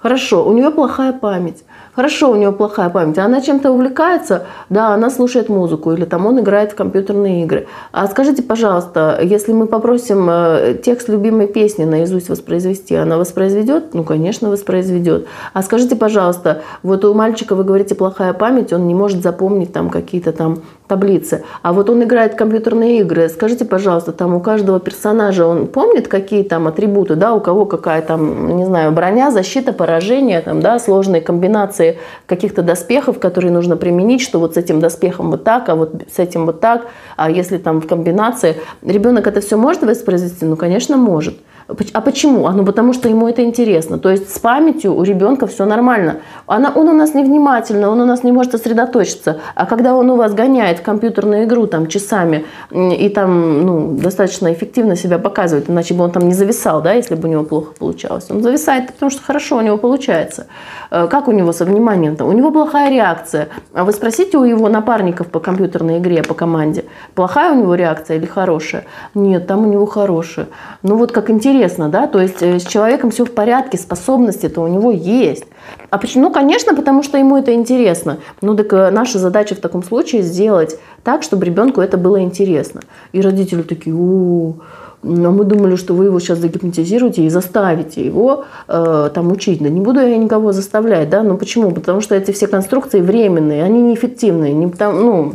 Хорошо, 0.00 0.44
у 0.44 0.52
нее 0.52 0.70
плохая 0.72 1.12
память. 1.12 1.62
Хорошо, 1.94 2.30
у 2.30 2.36
нее 2.36 2.52
плохая 2.52 2.88
память. 2.88 3.18
Она 3.18 3.42
чем-то 3.42 3.70
увлекается, 3.70 4.46
да, 4.70 4.94
она 4.94 5.10
слушает 5.10 5.50
музыку 5.50 5.92
или 5.92 6.06
там 6.06 6.24
он 6.24 6.40
играет 6.40 6.72
в 6.72 6.74
компьютерные 6.74 7.42
игры. 7.42 7.66
А 7.92 8.06
скажите, 8.06 8.42
пожалуйста, 8.42 9.20
если 9.22 9.52
мы 9.52 9.66
попросим 9.66 10.26
э, 10.30 10.78
текст 10.82 11.10
любимой 11.10 11.48
песни 11.48 11.84
наизусть 11.84 12.30
воспроизвести, 12.30 12.94
она 12.94 13.18
воспроизведет? 13.18 13.92
Ну, 13.92 14.04
конечно, 14.04 14.48
воспроизведет. 14.48 15.26
А 15.52 15.62
скажите, 15.62 15.94
пожалуйста, 15.94 16.62
вот 16.82 17.04
у 17.04 17.12
мальчика, 17.12 17.54
вы 17.54 17.64
говорите, 17.64 17.94
плохая 17.94 18.32
память, 18.32 18.72
он 18.72 18.86
не 18.86 18.94
может 18.94 19.22
запомнить 19.22 19.74
там 19.74 19.90
какие-то 19.90 20.32
там 20.32 20.60
таблицы. 20.92 21.42
А 21.62 21.72
вот 21.72 21.88
он 21.88 22.02
играет 22.02 22.34
в 22.34 22.36
компьютерные 22.36 23.00
игры. 23.00 23.30
Скажите, 23.30 23.64
пожалуйста, 23.64 24.12
там 24.12 24.34
у 24.34 24.40
каждого 24.40 24.78
персонажа 24.78 25.46
он 25.46 25.66
помнит, 25.66 26.06
какие 26.06 26.42
там 26.42 26.68
атрибуты, 26.68 27.14
да, 27.14 27.32
у 27.32 27.40
кого 27.40 27.64
какая 27.64 28.02
там, 28.02 28.58
не 28.58 28.66
знаю, 28.66 28.92
броня, 28.92 29.30
защита, 29.30 29.72
поражение, 29.72 30.42
там, 30.42 30.60
да, 30.60 30.78
сложные 30.78 31.22
комбинации 31.22 31.98
каких-то 32.26 32.62
доспехов, 32.62 33.18
которые 33.18 33.52
нужно 33.52 33.78
применить, 33.78 34.20
что 34.20 34.38
вот 34.38 34.52
с 34.52 34.56
этим 34.58 34.80
доспехом 34.80 35.30
вот 35.30 35.44
так, 35.44 35.70
а 35.70 35.76
вот 35.76 35.94
с 36.14 36.18
этим 36.18 36.44
вот 36.44 36.60
так, 36.60 36.82
а 37.16 37.30
если 37.30 37.56
там 37.56 37.80
в 37.80 37.86
комбинации. 37.86 38.56
Ребенок 38.82 39.26
это 39.26 39.40
все 39.40 39.56
может 39.56 39.82
воспроизвести? 39.82 40.44
Ну, 40.44 40.56
конечно, 40.56 40.98
может. 40.98 41.36
А 41.68 42.00
почему? 42.00 42.46
А 42.46 42.52
ну 42.52 42.64
потому 42.64 42.92
что 42.92 43.08
ему 43.08 43.28
это 43.28 43.42
интересно. 43.42 43.98
То 43.98 44.10
есть 44.10 44.34
с 44.34 44.38
памятью 44.38 44.94
у 44.94 45.02
ребенка 45.02 45.46
все 45.46 45.64
нормально. 45.64 46.16
Она, 46.46 46.72
он 46.74 46.88
у 46.88 46.92
нас 46.92 47.14
невнимательно, 47.14 47.90
он 47.90 48.00
у 48.00 48.04
нас 48.04 48.24
не 48.24 48.32
может 48.32 48.52
сосредоточиться. 48.52 49.40
А 49.54 49.66
когда 49.66 49.94
он 49.94 50.10
у 50.10 50.16
вас 50.16 50.34
гоняет 50.34 50.80
компьютерную 50.80 51.44
игру 51.44 51.66
там 51.66 51.86
часами 51.86 52.44
и 52.70 53.08
там 53.08 53.66
ну, 53.66 53.96
достаточно 53.96 54.52
эффективно 54.52 54.96
себя 54.96 55.18
показывает, 55.18 55.70
иначе 55.70 55.94
бы 55.94 56.04
он 56.04 56.10
там 56.10 56.28
не 56.28 56.34
зависал, 56.34 56.82
да, 56.82 56.92
если 56.92 57.14
бы 57.14 57.28
у 57.28 57.30
него 57.32 57.44
плохо 57.44 57.72
получалось. 57.78 58.30
Он 58.30 58.42
зависает, 58.42 58.92
потому 58.92 59.10
что 59.10 59.22
хорошо 59.22 59.56
у 59.56 59.60
него 59.60 59.78
получается. 59.78 60.46
Э, 60.90 61.06
как 61.08 61.28
у 61.28 61.32
него 61.32 61.52
со 61.52 61.64
вниманием? 61.64 62.14
-то? 62.14 62.28
У 62.28 62.32
него 62.32 62.50
плохая 62.50 62.90
реакция. 62.90 63.48
А 63.74 63.84
вы 63.84 63.92
спросите 63.92 64.38
у 64.38 64.44
его 64.44 64.68
напарников 64.68 65.26
по 65.26 65.40
компьютерной 65.40 65.98
игре, 65.98 66.22
по 66.22 66.34
команде, 66.34 66.84
плохая 67.14 67.52
у 67.52 67.56
него 67.56 67.74
реакция 67.74 68.18
или 68.18 68.26
хорошая? 68.26 68.84
Нет, 69.14 69.46
там 69.46 69.66
у 69.66 69.70
него 69.70 69.86
хорошая. 69.86 70.46
Ну 70.82 70.96
вот 70.96 71.12
как 71.12 71.30
интересно, 71.30 71.51
да, 71.88 72.06
то 72.06 72.20
есть 72.20 72.42
э, 72.42 72.58
с 72.58 72.64
человеком 72.64 73.10
все 73.10 73.24
в 73.24 73.32
порядке, 73.32 73.78
способности-то 73.78 74.60
у 74.60 74.68
него 74.68 74.90
есть. 74.90 75.44
А 75.90 75.98
почему? 75.98 76.24
Ну, 76.24 76.32
конечно, 76.32 76.74
потому 76.74 77.02
что 77.02 77.18
ему 77.18 77.36
это 77.36 77.52
интересно. 77.54 78.18
Ну, 78.40 78.56
так 78.56 78.72
э, 78.72 78.90
наша 78.90 79.18
задача 79.18 79.54
в 79.54 79.58
таком 79.58 79.82
случае 79.82 80.22
сделать 80.22 80.78
так, 81.04 81.22
чтобы 81.22 81.44
ребенку 81.44 81.80
это 81.80 81.96
было 81.96 82.20
интересно. 82.20 82.80
И 83.12 83.20
родители 83.20 83.62
такие, 83.62 83.94
о, 83.94 84.54
а 85.02 85.06
мы 85.06 85.44
думали, 85.44 85.76
что 85.76 85.94
вы 85.94 86.06
его 86.06 86.20
сейчас 86.20 86.38
загипнотизируете 86.38 87.24
и 87.24 87.28
заставите 87.28 88.04
его 88.04 88.44
э, 88.68 89.10
там 89.12 89.32
учить. 89.32 89.60
Да 89.60 89.68
не 89.68 89.80
буду 89.80 90.00
я 90.00 90.16
никого 90.16 90.52
заставлять, 90.52 91.10
да, 91.10 91.22
ну 91.22 91.36
почему? 91.36 91.72
Потому 91.72 92.00
что 92.00 92.14
эти 92.14 92.30
все 92.30 92.46
конструкции 92.46 93.00
временные, 93.00 93.64
они 93.64 93.82
неэффективные, 93.82 94.52
не 94.52 94.68
потому, 94.68 94.98
ну, 95.00 95.34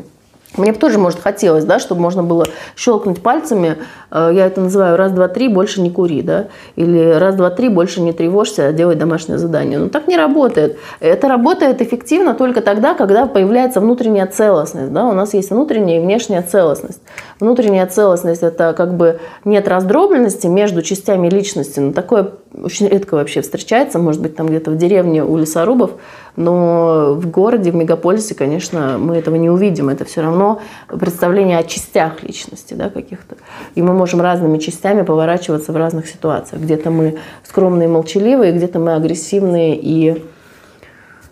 мне 0.55 0.71
бы 0.71 0.79
тоже, 0.79 0.97
может, 0.97 1.19
хотелось, 1.19 1.65
да, 1.65 1.79
чтобы 1.79 2.01
можно 2.01 2.23
было 2.23 2.45
щелкнуть 2.75 3.21
пальцами, 3.21 3.77
э, 4.11 4.31
я 4.33 4.45
это 4.45 4.61
называю 4.61 4.97
раз, 4.97 5.11
два, 5.11 5.27
три, 5.27 5.49
больше 5.49 5.81
не 5.81 5.91
кури, 5.91 6.21
да, 6.21 6.47
или 6.75 7.11
раз, 7.11 7.35
два, 7.35 7.49
три, 7.49 7.69
больше 7.69 8.01
не 8.01 8.13
тревожься, 8.13 8.67
а 8.67 8.71
делай 8.71 8.95
домашнее 8.95 9.37
задание. 9.37 9.77
Но 9.77 9.89
так 9.89 10.07
не 10.07 10.17
работает. 10.17 10.77
Это 10.99 11.27
работает 11.27 11.81
эффективно 11.81 12.33
только 12.33 12.61
тогда, 12.61 12.93
когда 12.93 13.27
появляется 13.27 13.81
внутренняя 13.81 14.25
целостность, 14.25 14.91
да, 14.93 15.05
у 15.07 15.13
нас 15.13 15.33
есть 15.33 15.51
внутренняя 15.51 15.99
и 15.99 16.03
внешняя 16.03 16.41
целостность. 16.41 17.01
Внутренняя 17.39 17.85
целостность– 17.85 18.41
это 18.43 18.73
как 18.75 18.95
бы 18.95 19.19
нет 19.43 19.67
раздробленности 19.67 20.47
между 20.47 20.81
частями 20.81 21.29
личности, 21.29 21.79
но 21.79 21.91
такое 21.91 22.31
очень 22.63 22.87
редко 22.87 23.15
вообще 23.15 23.41
встречается, 23.41 23.99
может 23.99 24.21
быть, 24.21 24.35
там 24.35 24.47
где-то 24.47 24.71
в 24.71 24.77
деревне 24.77 25.23
у 25.23 25.37
лесорубов, 25.37 25.91
но 26.37 27.15
в 27.15 27.29
городе, 27.29 27.71
в 27.71 27.75
мегаполисе, 27.75 28.35
конечно, 28.35 28.97
мы 28.99 29.17
этого 29.17 29.35
не 29.35 29.49
увидим. 29.49 29.89
Это 29.89 30.05
все 30.05 30.21
равно 30.21 30.61
представление 30.87 31.57
о 31.57 31.63
частях 31.63 32.23
личности 32.23 32.75
да, 32.75 32.89
каких-то. 32.89 33.35
И 33.73 33.81
мы 33.81 33.93
можем 33.93 34.21
разными 34.21 34.59
частями 34.59 35.01
поворачиваться 35.01 35.73
в 35.73 35.75
разных 35.75 36.07
ситуациях. 36.07 36.61
Где-то 36.61 36.91
мы 36.91 37.17
скромные 37.43 37.89
и 37.89 37.91
молчаливые, 37.91 38.53
где-то 38.53 38.77
мы 38.77 38.93
агрессивные 38.93 39.75
и 39.75 40.23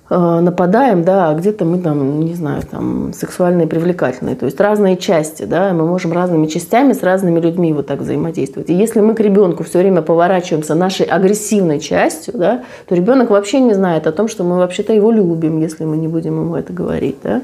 нападаем, 0.10 1.03
да, 1.03 1.30
а 1.30 1.34
где-то 1.34 1.66
мы 1.66 1.80
там, 1.80 2.22
не 2.22 2.36
знаю, 2.36 2.62
там 2.70 3.12
сексуальные, 3.12 3.66
привлекательные. 3.66 4.36
То 4.36 4.45
есть 4.45 4.60
разные 4.60 4.97
части, 4.97 5.43
да, 5.43 5.74
мы 5.74 5.88
можем 5.88 6.14
разными 6.14 6.45
частями 6.45 6.93
с 6.93 7.01
разными 7.01 7.39
людьми 7.39 7.74
вот 7.74 7.88
так 7.88 8.01
взаимодействовать. 8.01 8.70
И 8.70 8.74
если 8.74 9.01
мы 9.01 9.16
к 9.16 9.20
ребенку 9.20 9.64
все 9.64 9.80
время 9.80 10.03
поворачиваемся 10.03 10.76
нашей 10.76 11.08
агрессивной 11.08 11.80
частью, 11.80 12.36
да, 12.38 12.64
то 12.88 12.93
ребенок 12.93 13.32
вообще 13.32 13.60
не 13.60 13.74
знает 13.74 14.06
о 14.06 14.12
том, 14.12 14.28
что 14.28 14.43
мы 14.43 14.58
вообще-то 14.58 14.93
его 14.93 15.12
любим, 15.12 15.60
если 15.60 15.86
мы 15.86 15.97
не 15.97 16.08
будем 16.08 16.39
ему 16.39 16.56
это 16.56 16.72
говорить, 16.72 17.18
да. 17.24 17.41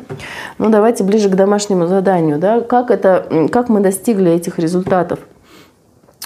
Ну, 0.59 0.70
давайте 0.70 1.03
ближе 1.03 1.30
к 1.30 1.36
домашнему 1.36 1.88
заданию, 1.88 2.38
да, 2.38 2.62
как 2.62 2.91
это, 2.91 3.47
как 3.51 3.70
мы 3.70 3.80
достигли 3.80 4.34
этих 4.34 4.59
результатов 4.59 5.18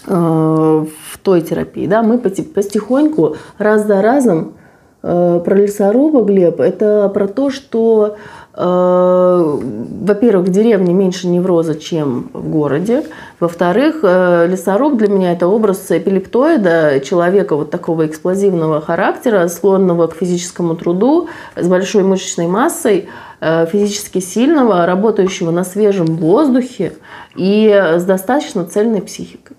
э, 0.06 0.14
в 0.14 1.18
той 1.24 1.42
терапии, 1.42 1.88
да, 1.88 2.04
мы 2.04 2.18
потихоньку 2.18 3.38
раз 3.58 3.88
за 3.88 4.02
разом 4.02 4.56
Э, 4.56 4.65
про 5.06 5.56
лесоруба, 5.56 6.24
Глеб, 6.24 6.60
это 6.60 7.12
про 7.14 7.28
то, 7.28 7.52
что, 7.52 8.18
э, 8.56 9.60
во-первых, 10.02 10.48
в 10.48 10.52
деревне 10.52 10.96
меньше 10.96 11.28
невроза, 11.28 11.76
чем 11.76 12.32
в 12.34 12.50
городе. 12.50 13.04
Во-вторых, 13.40 14.00
э, 14.02 14.48
лесоруб 14.48 14.98
для 14.98 15.08
меня 15.08 15.34
это 15.34 15.48
образ 15.48 15.92
эпилептоида, 15.92 17.02
человека 17.02 17.56
вот 17.56 17.70
такого 17.70 18.08
эксплозивного 18.08 18.82
характера, 18.82 19.48
склонного 19.48 20.08
к 20.08 20.16
физическому 20.16 20.76
труду, 20.76 21.30
с 21.56 21.68
большой 21.68 22.02
мышечной 22.02 22.48
массой, 22.48 23.08
физически 23.42 24.20
сильного, 24.20 24.88
работающего 24.88 25.52
на 25.52 25.64
свежем 25.64 26.08
воздухе 26.16 26.94
и 27.36 27.70
с 27.70 28.04
достаточно 28.04 28.66
цельной 28.66 29.02
психикой. 29.04 29.55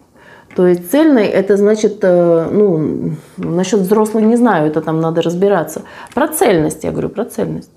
То 0.57 0.67
есть 0.67 0.91
цельный 0.91 1.27
это 1.27 1.59
значит, 1.59 1.99
э, 2.01 2.49
ну, 2.51 3.13
насчет 3.37 3.81
взрослых 3.81 4.25
не 4.25 4.37
знаю, 4.37 4.69
это 4.69 4.81
там 4.81 5.03
надо 5.03 5.21
разбираться. 5.21 5.83
Про 6.15 6.29
цельность, 6.29 6.83
я 6.83 6.93
говорю, 6.93 7.11
про 7.11 7.27
цельность. 7.27 7.71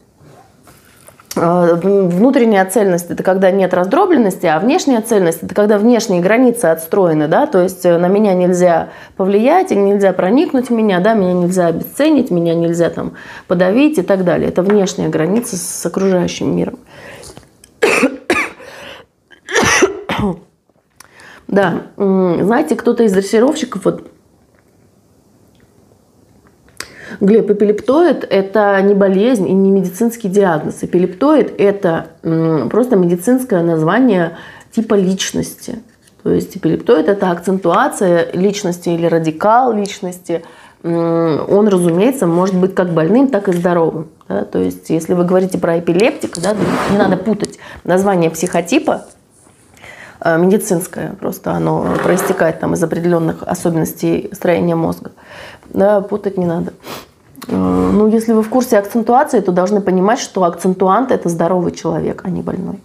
Э, 1.35 1.75
внутренняя 1.75 2.65
цельность– 2.65 3.07
это 3.09 3.21
когда 3.21 3.51
нет 3.51 3.73
раздробленности, 3.73 4.45
а 4.45 4.59
внешняя 4.59 5.01
цельность– 5.01 5.39
это 5.43 5.53
когда 5.53 5.77
внешние 5.77 6.21
границы 6.21 6.65
отстроены, 6.65 7.27
да, 7.27 7.47
то 7.47 7.61
есть 7.61 7.85
э, 7.85 7.97
на 7.97 8.07
меня 8.07 8.33
нельзя 8.33 8.87
повлиять, 9.17 9.71
нельзя 9.71 10.13
проникнуть 10.13 10.69
в 10.69 10.71
меня, 10.71 11.01
да, 11.01 11.15
меня 11.15 11.33
нельзя 11.33 11.67
обесценить, 11.67 12.31
меня 12.31 12.55
нельзя 12.55 12.89
там 12.89 13.11
подавить 13.47 13.97
и 13.97 14.03
так 14.03 14.23
далее. 14.23 14.47
Это 14.47 14.61
внешняя 14.61 15.09
граница 15.09 15.57
с 15.57 15.85
окружающим 15.85 16.55
миром. 16.55 16.79
Да, 21.49 21.81
знаете, 21.97 22.75
кто-то 22.75 23.03
из 23.03 23.11
дрессировщиков 23.11 23.83
вот 23.83 24.11
Глеб, 27.19 27.49
эпилептоид– 27.49 28.25
это 28.29 28.79
не 28.81 28.93
болезнь 28.93 29.47
и 29.47 29.51
не 29.51 29.71
медицинский 29.71 30.29
диагноз. 30.29 30.83
Эпилептоид– 30.83 31.53
это 31.57 32.07
просто 32.69 32.95
медицинское 32.95 33.63
название 33.63 34.37
типа 34.71 34.93
личности. 34.93 35.79
То 36.23 36.31
есть 36.31 36.55
эпилептоид– 36.55 37.07
это 37.09 37.31
акцентуация 37.31 38.31
личности 38.33 38.89
или 38.89 39.07
радикал 39.07 39.73
личности. 39.73 40.43
Он, 40.83 41.67
разумеется, 41.67 42.27
может 42.27 42.55
быть 42.55 42.73
как 42.75 42.93
больным, 42.93 43.27
так 43.27 43.49
и 43.49 43.53
здоровым. 43.53 44.07
Да? 44.29 44.45
То 44.45 44.59
есть 44.59 44.89
если 44.89 45.13
вы 45.13 45.25
говорите 45.25 45.57
про 45.57 45.79
эпилептика, 45.79 46.39
да, 46.39 46.55
не 46.91 46.97
надо 46.97 47.17
путать 47.17 47.57
название 47.83 48.29
психотипа 48.29 49.07
медицинское, 50.25 51.15
просто 51.19 51.51
оно 51.51 51.85
проистекает 52.03 52.59
там 52.59 52.73
из 52.73 52.83
определенных 52.83 53.43
особенностей 53.43 54.29
строения 54.33 54.75
мозга. 54.75 55.11
Да, 55.69 56.01
путать 56.01 56.37
не 56.37 56.45
надо. 56.45 56.73
Э, 57.47 57.55
ну, 57.55 58.07
если 58.07 58.33
вы 58.33 58.43
в 58.43 58.49
курсе 58.49 58.77
акцентуации, 58.77 59.39
то 59.39 59.51
должны 59.51 59.81
понимать, 59.81 60.19
что 60.19 60.43
акцентуант– 60.43 61.11
это 61.13 61.29
здоровый 61.29 61.71
человек, 61.71 62.21
а 62.25 62.29
не 62.29 62.41
больной. 62.41 62.79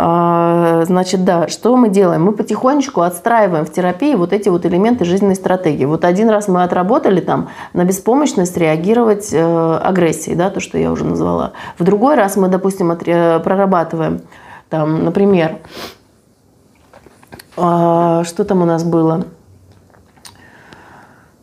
А, 0.00 0.84
значит, 0.86 1.24
да, 1.24 1.48
что 1.48 1.76
мы 1.76 1.88
делаем? 1.88 2.24
Мы 2.24 2.32
потихонечку 2.32 3.00
отстраиваем 3.00 3.64
в 3.64 3.72
терапии 3.72 4.14
вот 4.14 4.32
эти 4.32 4.48
вот 4.48 4.64
элементы 4.64 5.04
жизненной 5.04 5.34
стратегии. 5.34 5.86
Вот 5.86 6.04
один 6.04 6.30
раз 6.30 6.46
мы 6.46 6.62
отработали 6.62 7.20
там 7.20 7.48
на 7.72 7.84
беспомощность 7.84 8.56
реагировать 8.56 9.30
э, 9.32 9.78
агрессией, 9.82 10.36
да, 10.36 10.50
то, 10.50 10.60
что 10.60 10.78
я 10.78 10.92
уже 10.92 11.04
назвала. 11.04 11.52
В 11.78 11.84
другой 11.84 12.14
раз 12.14 12.36
мы, 12.36 12.48
допустим, 12.48 12.96
прорабатываем 12.96 14.20
там, 14.68 15.04
например, 15.04 15.58
а, 17.56 18.24
что 18.24 18.44
там 18.44 18.62
у 18.62 18.64
нас 18.64 18.84
было? 18.84 19.26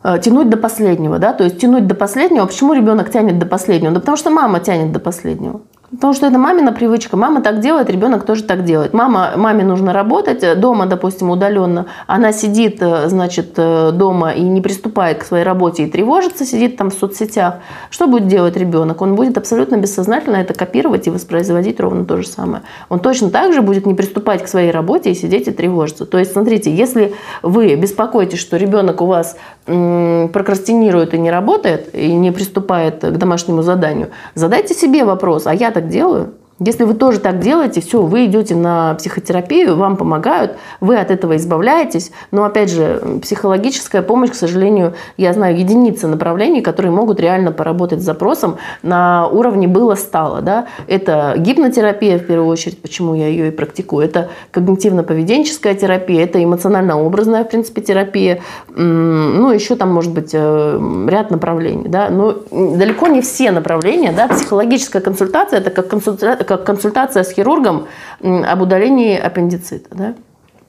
А, 0.02 0.18
тянуть 0.18 0.48
до 0.48 0.56
последнего, 0.56 1.18
да, 1.18 1.32
то 1.32 1.44
есть 1.44 1.58
тянуть 1.58 1.86
до 1.86 1.94
последнего. 1.94 2.46
Почему 2.46 2.72
ребенок 2.72 3.10
тянет 3.10 3.38
до 3.38 3.46
последнего? 3.46 3.92
Да 3.92 4.00
потому 4.00 4.16
что 4.16 4.30
мама 4.30 4.60
тянет 4.60 4.92
до 4.92 5.00
последнего. 5.00 5.62
Потому 5.90 6.14
что 6.14 6.26
это 6.26 6.36
мамина 6.36 6.72
привычка. 6.72 7.16
Мама 7.16 7.42
так 7.42 7.60
делает, 7.60 7.88
ребенок 7.88 8.26
тоже 8.26 8.42
так 8.42 8.64
делает. 8.64 8.92
Мама, 8.92 9.32
маме 9.36 9.62
нужно 9.62 9.92
работать, 9.92 10.58
дома, 10.58 10.86
допустим, 10.86 11.30
удаленно. 11.30 11.86
Она 12.08 12.32
сидит, 12.32 12.78
э, 12.80 13.08
значит, 13.08 13.52
э, 13.56 13.92
дома 13.92 14.32
и 14.32 14.42
не 14.42 14.60
приступает 14.60 15.18
к 15.18 15.24
своей 15.24 15.44
работе 15.44 15.84
и 15.84 15.90
тревожится, 15.90 16.44
сидит 16.44 16.76
там 16.76 16.90
в 16.90 16.94
соцсетях. 16.94 17.58
Что 17.90 18.08
будет 18.08 18.26
делать 18.26 18.56
ребенок? 18.56 19.00
Он 19.00 19.14
будет 19.14 19.38
абсолютно 19.38 19.76
бессознательно 19.76 20.36
это 20.36 20.54
копировать 20.54 21.06
и 21.06 21.10
воспроизводить 21.10 21.78
ровно 21.78 22.04
то 22.04 22.16
же 22.16 22.26
самое. 22.26 22.64
Он 22.88 22.98
точно 22.98 23.30
так 23.30 23.52
же 23.52 23.62
будет 23.62 23.86
не 23.86 23.94
приступать 23.94 24.42
к 24.42 24.48
своей 24.48 24.72
работе 24.72 25.12
и 25.12 25.14
сидеть 25.14 25.46
и 25.46 25.52
тревожиться. 25.52 26.04
То 26.04 26.18
есть, 26.18 26.32
смотрите, 26.32 26.74
если 26.74 27.14
вы 27.42 27.76
беспокоитесь, 27.76 28.40
что 28.40 28.56
ребенок 28.56 29.00
у 29.02 29.06
вас 29.06 29.36
прокрастинирует 29.66 31.14
и 31.14 31.18
не 31.18 31.30
работает, 31.30 31.94
и 31.94 32.12
не 32.12 32.32
приступает 32.32 33.02
к 33.02 33.16
домашнему 33.16 33.62
заданию, 33.62 34.08
задайте 34.34 34.74
себе 34.74 35.04
вопрос, 35.04 35.46
а 35.46 35.54
я 35.54 35.70
так 35.86 35.92
делаю? 35.92 36.34
Если 36.58 36.84
вы 36.84 36.94
тоже 36.94 37.20
так 37.20 37.40
делаете, 37.40 37.82
все, 37.82 38.00
вы 38.00 38.24
идете 38.24 38.54
на 38.54 38.94
психотерапию, 38.94 39.76
вам 39.76 39.98
помогают, 39.98 40.56
вы 40.80 40.96
от 40.96 41.10
этого 41.10 41.36
избавляетесь. 41.36 42.12
Но, 42.30 42.44
опять 42.44 42.70
же, 42.70 43.20
психологическая 43.20 44.00
помощь, 44.00 44.30
к 44.30 44.34
сожалению, 44.34 44.94
я 45.18 45.34
знаю 45.34 45.58
единицы 45.58 46.06
направлений, 46.06 46.62
которые 46.62 46.92
могут 46.92 47.20
реально 47.20 47.52
поработать 47.52 48.00
с 48.00 48.04
запросом 48.04 48.56
на 48.82 49.28
уровне 49.28 49.68
было-стало. 49.68 50.40
Да? 50.40 50.66
Это 50.86 51.34
гипнотерапия, 51.36 52.18
в 52.18 52.26
первую 52.26 52.48
очередь, 52.48 52.80
почему 52.80 53.14
я 53.14 53.28
ее 53.28 53.48
и 53.48 53.50
практикую. 53.50 54.06
Это 54.06 54.30
когнитивно-поведенческая 54.52 55.74
терапия, 55.74 56.24
это 56.24 56.42
эмоционально-образная, 56.42 57.44
в 57.44 57.50
принципе, 57.50 57.82
терапия. 57.82 58.40
Ну, 58.74 59.50
еще 59.50 59.76
там, 59.76 59.92
может 59.92 60.12
быть, 60.12 60.30
э, 60.32 61.06
ряд 61.08 61.30
направлений. 61.30 61.88
Да? 61.88 62.08
Но 62.08 62.34
далеко 62.50 63.08
не 63.08 63.20
все 63.20 63.50
направления. 63.50 64.12
Да? 64.16 64.28
Психологическая 64.28 65.02
консультация– 65.02 65.58
это 65.60 65.68
как 65.70 65.88
консультация 65.88 66.45
как 66.46 66.64
консультация 66.64 67.24
с 67.24 67.30
хирургом 67.30 67.86
об 68.22 68.62
удалении 68.62 69.18
аппендицита. 69.18 69.94
Да? 69.94 70.14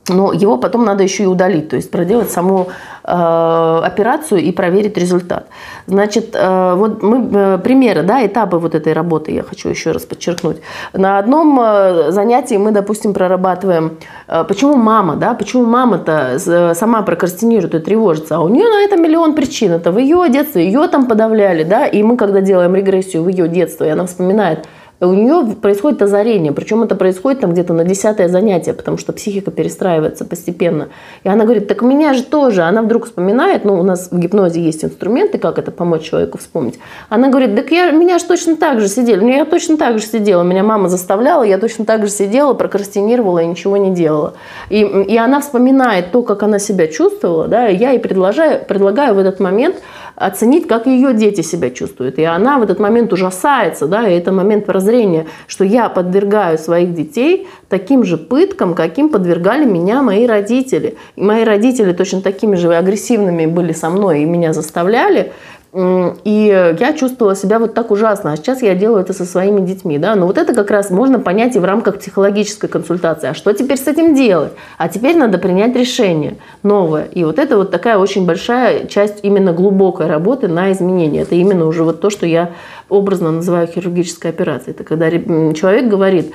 Но 0.10 0.32
его 0.32 0.58
потом 0.58 0.86
надо 0.86 1.04
еще 1.04 1.24
и 1.24 1.26
удалить, 1.26 1.70
то 1.70 1.76
есть 1.76 1.92
проделать 1.92 2.32
саму 2.32 2.68
э, 3.04 3.82
операцию 3.84 4.42
и 4.42 4.52
проверить 4.52 4.98
результат. 4.98 5.48
Значит, 5.86 6.30
э, 6.34 6.76
вот 6.76 7.04
мы 7.04 7.30
э, 7.34 7.58
примеры, 7.58 8.04
да, 8.04 8.26
этапы 8.26 8.58
вот 8.58 8.74
этой 8.74 8.94
работы 8.94 9.32
я 9.32 9.44
хочу 9.44 9.70
еще 9.70 9.92
раз 9.92 10.06
подчеркнуть. 10.06 10.58
На 10.94 11.20
одном 11.20 11.60
э, 11.60 12.12
занятии 12.12 12.56
мы, 12.56 12.72
допустим, 12.72 13.14
прорабатываем, 13.14 13.98
э, 14.28 14.46
почему 14.48 14.76
мама, 14.76 15.16
да, 15.18 15.34
почему 15.34 15.66
мама-то 15.66 16.38
э, 16.46 16.74
сама 16.74 17.02
прокрастинирует 17.02 17.76
и 17.76 17.80
тревожится, 17.80 18.38
а 18.38 18.40
у 18.40 18.48
нее 18.48 18.66
на 18.70 18.84
это 18.84 18.96
миллион 18.96 19.34
причин. 19.36 19.74
Это 19.74 19.92
в 19.92 19.98
ее 19.98 20.30
детстве, 20.30 20.66
ее 20.66 20.88
там 20.88 21.08
подавляли, 21.08 21.64
да, 21.64 21.86
и 21.86 22.02
мы, 22.02 22.16
когда 22.16 22.40
делаем 22.40 22.76
регрессию 22.76 23.24
в 23.24 23.28
ее 23.28 23.50
детство, 23.50 23.84
и 23.84 23.90
она 23.90 24.06
вспоминает, 24.06 24.68
у 25.00 25.14
нее 25.14 25.56
происходит 25.62 26.02
озарение, 26.02 26.52
причем 26.52 26.82
это 26.82 26.96
происходит 26.96 27.42
там 27.42 27.52
где-то 27.52 27.74
на 27.74 27.84
десятое 27.84 28.28
занятие, 28.28 28.74
потому 28.74 28.98
что 28.98 29.14
психика 29.14 29.52
перестраивается 29.52 30.26
постепенно. 30.26 30.90
И 31.24 31.30
она 31.30 31.44
говорит, 31.44 31.68
так 31.68 31.84
меня 31.84 32.14
же 32.14 32.24
тоже. 32.24 32.64
Она 32.64 32.82
вдруг 32.82 33.06
вспоминает, 33.06 33.64
ну, 33.64 33.80
у 33.80 33.84
нас 33.84 34.10
в 34.10 34.18
гипнозе 34.18 34.60
есть 34.60 34.84
инструменты, 34.84 35.38
как 35.38 35.60
это 35.60 35.72
помочь 35.72 36.02
человеку 36.02 36.40
вспомнить. 36.40 36.80
Она 37.10 37.30
говорит, 37.30 37.56
так 37.56 37.70
я, 37.72 37.92
меня 37.92 38.18
же 38.18 38.26
точно 38.26 38.56
так 38.56 38.80
же 38.80 38.88
сидели, 38.88 39.24
меня 39.24 39.46
точно 39.46 39.78
так 39.78 40.00
же 40.00 40.06
сидела, 40.06 40.42
меня 40.42 40.64
мама 40.64 40.90
заставляла, 40.90 41.44
я 41.44 41.60
точно 41.60 41.86
так 41.86 42.04
же 42.04 42.12
сидела, 42.12 42.56
прокрастинировала 42.56 43.40
и 43.40 43.46
ничего 43.46 43.78
не 43.78 43.94
делала. 43.94 44.34
И, 44.70 44.80
и 44.80 45.18
она 45.18 45.42
вспоминает 45.42 46.12
то, 46.12 46.24
как 46.24 46.42
она 46.42 46.58
себя 46.58 46.88
чувствовала, 46.88 47.48
да, 47.48 47.70
и 47.70 47.76
я 47.76 47.92
ей 47.92 48.00
предлагаю, 48.00 48.66
предлагаю 48.66 49.14
в 49.14 49.20
этот 49.20 49.40
момент 49.40 49.76
оценить, 50.18 50.68
как 50.68 50.88
ее 50.88 51.14
дети 51.14 51.42
себя 51.42 51.70
чувствуют. 51.70 52.18
И 52.18 52.24
она 52.24 52.58
в 52.58 52.64
этот 52.64 52.80
момент 52.80 53.14
ужасается, 53.14 53.88
да, 53.88 54.08
и 54.10 54.18
это 54.18 54.32
момент 54.32 54.66
прозрения, 54.66 55.28
что 55.48 55.64
я 55.64 55.90
подвергаю 55.90 56.58
своих 56.58 56.94
детей 56.94 57.48
таким 57.70 58.04
же 58.04 58.18
пыткам, 58.18 58.74
каким 58.74 59.10
подвергали 59.10 59.64
меня 59.64 60.02
мои 60.02 60.26
родители. 60.26 60.98
И 61.16 61.22
мои 61.22 61.44
родители 61.44 61.94
точно 61.94 62.22
такими 62.22 62.56
же 62.56 62.76
агрессивными 62.76 63.46
были 63.46 63.74
со 63.74 63.90
мной 63.90 64.24
и 64.24 64.26
меня 64.26 64.54
заставляли. 64.54 65.32
И 65.74 66.76
я 66.80 66.94
чувствовала 66.94 67.36
себя 67.36 67.60
вот 67.60 67.74
так 67.74 67.92
ужасно. 67.92 68.34
А 68.34 68.38
сейчас 68.38 68.62
я 68.62 68.74
делаю 68.74 69.02
это 69.02 69.14
со 69.14 69.26
своими 69.26 69.62
детьми. 69.62 69.98
Да? 69.98 70.16
Но 70.16 70.26
вот 70.26 70.38
это 70.38 70.54
как 70.54 70.72
раз 70.72 70.90
можно 70.90 71.20
понять 71.20 71.56
и 71.56 71.60
в 71.60 71.66
рамках 71.66 72.00
психологической 72.00 72.70
консультации. 72.70 73.28
А 73.28 73.34
что 73.34 73.54
теперь 73.54 73.78
с 73.78 73.88
этим 73.88 74.16
делать? 74.16 74.54
А 74.78 74.88
теперь 74.88 75.18
надо 75.18 75.38
принять 75.38 75.76
решение 75.76 76.38
новое. 76.64 77.06
И 77.06 77.24
вот 77.24 77.38
это 77.38 77.58
вот 77.58 77.70
такая 77.70 77.98
очень 77.98 78.26
большая 78.26 78.88
часть 78.88 79.20
именно 79.24 79.54
глубокой 79.54 80.08
работы 80.08 80.48
на 80.48 80.72
изменение. 80.72 81.24
Это 81.24 81.36
именно 81.36 81.66
уже 81.68 81.84
вот 81.84 82.00
то, 82.00 82.10
что 82.10 82.26
я 82.26 82.52
образно 82.90 83.32
называю 83.32 83.68
хирургической 83.68 84.32
операцией. 84.32 84.72
Это 84.72 84.84
когда 84.84 85.12
человек 85.12 85.88
говорит, 85.88 86.34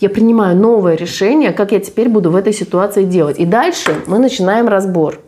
я 0.00 0.08
принимаю 0.08 0.56
новое 0.56 0.94
решение, 0.94 1.52
как 1.52 1.72
я 1.72 1.80
теперь 1.80 2.08
буду 2.08 2.30
в 2.30 2.36
этой 2.36 2.52
ситуации 2.52 3.04
делать. 3.04 3.38
И 3.38 3.46
дальше 3.46 3.94
мы 4.06 4.18
начинаем 4.18 4.68
разбор. 4.68 5.18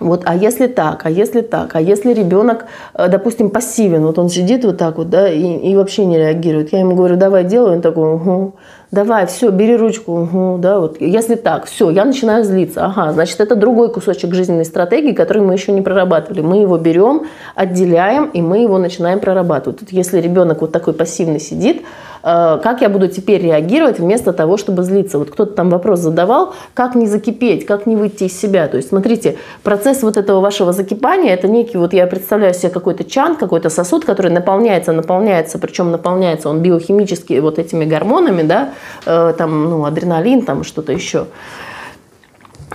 Вот, 0.00 0.22
а 0.26 0.34
если 0.34 0.66
так, 0.66 1.06
а 1.06 1.10
если 1.10 1.40
так, 1.40 1.76
а 1.76 1.80
если 1.80 2.12
ребенок, 2.12 2.66
э, 2.94 3.08
допустим, 3.08 3.50
пассивен, 3.50 4.04
вот 4.04 4.18
он 4.18 4.28
сидит 4.28 4.64
вот 4.64 4.76
так 4.76 4.98
вот, 4.98 5.08
да, 5.08 5.28
и, 5.28 5.70
и 5.70 5.76
вообще 5.76 6.04
не 6.04 6.18
реагирует. 6.18 6.72
Я 6.72 6.80
ему 6.80 6.96
говорю, 6.96 7.16
давай 7.16 7.44
делай, 7.44 7.76
он 7.76 7.80
такой, 7.80 8.14
угу, 8.14 8.54
давай, 8.94 9.26
все, 9.26 9.50
бери 9.50 9.76
ручку, 9.76 10.22
угу, 10.22 10.58
да, 10.58 10.78
вот. 10.80 11.00
Если 11.00 11.34
так, 11.34 11.66
все, 11.66 11.90
я 11.90 12.04
начинаю 12.04 12.44
злиться. 12.44 12.84
Ага, 12.84 13.12
значит, 13.12 13.40
это 13.40 13.56
другой 13.56 13.90
кусочек 13.92 14.32
жизненной 14.34 14.64
стратегии, 14.64 15.12
который 15.12 15.42
мы 15.42 15.52
еще 15.52 15.72
не 15.72 15.82
прорабатывали. 15.82 16.40
Мы 16.40 16.58
его 16.58 16.78
берем, 16.78 17.26
отделяем, 17.54 18.26
и 18.26 18.40
мы 18.40 18.58
его 18.58 18.78
начинаем 18.78 19.20
прорабатывать. 19.20 19.80
Тут, 19.80 19.92
если 19.92 20.20
ребенок 20.20 20.60
вот 20.60 20.72
такой 20.72 20.94
пассивный 20.94 21.40
сидит, 21.40 21.82
Э, 22.24 22.58
как 22.62 22.80
я 22.80 22.88
буду 22.88 23.08
теперь 23.08 23.42
реагировать 23.42 23.98
вместо 23.98 24.32
того, 24.32 24.56
чтобы 24.56 24.82
злиться. 24.82 25.18
Вот 25.18 25.30
кто-то 25.30 25.52
там 25.52 25.68
вопрос 25.68 26.00
задавал, 26.00 26.54
как 26.72 26.94
не 26.94 27.06
закипеть, 27.06 27.66
как 27.66 27.86
не 27.86 27.96
выйти 27.96 28.24
из 28.24 28.40
себя. 28.40 28.66
То 28.66 28.78
есть, 28.78 28.88
смотрите, 28.88 29.36
процесс 29.62 30.02
вот 30.02 30.16
этого 30.16 30.40
вашего 30.40 30.72
закипания, 30.72 31.34
это 31.34 31.48
некий, 31.48 31.76
вот 31.76 31.92
я 31.92 32.06
представляю 32.06 32.54
себе 32.54 32.70
какой-то 32.70 33.04
чан, 33.04 33.36
какой-то 33.36 33.68
сосуд, 33.68 34.06
который 34.06 34.32
наполняется, 34.32 34.92
наполняется, 34.92 35.58
причем 35.58 35.90
наполняется 35.90 36.48
он 36.48 36.60
биохимически 36.60 37.38
вот 37.40 37.58
этими 37.58 37.84
гормонами, 37.84 38.42
да, 38.42 38.70
там, 39.04 39.70
ну, 39.70 39.84
адреналин, 39.84 40.42
там 40.42 40.64
что-то 40.64 40.92
еще. 40.92 41.26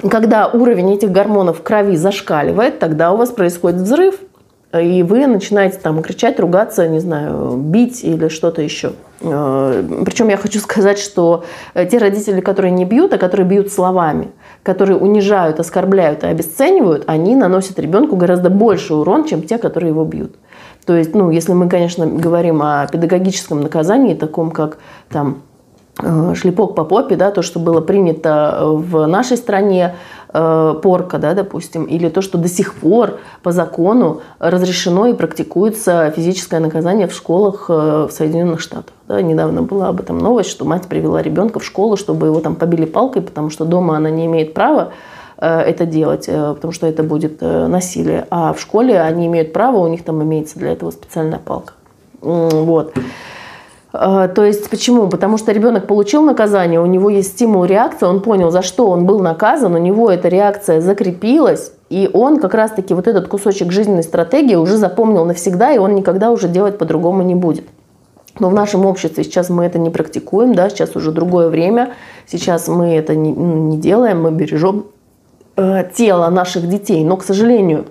Когда 0.10 0.47
уровень 0.47 0.93
этих 0.93 1.12
гормонов 1.12 1.60
в 1.60 1.64
крови 1.64 1.95
зашкаливает, 1.95 2.80
тогда 2.80 3.12
у 3.12 3.18
вас 3.18 3.32
происходит 3.32 3.82
взрыв, 3.82 4.16
и 4.78 5.01
вы 5.03 5.26
начинаете 5.26 5.80
там 5.80 6.01
кричать, 6.01 6.39
ругаться, 6.39 6.88
не 6.88 6.99
знаю, 6.99 7.55
бить 7.57 8.03
или 8.03 8.28
что-то 8.28 8.62
еще. 8.62 8.93
Э, 9.22 9.84
Причем 10.05 10.30
я 10.30 10.38
хочу 10.38 10.60
сказать, 10.60 10.99
что 10.99 11.43
э, 11.74 11.86
те 11.88 11.97
родители, 11.97 12.39
которые 12.39 12.72
не 12.72 12.86
бьют, 12.86 13.14
а 13.14 13.18
которые 13.18 13.47
бьют 13.47 13.74
словами, 13.74 14.30
которые 14.64 14.97
унижают, 14.97 15.60
оскорбляют 15.60 16.24
и 16.24 16.28
обесценивают, 16.28 17.03
они 17.07 17.36
наносят 17.36 17.80
ребенку 17.80 18.16
гораздо 18.16 18.49
больше 18.51 18.93
урон, 18.93 19.26
чем 19.26 19.41
те, 19.41 19.57
которые 19.57 19.89
его 19.89 20.05
бьют. 20.05 20.36
То 20.86 20.95
есть, 20.95 21.14
ну, 21.16 21.32
если 21.32 21.53
мы, 21.53 21.68
конечно, 21.68 22.05
говорим 22.05 22.62
о 22.62 22.88
педагогическом 22.88 23.62
наказании, 23.62 24.14
таком 24.14 24.51
как 24.51 24.78
там 25.10 25.41
Э, 25.41 25.49
шлепок 26.36 26.76
по 26.76 26.84
попе, 26.86 27.16
да, 27.16 27.32
то, 27.32 27.41
что 27.41 27.60
было 27.60 27.82
принято 27.82 28.62
в 28.64 29.06
нашей 29.06 29.38
стране, 29.38 29.95
э, 30.34 30.76
порка, 30.82 31.18
да, 31.18 31.34
допустим, 31.34 31.84
или 31.86 32.10
то, 32.10 32.22
что 32.22 32.38
до 32.38 32.47
сих 32.47 32.76
пор 32.76 33.20
по 33.43 33.52
закону 33.52 34.22
разрешено 34.39 35.08
и 35.08 35.14
практикуется 35.14 36.12
физическое 36.16 36.60
наказание 36.60 37.08
в 37.08 37.14
школах 37.14 37.66
э, 37.70 38.08
в 38.10 38.12
Соединенных 38.12 38.62
Штатах. 38.62 38.93
Да, 39.08 39.22
недавно 39.22 39.64
была 39.64 39.89
об 39.89 40.00
этом 40.00 40.20
новость, 40.20 40.50
что 40.50 40.66
мать 40.66 40.88
привела 40.88 41.22
ребенка 41.22 41.60
в 41.60 41.66
школу, 41.66 41.97
чтобы 41.97 42.28
его 42.28 42.39
там 42.39 42.56
побили 42.56 42.86
палкой, 42.86 43.22
потому 43.22 43.50
что 43.50 43.66
дома 43.66 43.97
она 43.97 44.10
не 44.10 44.26
имеет 44.26 44.54
права 44.54 44.91
это 45.38 45.86
делать, 45.86 46.26
потому 46.26 46.74
что 46.74 46.86
это 46.86 47.02
будет 47.02 47.39
насилие. 47.39 48.28
А 48.30 48.52
в 48.52 48.60
школе 48.60 49.00
они 49.00 49.28
имеют 49.28 49.54
право, 49.54 49.78
у 49.78 49.88
них 49.88 50.04
там 50.04 50.22
имеется 50.22 50.60
для 50.60 50.74
этого 50.74 50.91
специальная 50.91 51.39
палка. 51.39 51.76
Вот. 52.22 52.93
А, 53.91 54.27
то 54.27 54.43
есть 54.45 54.69
почему? 54.69 55.07
Потому 55.07 55.37
что 55.37 55.51
ребенок 55.51 55.87
получил 55.87 56.21
наказание, 56.21 56.79
у 56.79 56.85
него 56.85 57.09
есть 57.09 57.29
стимул, 57.29 57.65
реакция, 57.65 58.07
он 58.07 58.21
понял, 58.21 58.51
за 58.51 58.61
что 58.61 58.87
он 58.87 59.05
был 59.05 59.19
наказан, 59.19 59.73
у 59.73 59.79
него 59.79 60.11
эта 60.11 60.27
реакция 60.27 60.79
закрепилась, 60.79 61.71
и 61.89 62.07
он 62.13 62.39
как 62.39 62.53
раз-таки 62.53 62.93
вот 62.93 63.07
этот 63.07 63.27
кусочек 63.27 63.71
жизненной 63.71 64.03
стратегии 64.03 64.55
уже 64.55 64.77
запомнил 64.77 65.25
навсегда, 65.25 65.71
и 65.71 65.79
он 65.79 65.95
никогда 65.95 66.29
уже 66.29 66.47
делать 66.47 66.77
по-другому 66.77 67.23
не 67.23 67.33
будет. 67.33 67.65
Но 68.37 68.49
в 68.49 68.53
нашем 68.53 68.85
обществе 68.85 69.23
сейчас 69.23 69.49
мы 69.49 69.65
это 69.65 69.79
не 69.79 69.89
практикуем, 69.89 70.53
да, 70.53 70.69
сейчас 70.69 70.95
уже 70.95 71.11
другое 71.11 71.49
время, 71.49 71.93
сейчас 72.27 72.67
мы 72.67 72.93
это 72.93 73.15
не, 73.15 73.33
ну, 73.33 73.69
не 73.69 73.77
делаем, 73.77 74.21
мы 74.21 74.31
бережем 74.31 74.85
э, 75.57 75.83
тело 75.95 76.29
наших 76.29 76.69
детей. 76.69 77.03
Но, 77.03 77.17
к 77.17 77.23
сожалению, 77.23 77.87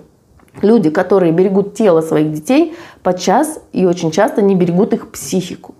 люди, 0.61 0.89
которые 0.89 1.33
берегут 1.33 1.73
тело 1.73 1.99
своих 1.99 2.31
детей, 2.31 2.73
подчас 3.03 3.59
и 3.73 3.85
очень 3.85 4.11
часто 4.11 4.41
не 4.41 4.55
берегут 4.55 4.93
их 4.93 5.11
психику 5.11 5.75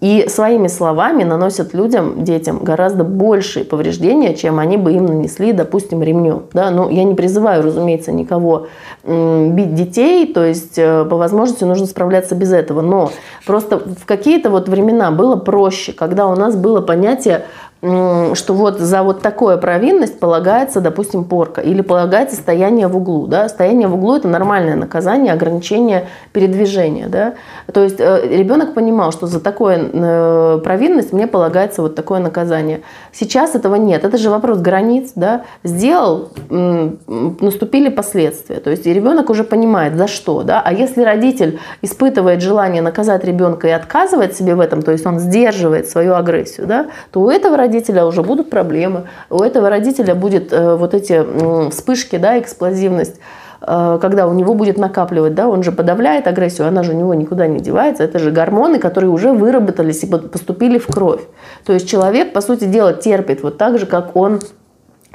и 0.00 0.28
своими 0.28 0.68
словами 0.68 1.24
наносят 1.24 1.74
людям, 1.74 2.22
детям, 2.22 2.60
гораздо 2.62 3.02
большие 3.02 3.64
повреждения, 3.64 4.34
чем 4.34 4.60
они 4.60 4.76
бы 4.76 4.92
им 4.92 5.06
нанесли, 5.06 5.52
допустим, 5.52 6.02
ремнем. 6.02 6.44
Да? 6.52 6.70
Ну, 6.70 6.88
я 6.88 7.02
не 7.02 7.14
призываю, 7.14 7.64
разумеется, 7.64 8.12
никого 8.12 8.68
бить 9.04 9.74
детей, 9.74 10.32
то 10.32 10.44
есть 10.44 10.78
э, 10.78 11.04
по 11.04 11.16
возможности 11.16 11.64
нужно 11.64 11.86
справляться 11.86 12.34
без 12.34 12.52
этого. 12.52 12.80
Но 12.80 13.10
просто 13.46 13.78
в 13.78 14.04
какие-то 14.04 14.50
вот 14.50 14.68
времена 14.68 15.10
было 15.10 15.36
проще, 15.36 15.92
когда 15.92 16.26
у 16.26 16.36
нас 16.36 16.54
было 16.54 16.80
понятие 16.80 17.44
что 17.80 18.54
вот 18.54 18.80
за 18.80 19.04
вот 19.04 19.22
такое 19.22 19.56
провинность 19.56 20.18
полагается, 20.18 20.80
допустим, 20.80 21.22
порка 21.22 21.60
или 21.60 21.80
полагается 21.80 22.34
стояние 22.34 22.88
в 22.88 22.96
углу. 22.96 23.28
Да? 23.28 23.48
Стояние 23.48 23.86
в 23.86 23.94
углу– 23.94 24.16
это 24.16 24.26
нормальное 24.26 24.74
наказание, 24.74 25.32
ограничение 25.32 26.08
передвижения. 26.32 27.06
Да? 27.06 27.34
То 27.72 27.84
есть 27.84 28.00
э, 28.00 28.22
ребенок 28.30 28.74
понимал, 28.74 29.12
что 29.12 29.28
за 29.28 29.38
такое 29.38 29.78
э, 29.92 30.60
провинность 30.64 31.12
мне 31.12 31.28
полагается 31.28 31.82
вот 31.82 31.94
такое 31.94 32.18
наказание. 32.18 32.80
Сейчас 33.12 33.54
этого 33.54 33.76
нет. 33.76 34.04
Это 34.04 34.18
же 34.18 34.30
вопрос 34.30 34.58
границ. 34.58 35.12
Да? 35.14 35.44
Сделал, 35.62 36.30
наступили 36.48 37.90
последствия. 37.90 38.56
То 38.56 38.70
есть 38.70 38.86
ребенок 38.86 39.30
уже 39.30 39.44
понимает, 39.44 39.94
за 39.94 40.08
что. 40.08 40.42
Да? 40.42 40.60
А 40.64 40.72
если 40.72 41.02
родитель 41.02 41.60
испытывает 41.82 42.42
желание 42.42 42.82
наказать 42.82 43.22
ребенка 43.22 43.68
и 43.68 43.70
отказывает 43.70 44.34
себе 44.34 44.56
в 44.56 44.60
этом, 44.60 44.82
то 44.82 44.90
есть 44.90 45.06
он 45.06 45.20
сдерживает 45.20 45.88
свою 45.88 46.14
агрессию, 46.14 46.66
да, 46.66 46.86
то 47.12 47.20
у 47.20 47.30
этого 47.30 47.56
родителя 47.68 48.06
уже 48.06 48.22
будут 48.22 48.50
проблемы, 48.50 49.04
у 49.30 49.42
этого 49.42 49.68
родителя 49.68 50.14
будет 50.14 50.52
э, 50.52 50.76
вот 50.76 50.94
эти 50.94 51.70
вспышки, 51.70 52.16
да, 52.16 52.38
эксплозивность, 52.38 53.16
э, 53.60 53.98
когда 54.00 54.26
у 54.26 54.32
него 54.32 54.54
будет 54.54 54.78
накапливать, 54.78 55.34
да, 55.34 55.48
он 55.48 55.62
же 55.62 55.70
подавляет 55.70 56.26
агрессию, 56.26 56.66
она 56.66 56.82
же 56.82 56.92
у 56.92 56.96
него 56.96 57.14
никуда 57.14 57.46
не 57.46 57.60
девается, 57.60 58.02
это 58.04 58.18
же 58.18 58.30
гормоны, 58.30 58.78
которые 58.78 59.10
уже 59.10 59.32
выработались 59.32 60.02
и 60.02 60.06
поступили 60.06 60.78
в 60.78 60.86
кровь. 60.86 61.22
То 61.64 61.72
есть 61.72 61.88
человек, 61.88 62.32
по 62.32 62.40
сути 62.40 62.64
дела, 62.64 62.94
терпит 62.94 63.42
вот 63.42 63.58
так 63.58 63.78
же, 63.78 63.86
как 63.86 64.16
он 64.16 64.40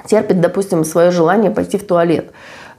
терпит, 0.05 0.39
допустим, 0.41 0.83
свое 0.83 1.11
желание 1.11 1.51
пойти 1.51 1.77
в 1.77 1.87
туалет. 1.87 2.31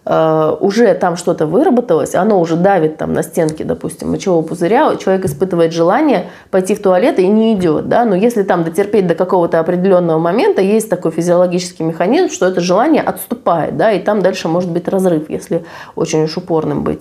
Э, 0.07 0.55
уже 0.61 0.92
там 0.94 1.16
что-то 1.16 1.46
выработалось, 1.46 2.14
оно 2.14 2.38
уже 2.38 2.57
давит 2.57 2.98
там 2.98 3.14
на 3.14 3.22
стенке, 3.22 3.64
допустим, 3.64 4.11
мочевого 4.11 4.42
пузыря, 4.42 4.96
человек 4.96 5.24
испытывает 5.24 5.72
желание 5.72 6.26
пойти 6.50 6.74
в 6.74 6.82
туалет 6.82 7.18
и 7.18 7.26
не 7.26 7.55
идет, 7.55 7.88
да, 7.88 8.05
но 8.05 8.14
если 8.14 8.42
там 8.42 8.64
дотерпеть 8.64 9.07
до 9.07 9.14
какого-то 9.14 9.61
определенного 9.61 10.18
момента, 10.18 10.61
есть 10.61 10.90
такой 10.90 11.11
физиологический 11.11 11.84
механизм, 11.84 12.28
что 12.28 12.46
это 12.46 12.61
желание 12.61 13.02
отступает, 13.02 13.78
да, 13.78 13.92
и 13.92 13.98
там 13.98 14.20
дальше 14.20 14.48
может 14.48 14.70
быть 14.70 14.88
разрыв, 14.88 15.30
если 15.30 15.64
очень 15.96 16.24
уж 16.24 16.36
упорным 16.36 16.84
быть 16.84 17.00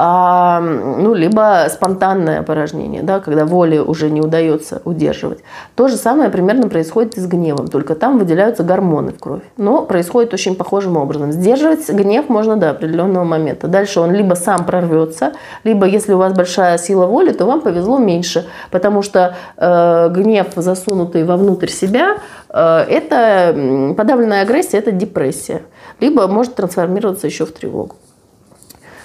а, 0.00 0.60
ну, 0.60 1.12
либо 1.12 1.66
спонтанное 1.68 2.38
опорожнение, 2.38 3.02
да, 3.02 3.18
когда 3.18 3.44
воли 3.44 3.78
уже 3.78 4.10
не 4.10 4.20
удается 4.20 4.80
удерживать. 4.84 5.40
То 5.74 5.88
же 5.88 5.96
самое 5.96 6.30
примерно 6.30 6.68
происходит 6.68 7.16
и 7.16 7.20
с 7.20 7.26
гневом, 7.26 7.66
только 7.66 7.96
там 7.96 8.18
выделяются 8.18 8.62
гормоны 8.62 9.10
в 9.10 9.18
кровь. 9.18 9.42
Но 9.56 9.82
происходит 9.82 10.32
очень 10.32 10.54
похожим 10.54 10.96
образом. 10.96 11.32
Сдерживать 11.32 11.90
гнев 11.90 12.28
можно 12.28 12.56
до 12.56 12.70
определенного 12.70 13.24
момента. 13.24 13.66
Дальше 13.66 13.98
он 13.98 14.12
либо 14.12 14.34
сам 14.34 14.64
прорвется, 14.64 15.32
либо 15.64 15.84
если 15.84 16.12
у 16.12 16.18
вас 16.18 16.32
большая 16.32 16.78
сила 16.78 17.06
воли, 17.06 17.32
то 17.32 17.44
вам 17.44 17.60
повезло 17.60 17.98
меньше, 17.98 18.46
потому 18.70 19.02
что 19.02 19.34
э, 19.56 20.08
гнев, 20.10 20.46
засунутый 20.54 21.24
вовнутрь 21.24 21.70
себя, 21.70 22.18
э, 22.50 22.84
это 22.88 23.94
подавленная 23.96 24.42
агрессия, 24.42 24.78
это 24.78 24.92
депрессия. 24.92 25.62
Либо 25.98 26.28
может 26.28 26.54
трансформироваться 26.54 27.26
еще 27.26 27.44
в 27.44 27.50
тревогу 27.50 27.96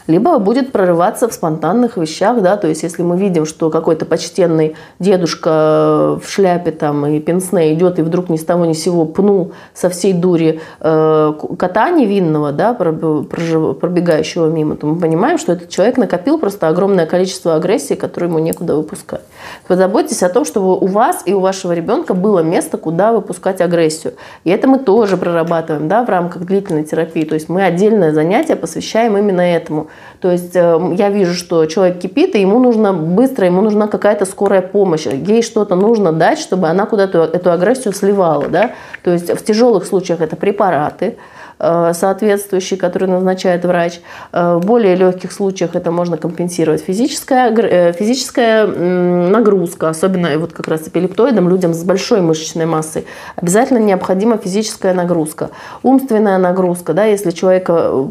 либо 0.08 0.40
будет 0.40 0.72
прорываться 0.72 1.28
в 1.28 1.34
спонтанных 1.34 1.98
вещах, 1.98 2.42
да, 2.42 2.58
то 2.58 2.68
есть 2.68 2.84
если 2.84 3.04
мы 3.04 3.18
видим, 3.18 3.46
что 3.46 3.70
какой-то 3.70 4.06
почтенный 4.06 4.76
дедушка 5.00 6.20
в 6.22 6.30
шляпе 6.30 6.72
там 6.72 7.06
и 7.06 7.20
пенсне 7.20 7.74
идет 7.74 8.00
и 8.00 8.02
вдруг 8.02 8.30
ни 8.30 8.38
с 8.38 8.44
того 8.44 8.66
ни 8.66 8.74
с 8.74 8.84
сего 8.84 9.06
пнул 9.06 9.54
со 9.74 9.90
всей 9.90 10.14
дури 10.14 10.60
э, 10.80 11.34
кота 11.58 11.90
невинного, 11.90 12.52
да, 12.52 12.74
пробегающего 12.74 14.48
мимо, 14.48 14.76
то 14.76 14.88
мы 14.88 15.00
понимаем, 15.00 15.38
что 15.38 15.54
этот 15.54 15.70
человек 15.70 15.98
накопил 15.98 16.38
просто 16.38 16.68
огромное 16.68 17.06
количество 17.06 17.56
агрессии, 17.56 17.94
которую 17.94 18.30
ему 18.30 18.40
некуда 18.40 18.76
выпускать. 18.76 19.22
Позаботьтесь 19.68 20.24
о 20.24 20.30
том, 20.30 20.46
чтобы 20.46 20.78
у 20.78 20.88
вас 20.88 21.24
и 21.26 21.34
у 21.34 21.40
вашего 21.40 21.72
ребенка 21.72 22.14
было 22.14 22.40
место, 22.40 22.78
куда 22.78 23.14
выпускать 23.14 23.62
агрессию. 23.62 24.14
И 24.44 24.50
это 24.50 24.68
мы 24.68 24.80
тоже 24.80 25.18
прорабатываем 25.18 25.88
да, 25.88 26.04
в 26.04 26.10
рамках 26.10 26.44
длительной 26.44 26.84
терапии. 26.84 27.24
То 27.24 27.36
есть 27.36 27.50
мы 27.50 27.64
отдельное 27.64 28.14
занятие 28.14 28.56
посвящаем 28.56 29.18
именно 29.18 29.42
этому. 29.42 29.88
То 30.24 30.32
есть 30.32 30.56
э, 30.56 30.96
я 30.98 31.10
вижу, 31.10 31.34
что 31.34 31.66
человек 31.66 32.00
кипит, 32.00 32.36
и 32.36 32.40
ему 32.40 32.58
нужно 32.60 32.94
быстро, 32.94 33.46
ему 33.46 33.62
нужна 33.62 33.88
какая-то 33.88 34.26
скорая 34.26 34.62
помощь. 34.62 35.06
Ей 35.06 35.44
что-то 35.44 35.76
нужно 35.76 36.14
дать, 36.14 36.40
чтобы 36.40 36.70
она 36.70 36.86
куда-то 36.86 37.24
эту 37.24 37.52
агрессию 37.52 37.94
сливала. 37.94 38.48
Да? 38.48 38.72
То 39.04 39.12
есть 39.12 39.30
в 39.30 39.44
тяжелых 39.44 39.86
случаях 39.86 40.22
это 40.22 40.38
препараты, 40.38 41.18
соответствующий, 41.60 42.78
который 42.78 43.08
назначает 43.08 43.66
врач. 43.66 44.02
Э, 44.32 44.56
в 44.56 44.66
более 44.66 44.96
легких 44.96 45.32
случаях 45.32 45.76
это 45.76 45.92
можно 45.92 46.18
компенсировать 46.18 46.82
физическая, 46.82 47.54
э, 47.56 47.94
физическая 47.94 48.68
нагрузка, 48.68 49.90
особенно 49.90 50.38
вот 50.38 50.54
как 50.54 50.68
раз 50.68 50.88
эпилептоидам, 50.88 51.50
людям 51.50 51.74
с 51.74 51.84
большой 51.84 52.22
мышечной 52.22 52.66
массой. 52.66 53.06
Обязательно 53.36 53.80
необходима 53.80 54.38
физическая 54.38 54.94
нагрузка. 54.94 55.50
Умственная 55.84 56.38
нагрузка, 56.38 56.94
да, 56.94 57.06
если 57.06 57.32
человека 57.32 58.08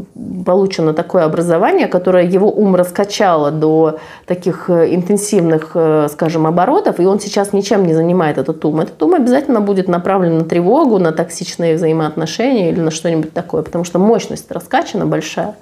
получено 0.47 0.93
такое 0.95 1.25
образование, 1.25 1.87
которое 1.87 2.25
его 2.25 2.51
ум 2.51 2.75
раскачало 2.77 3.51
до 3.51 3.99
таких 4.27 4.71
интенсивных, 4.71 5.77
скажем, 6.11 6.47
оборотов, 6.47 7.01
и 7.01 7.07
он 7.07 7.21
сейчас 7.21 7.53
ничем 7.53 7.87
не 7.87 7.95
занимает 7.95 8.39
этот 8.39 8.65
ум, 8.65 8.81
этот 8.81 9.03
ум 9.03 9.15
обязательно 9.15 9.61
будет 9.61 9.89
направлен 9.89 10.39
на 10.39 10.45
тревогу, 10.45 10.99
на 10.99 11.13
токсичные 11.13 11.77
взаимоотношения 11.77 12.71
или 12.71 12.81
на 12.81 12.91
что-нибудь 12.91 13.32
такое, 13.33 13.63
потому 13.63 13.85
что 13.85 13.99
мощность 13.99 14.51
раскачана 14.51 15.07
большая. 15.07 15.57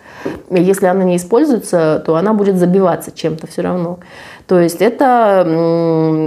И 0.50 0.62
если 0.62 0.86
она 0.86 1.04
не 1.04 1.16
используется, 1.16 2.02
то 2.04 2.16
она 2.16 2.34
будет 2.34 2.56
забиваться 2.56 3.10
чем-то 3.12 3.46
все 3.46 3.62
равно. 3.62 3.98
То 4.46 4.58
есть 4.58 4.82
это 4.82 5.44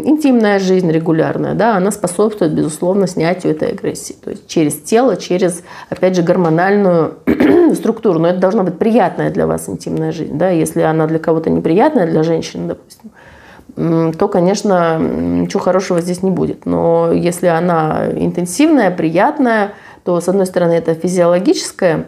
интимная 0.05 0.59
жизнь 0.59 0.89
регулярная, 0.89 1.55
да, 1.55 1.75
она 1.75 1.91
способствует, 1.91 2.53
безусловно, 2.53 3.05
снятию 3.05 3.51
этой 3.51 3.71
агрессии. 3.71 4.15
То 4.23 4.29
есть 4.31 4.47
через 4.47 4.79
тело, 4.79 5.17
через, 5.17 5.63
опять 5.89 6.15
же, 6.15 6.21
гормональную 6.21 7.15
структуру. 7.75 8.19
Но 8.19 8.29
это 8.29 8.39
должна 8.39 8.63
быть 8.63 8.77
приятная 8.77 9.29
для 9.29 9.45
вас 9.45 9.67
интимная 9.67 10.11
жизнь. 10.11 10.37
Да? 10.37 10.49
Если 10.49 10.81
она 10.81 11.07
для 11.07 11.19
кого-то 11.19 11.49
неприятная, 11.49 12.07
для 12.07 12.23
женщины, 12.23 12.69
допустим, 12.69 13.11
то, 13.75 14.27
конечно, 14.27 14.99
ничего 14.99 15.59
хорошего 15.59 15.99
здесь 15.99 16.21
не 16.21 16.29
будет. 16.29 16.65
Но 16.65 17.11
если 17.11 17.47
она 17.47 18.05
интенсивная, 18.15 18.91
приятная, 18.91 19.73
то, 20.03 20.19
с 20.19 20.27
одной 20.27 20.45
стороны, 20.45 20.73
это 20.73 20.93
физиологическое, 20.93 22.07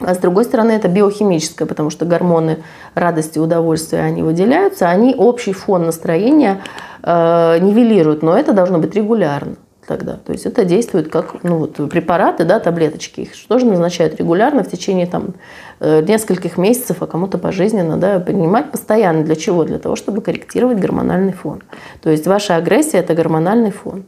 а 0.00 0.14
с 0.14 0.18
другой 0.18 0.44
стороны, 0.44 0.72
это 0.72 0.88
биохимическое, 0.88 1.66
потому 1.66 1.90
что 1.90 2.04
гормоны 2.04 2.58
радости 2.94 3.38
удовольствия, 3.38 4.00
они 4.00 4.22
выделяются, 4.22 4.88
они 4.88 5.14
общий 5.16 5.52
фон 5.52 5.86
настроения 5.86 6.62
э, 7.02 7.58
нивелируют, 7.60 8.22
но 8.22 8.36
это 8.36 8.52
должно 8.52 8.78
быть 8.78 8.94
регулярно 8.94 9.56
тогда. 9.86 10.14
То 10.14 10.32
есть 10.32 10.46
это 10.46 10.64
действует 10.64 11.08
как 11.08 11.42
ну, 11.42 11.58
вот, 11.58 11.76
препараты, 11.90 12.44
да, 12.44 12.58
таблеточки. 12.58 13.20
Их 13.20 13.30
тоже 13.46 13.66
назначают 13.66 14.16
регулярно 14.16 14.64
в 14.64 14.70
течение 14.70 15.06
там, 15.06 15.34
э, 15.80 16.02
нескольких 16.02 16.56
месяцев, 16.58 16.98
а 17.00 17.06
кому-то 17.06 17.38
пожизненно. 17.38 17.96
Да, 17.96 18.18
принимать 18.18 18.70
постоянно. 18.70 19.24
Для 19.24 19.36
чего? 19.36 19.64
Для 19.64 19.78
того, 19.78 19.96
чтобы 19.96 20.22
корректировать 20.22 20.78
гормональный 20.78 21.32
фон. 21.32 21.62
То 22.02 22.10
есть 22.10 22.26
ваша 22.26 22.56
агрессия– 22.56 22.98
это 23.00 23.14
гормональный 23.14 23.70
фон. 23.70 24.04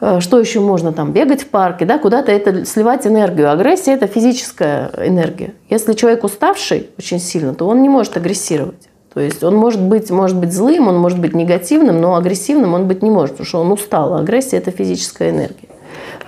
Э, 0.00 0.20
что 0.20 0.38
еще 0.38 0.60
можно 0.60 0.92
там 0.92 1.12
бегать 1.12 1.42
в 1.42 1.48
парке, 1.48 1.84
да, 1.84 1.98
куда-то 1.98 2.30
это 2.30 2.64
сливать 2.64 3.06
энергию. 3.06 3.50
Агрессия 3.50 3.92
это 3.92 4.06
физическая 4.06 4.90
энергия. 4.98 5.54
Если 5.70 5.94
человек 5.94 6.24
уставший 6.24 6.90
очень 6.98 7.18
сильно, 7.18 7.54
то 7.54 7.66
он 7.66 7.82
не 7.82 7.88
может 7.88 8.16
агрессировать. 8.16 8.88
То 9.12 9.20
есть 9.20 9.42
он 9.42 9.56
может 9.56 9.82
быть, 9.82 10.10
может 10.10 10.36
быть 10.36 10.52
злым, 10.52 10.86
он 10.86 10.98
может 10.98 11.18
быть 11.18 11.34
негативным, 11.34 12.00
но 12.00 12.14
агрессивным 12.14 12.74
он 12.74 12.86
быть 12.86 13.02
не 13.02 13.10
может, 13.10 13.32
потому 13.32 13.46
что 13.46 13.60
он 13.60 13.72
устал. 13.72 14.14
Агрессия 14.14 14.58
это 14.58 14.70
физическая 14.70 15.30
энергия. 15.30 15.68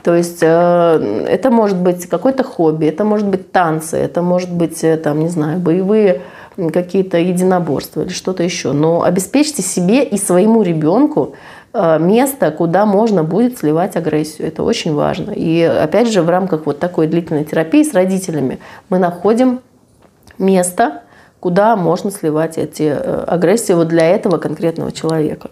То 0.03 0.15
есть 0.15 0.39
э, 0.41 1.27
это 1.29 1.51
может 1.51 1.77
быть 1.77 2.07
какое-то 2.07 2.43
хобби, 2.43 2.87
это 2.87 3.05
может 3.05 3.29
быть 3.29 3.53
танцы, 3.53 3.99
это 3.99 4.23
может 4.23 4.51
быть, 4.51 4.83
э, 4.83 4.97
там, 4.97 5.21
не 5.21 5.29
знаю, 5.29 5.61
боевые 5.61 6.23
какие-то 6.73 7.19
единоборства 7.19 8.03
или 8.03 8.09
что-то 8.09 8.43
еще. 8.43 8.73
Но 8.73 9.03
обеспечьте 9.03 9.63
себе 9.63 10.03
и 10.03 10.17
своему 10.17 10.63
ребенку 10.63 11.35
место, 11.73 12.51
куда 12.51 12.85
можно 12.85 13.23
будет 13.23 13.59
сливать 13.59 13.97
агрессию. 13.97 14.49
Это 14.49 14.63
очень 14.63 14.95
важно. 14.95 15.31
И 15.31 15.63
опять 15.63 16.11
же, 16.11 16.23
в 16.23 16.29
рамках 16.29 16.67
вот 16.67 16.79
такой 16.81 17.07
длительной 17.07 17.45
терапии 17.45 17.83
с 17.83 17.95
родителями 17.95 18.59
мы 18.89 18.99
находим 18.99 19.61
место, 20.39 21.03
куда 21.39 21.77
можно 21.77 22.11
сливать 22.11 22.59
эти 22.59 22.83
э, 22.83 23.25
агрессии 23.27 23.73
вот 23.73 23.89
для 23.89 24.09
этого 24.09 24.39
конкретного 24.39 24.93
человека. 24.93 25.51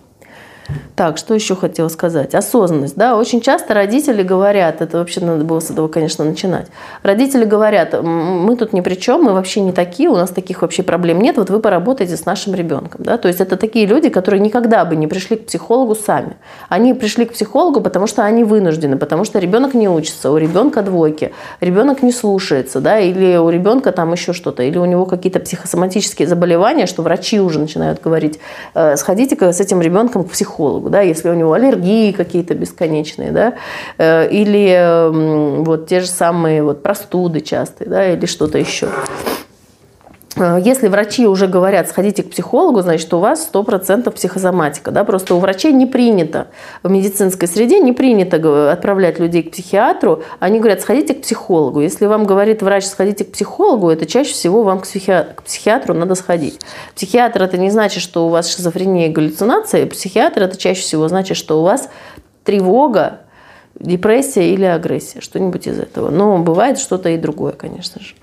Так, 0.97 1.16
что 1.16 1.35
еще 1.35 1.55
хотела 1.57 1.89
сказать? 1.89 2.35
Осознанность. 2.35 2.97
Да, 2.97 3.16
очень 3.16 3.41
часто 3.41 3.73
родители 3.73 4.23
говорят, 4.23 4.83
это 4.83 4.99
вообще 4.99 5.21
надо 5.21 5.45
было 5.45 5.61
с 5.61 5.71
этого, 5.71 5.89
конечно, 5.89 6.25
начинать. 6.25 6.66
Родители 7.03 7.45
говорят, 7.45 8.03
мы 8.03 8.57
тут 8.57 8.73
ни 8.73 8.81
при 8.81 8.95
чем, 8.95 9.23
мы 9.23 9.33
вообще 9.33 9.61
не 9.61 9.73
такие, 9.73 10.11
у 10.11 10.16
нас 10.16 10.31
таких 10.31 10.61
вообще 10.61 10.83
проблем 10.83 11.21
нет, 11.21 11.37
вот 11.37 11.51
вы 11.51 11.61
поработаете 11.61 12.16
с 12.16 12.27
нашим 12.27 12.55
ребенком. 12.55 13.03
Да? 13.03 13.16
То 13.16 13.29
есть 13.29 13.41
это 13.41 13.57
такие 13.57 13.87
люди, 13.87 14.09
которые 14.09 14.41
никогда 14.41 14.85
бы 14.85 14.97
не 14.97 15.07
пришли 15.07 15.37
к 15.37 15.47
психологу 15.47 15.95
сами. 15.95 16.37
Они 16.69 16.93
пришли 16.93 17.25
к 17.25 17.33
психологу, 17.33 17.81
потому 17.81 18.07
что 18.07 18.25
они 18.25 18.45
вынуждены, 18.45 18.99
потому 18.99 19.25
что 19.25 19.39
ребенок 19.39 19.75
не 19.75 19.89
учится, 19.89 20.31
у 20.31 20.37
ребенка 20.37 20.83
двойки, 20.83 21.33
ребенок 21.61 22.03
не 22.03 22.12
слушается, 22.12 22.81
да, 22.81 22.99
или 22.99 23.37
у 23.37 23.49
ребенка 23.49 23.93
там 23.93 24.12
еще 24.12 24.33
что-то, 24.33 24.62
или 24.62 24.77
у 24.79 24.85
него 24.85 25.07
какие-то 25.07 25.41
психосоматические 25.41 26.29
заболевания, 26.29 26.87
что 26.87 27.03
врачи 27.03 27.41
уже 27.41 27.59
начинают 27.59 28.03
говорить, 28.03 28.39
«Э, 28.75 28.97
сходите-ка 28.97 29.53
с 29.53 29.61
этим 29.61 29.81
ребенком 29.81 30.25
к 30.25 30.31
психологу 30.31 30.58
психологу, 30.59 30.91
да, 30.91 31.03
если 31.03 31.29
у 31.31 31.35
него 31.35 31.53
аллергии 31.53 32.11
какие-то 32.11 32.55
бесконечные, 32.55 33.31
да, 33.31 33.55
э, 33.97 34.29
или 34.29 35.63
вот 35.65 35.87
те 35.87 36.01
же 36.01 36.09
самые 36.09 36.63
вот 36.63 36.83
простуды 36.83 37.41
частые, 37.41 37.89
да, 37.89 38.13
или 38.13 38.27
что-то 38.27 38.59
еще. 38.59 38.89
Э, 40.39 40.59
если 40.62 40.89
врачи 40.89 41.26
уже 41.26 41.47
говорят, 41.47 41.89
сходите 41.89 42.22
к 42.22 42.30
психологу, 42.30 42.80
значит, 42.82 43.12
у 43.12 43.18
вас 43.18 43.49
100% 43.53 44.11
психосоматика. 44.11 44.91
Да? 44.91 45.05
Просто 45.05 45.34
у 45.34 45.39
врачей 45.39 45.72
не 45.72 45.86
принято, 45.86 46.49
в 46.82 46.91
медицинской 46.91 47.49
среде 47.49 47.80
не 47.80 47.93
принято 47.93 48.72
отправлять 48.72 49.18
людей 49.18 49.43
к 49.43 49.51
психиатру. 49.51 50.22
Они 50.39 50.59
говорят, 50.59 50.80
сходите 50.80 51.14
к 51.14 51.22
психологу. 51.22 51.80
Если 51.80 52.07
вам 52.07 52.24
говорит 52.24 52.62
врач, 52.62 52.84
сходите 52.84 53.24
к 53.24 53.32
психологу, 53.32 53.91
это 53.91 54.07
чаще 54.07 54.32
всего 54.32 54.62
вам 54.62 54.80
к, 54.80 54.84
психиатру, 54.84 55.34
к 55.34 55.43
психиатру 55.43 55.95
надо 55.95 56.14
сходить. 56.14 56.61
Психиатр– 56.95 57.43
это 57.45 57.59
не 57.59 57.70
значит, 57.70 58.03
что 58.03 58.26
у 58.26 58.28
вас 58.30 58.55
шизофрения 58.55 59.09
и 59.09 59.12
галлюцинации. 59.12 59.84
Психиатр– 59.84 60.43
это 60.45 60.57
чаще 60.57 60.82
всего 60.82 61.09
значит, 61.09 61.36
что 61.36 61.61
у 61.61 61.64
вас 61.64 61.89
тревога, 62.45 63.20
депрессия 63.81 64.53
или 64.53 64.64
агрессия, 64.64 65.20
что-нибудь 65.20 65.66
из 65.66 65.79
этого. 65.79 66.11
Но 66.11 66.39
бывает 66.39 66.79
что-то 66.79 67.09
и 67.11 67.16
другое, 67.16 67.53
конечно 67.53 68.01
же. 68.01 68.14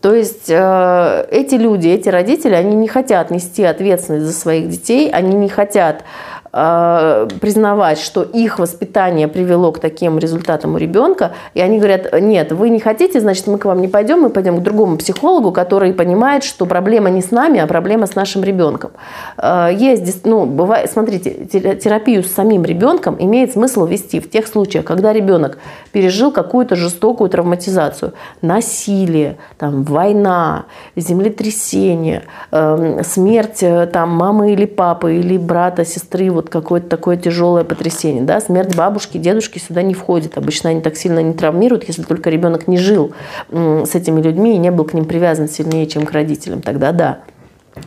То 0.00 0.14
есть 0.14 0.48
э, 0.48 1.26
эти 1.30 1.56
люди, 1.56 1.88
эти 1.88 2.08
родители, 2.08 2.54
они 2.54 2.76
не 2.76 2.88
хотят 2.88 3.30
нести 3.30 3.64
ответственность 3.64 4.26
за 4.26 4.32
своих 4.32 4.68
детей, 4.68 5.10
они 5.10 5.34
не 5.34 5.48
хотят 5.48 6.04
признавать, 6.50 7.98
что 7.98 8.22
их 8.22 8.58
воспитание 8.58 9.28
привело 9.28 9.72
к 9.72 9.80
таким 9.80 10.18
результатам 10.18 10.74
у 10.74 10.78
ребенка, 10.78 11.32
и 11.54 11.60
они 11.60 11.78
говорят, 11.78 12.20
нет, 12.20 12.52
вы 12.52 12.70
не 12.70 12.80
хотите, 12.80 13.20
значит, 13.20 13.46
мы 13.46 13.58
к 13.58 13.64
вам 13.64 13.80
не 13.80 13.88
пойдем, 13.88 14.20
мы 14.20 14.30
пойдем 14.30 14.58
к 14.58 14.62
другому 14.62 14.96
психологу, 14.96 15.52
который 15.52 15.92
понимает, 15.92 16.44
что 16.44 16.66
проблема 16.66 17.10
не 17.10 17.22
с 17.22 17.30
нами, 17.30 17.60
а 17.60 17.66
проблема 17.66 18.06
с 18.06 18.14
нашим 18.14 18.42
ребенком. 18.44 18.90
Э, 19.36 19.68
есть, 19.72 20.26
ну, 20.26 20.46
бывает, 20.46 20.90
смотрите, 20.90 21.30
терапию 21.30 22.22
с 22.22 22.32
самим 22.32 22.64
ребенком 22.64 23.16
имеет 23.18 23.52
смысл 23.52 23.86
вести 23.86 24.20
в 24.20 24.30
тех 24.30 24.46
случаях, 24.46 24.84
когда 24.84 25.12
ребенок 25.12 25.58
пережил 25.92 26.32
какую-то 26.32 26.76
жестокую 26.76 27.30
травматизацию, 27.30 28.12
насилие, 28.42 29.36
там, 29.58 29.84
война, 29.84 30.64
землетрясение, 30.96 32.22
эм, 32.50 33.02
смерть 33.04 33.62
э, 33.62 33.86
там, 33.86 34.10
мамы 34.10 34.52
или 34.52 34.66
папы, 34.66 35.16
или 35.16 35.36
брата, 35.36 35.84
сестры, 35.84 36.30
вот 36.38 36.50
какое-то 36.50 36.88
такое 36.88 37.16
тяжелое 37.16 37.64
потрясение. 37.64 38.22
Да? 38.22 38.40
Смерть 38.40 38.76
бабушки, 38.76 39.18
дедушки 39.18 39.58
сюда 39.58 39.82
не 39.82 39.94
входит. 39.94 40.38
Обычно 40.38 40.70
они 40.70 40.80
так 40.80 40.96
сильно 40.96 41.20
не 41.20 41.32
травмируют, 41.32 41.84
если 41.88 42.02
только 42.02 42.30
ребенок 42.30 42.68
не 42.68 42.78
жил 42.78 43.12
с 43.50 43.94
этими 43.94 44.20
людьми 44.22 44.54
и 44.54 44.58
не 44.58 44.70
был 44.70 44.84
к 44.84 44.94
ним 44.94 45.04
привязан 45.04 45.48
сильнее, 45.48 45.86
чем 45.86 46.06
к 46.06 46.12
родителям. 46.12 46.62
Тогда 46.62 46.92
да. 46.92 47.18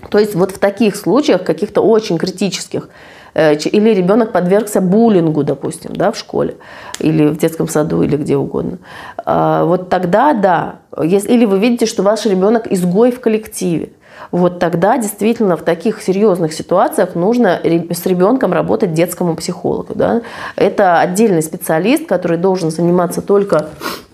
То 0.09 0.19
есть 0.19 0.35
вот 0.35 0.51
в 0.51 0.59
таких 0.59 0.95
случаях, 0.95 1.43
каких-то 1.43 1.81
очень 1.81 2.17
критических, 2.17 2.89
э, 3.33 3.55
или 3.55 3.93
ребенок 3.93 4.31
подвергся 4.33 4.81
буллингу, 4.81 5.43
допустим, 5.43 5.95
да, 5.95 6.11
в 6.11 6.17
школе, 6.17 6.55
или 6.99 7.27
в 7.27 7.37
детском 7.37 7.67
саду, 7.67 8.01
или 8.01 8.17
где 8.17 8.35
угодно. 8.35 8.79
А, 9.25 9.63
вот 9.63 9.89
тогда 9.89 10.33
да. 10.33 10.75
Или 11.01 11.45
вы 11.45 11.59
видите, 11.59 11.85
что 11.85 12.03
ваш 12.03 12.25
ребенок 12.25 12.67
изгой 12.71 13.11
в 13.11 13.21
коллективе 13.21 13.89
вот 14.31 14.59
тогда 14.59 14.97
действительно 14.97 15.57
в 15.57 15.63
таких 15.63 16.01
серьезных 16.01 16.53
ситуациях 16.53 17.15
нужно 17.15 17.59
с 17.63 18.05
ребенком 18.05 18.53
работать 18.53 18.93
детскому 18.93 19.35
психологу. 19.35 19.93
Да? 19.93 20.21
Это 20.55 20.99
отдельный 20.99 21.41
специалист, 21.41 22.07
который 22.07 22.37
должен 22.37 22.71
заниматься 22.71 23.21
только 23.21 23.69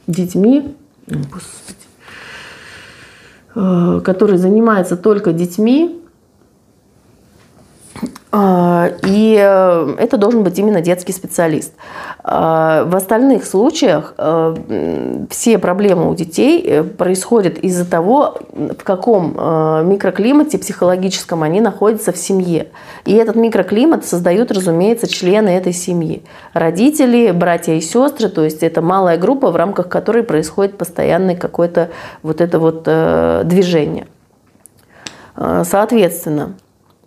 детьми, 0.07 0.76
э, 3.55 4.01
который 4.03 4.38
занимается 4.38 4.97
только 4.97 5.34
детьми, 5.34 6.01
и 8.38 9.38
э, 9.39 9.95
это 9.97 10.17
должен 10.17 10.43
быть 10.43 10.59
именно 10.59 10.81
детский 10.81 11.11
специалист. 11.11 11.73
А, 12.23 12.83
в 12.83 12.95
остальных 12.95 13.45
случаях 13.45 14.13
э, 14.17 15.25
все 15.31 15.57
проблемы 15.57 16.09
у 16.09 16.13
детей 16.13 16.61
э, 16.63 16.83
происходят 16.83 17.57
из-за 17.57 17.89
того, 17.89 18.38
в 18.51 18.83
каком 18.83 19.33
микроклимате 19.89 20.57
психологическом 20.57 21.41
они 21.43 21.61
находятся 21.61 22.11
в 22.11 22.17
семье. 22.17 22.67
И 23.05 23.13
этот 23.13 23.35
микроклимат 23.35 24.05
создают, 24.05 24.51
разумеется, 24.51 25.07
члены 25.07 25.49
этой 25.49 25.73
семьи. 25.73 26.23
Родители, 26.53 27.31
братья 27.31 27.73
и 27.73 27.81
сестры, 27.81 28.29
то 28.29 28.43
есть 28.43 28.61
это 28.61 28.81
малая 28.81 29.17
группа, 29.17 29.51
в 29.51 29.55
рамках 29.55 29.89
которой 29.89 30.23
происходит 30.23 30.77
постоянное 30.77 31.35
какое-то 31.35 31.89
вот 32.21 32.41
это 32.41 32.59
вот 32.59 32.83
движение. 33.47 34.07
Соответственно, 35.35 36.55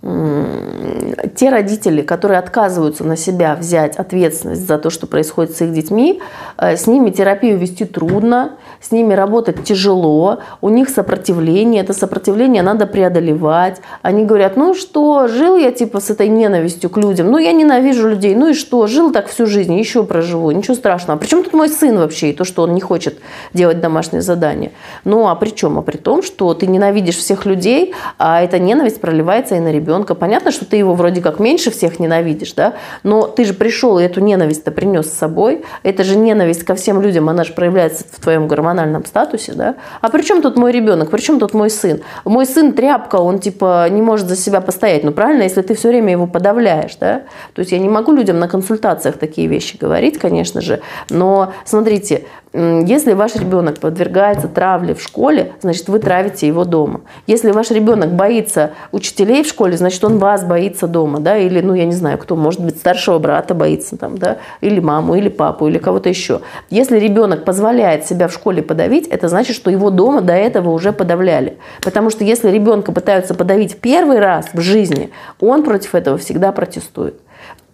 те 0.03 1.51
родители, 1.51 2.01
которые 2.03 2.38
отказываются 2.38 3.05
на 3.05 3.16
себя 3.16 3.55
взять 3.55 3.96
ответственность 3.96 4.66
за 4.66 4.78
то, 4.78 4.88
что 4.88 5.07
происходит 5.07 5.55
с 5.57 5.61
их 5.61 5.72
детьми, 5.72 6.22
э, 6.57 6.76
с 6.76 6.86
ними 6.86 7.11
терапию 7.11 7.59
вести 7.59 7.84
трудно, 7.84 8.53
с 8.81 8.91
ними 8.93 9.14
работать 9.14 9.62
тяжело, 9.64 10.39
у 10.61 10.68
них 10.68 10.89
сопротивление, 10.89 11.83
это 11.83 11.93
сопротивление 11.93 12.62
надо 12.62 12.87
преодолевать. 12.87 13.81
Они 14.03 14.24
говорят, 14.24 14.57
ну 14.57 14.74
что, 14.74 15.28
жил 15.28 15.57
я 15.57 15.70
типа 15.70 16.01
с 16.01 16.11
этой 16.11 16.28
ненавистью 16.28 16.89
к 16.91 16.97
людям, 16.97 17.31
ну 17.31 17.39
я 17.39 17.53
ненавижу 17.53 18.09
людей, 18.09 18.35
ну 18.35 18.49
и 18.49 18.55
что, 18.55 18.87
жил 18.87 19.12
так 19.12 19.28
всю 19.28 19.47
жизнь, 19.47 19.74
еще 19.78 20.05
проживу, 20.05 20.51
ничего 20.51 20.74
страшного. 20.74 21.18
А 21.18 21.20
при 21.20 21.28
чем 21.28 21.45
тут 21.45 21.53
мой 21.53 21.68
сын 21.68 21.99
вообще 21.99 22.31
и 22.31 22.33
то, 22.33 22.45
что 22.45 22.62
он 22.62 22.74
не 22.74 22.81
хочет 22.81 23.18
делать 23.53 23.81
домашнее 23.81 24.22
задание? 24.22 24.72
Ну 25.05 25.28
а 25.28 25.35
при 25.35 25.51
чем? 25.51 25.78
А 25.78 25.83
при 25.83 25.97
том, 25.97 26.22
что 26.22 26.55
ты 26.55 26.66
ненавидишь 26.66 27.16
всех 27.16 27.47
людей, 27.47 27.95
а 28.18 28.43
эта 28.43 28.59
ненависть 28.59 29.01
проливается 29.01 29.57
и 29.57 29.61
на 29.61 29.72
ребенка. 29.72 30.14
Понятно, 30.14 30.53
что 30.53 30.64
ты 30.64 30.76
его 30.76 30.95
вроде 30.95 31.20
как 31.20 31.39
меньше 31.39 31.70
всех 31.70 31.99
ненавидишь, 31.99 32.55
да, 32.55 32.74
но 33.03 33.26
ты 33.26 33.45
же 33.45 33.55
пришел 33.55 33.99
и 33.99 34.05
эту 34.05 34.20
ненависть-то 34.20 34.70
принес 34.70 35.07
с 35.07 35.16
собой. 35.16 35.64
Это 35.83 36.05
же 36.05 36.16
ненависть 36.16 36.64
ко 36.64 36.74
всем 36.74 37.03
людям, 37.03 37.28
она 37.28 37.45
же 37.45 37.53
проявляется 37.53 38.05
в 38.11 38.20
твоем 38.20 38.49
гормональном 38.71 39.05
статусе, 39.05 39.53
да. 39.55 39.75
А 40.01 40.09
при 40.09 40.23
чем 40.23 40.43
тут 40.43 40.57
мой 40.57 40.73
ребенок? 40.73 41.11
При 41.11 41.21
чем 41.21 41.39
тут 41.39 41.55
мой 41.55 41.71
сын? 41.71 42.01
Мой 42.25 42.47
сын 42.47 42.73
тряпка, 42.73 43.16
он 43.16 43.39
типа 43.39 43.89
не 43.91 44.03
может 44.03 44.29
за 44.29 44.37
себя 44.37 44.61
постоять. 44.61 45.05
Ну 45.05 45.12
правильно, 45.12 45.43
если 45.43 45.62
ты 45.62 45.75
все 45.75 45.89
время 45.89 46.12
его 46.12 46.27
подавляешь, 46.27 46.97
да. 46.97 47.23
То 47.55 47.61
есть 47.61 47.73
я 47.73 47.79
не 47.79 47.89
могу 47.89 48.12
людям 48.12 48.39
на 48.39 48.49
консультациях 48.49 49.16
такие 49.16 49.49
вещи 49.49 49.77
говорить, 49.77 50.18
конечно 50.18 50.61
же, 50.61 50.81
но 51.11 51.53
смотрите, 51.64 52.25
если 52.53 53.12
ваш 53.12 53.37
ребенок 53.37 53.79
подвергается 53.79 54.49
травле 54.49 54.95
в 54.95 55.01
школе, 55.01 55.53
значит, 55.61 55.89
вы 55.89 56.01
травите 56.01 56.49
его 56.49 56.64
дома. 56.64 57.03
Если 57.29 57.53
ваш 57.53 57.71
ребенок 57.71 58.12
боится 58.12 58.73
учителей 58.91 59.45
в 59.45 59.47
школе, 59.47 59.77
значит, 59.77 60.03
он 60.03 60.18
вас 60.18 60.43
боится 60.43 60.89
дома, 60.89 61.21
да, 61.21 61.39
или, 61.39 61.61
ну, 61.61 61.75
я 61.75 61.85
не 61.85 61.93
знаю, 61.93 62.18
кто, 62.18 62.35
может 62.35 62.61
быть, 62.61 62.77
старшего 62.77 63.21
брата 63.21 63.55
боится 63.55 63.97
там, 63.97 64.18
да, 64.18 64.39
или 64.61 64.81
маму, 64.81 65.14
или 65.14 65.29
папу, 65.29 65.68
или 65.68 65.79
кого-то 65.79 66.09
еще. 66.09 66.41
Если 66.71 66.99
ребенок 66.99 67.45
позволяет 67.45 68.07
себя 68.07 68.27
в 68.27 68.33
школе 68.33 68.60
подавить, 68.63 69.07
это 69.09 69.29
значит, 69.29 69.57
что 69.57 69.71
его 69.71 69.91
дома 69.91 70.21
до 70.21 70.33
этого 70.33 70.71
уже 70.71 70.93
подавляли. 70.93 71.59
Потому 71.83 72.11
что 72.11 72.25
если 72.25 72.51
ребенка 72.51 72.93
пытаются 72.93 73.35
подавить 73.35 73.79
первый 73.79 74.19
раз 74.19 74.51
в 74.53 74.61
жизни, 74.61 75.11
он 75.41 75.63
против 75.63 75.95
этого 75.95 76.19
всегда 76.19 76.53
протестует. 76.53 77.15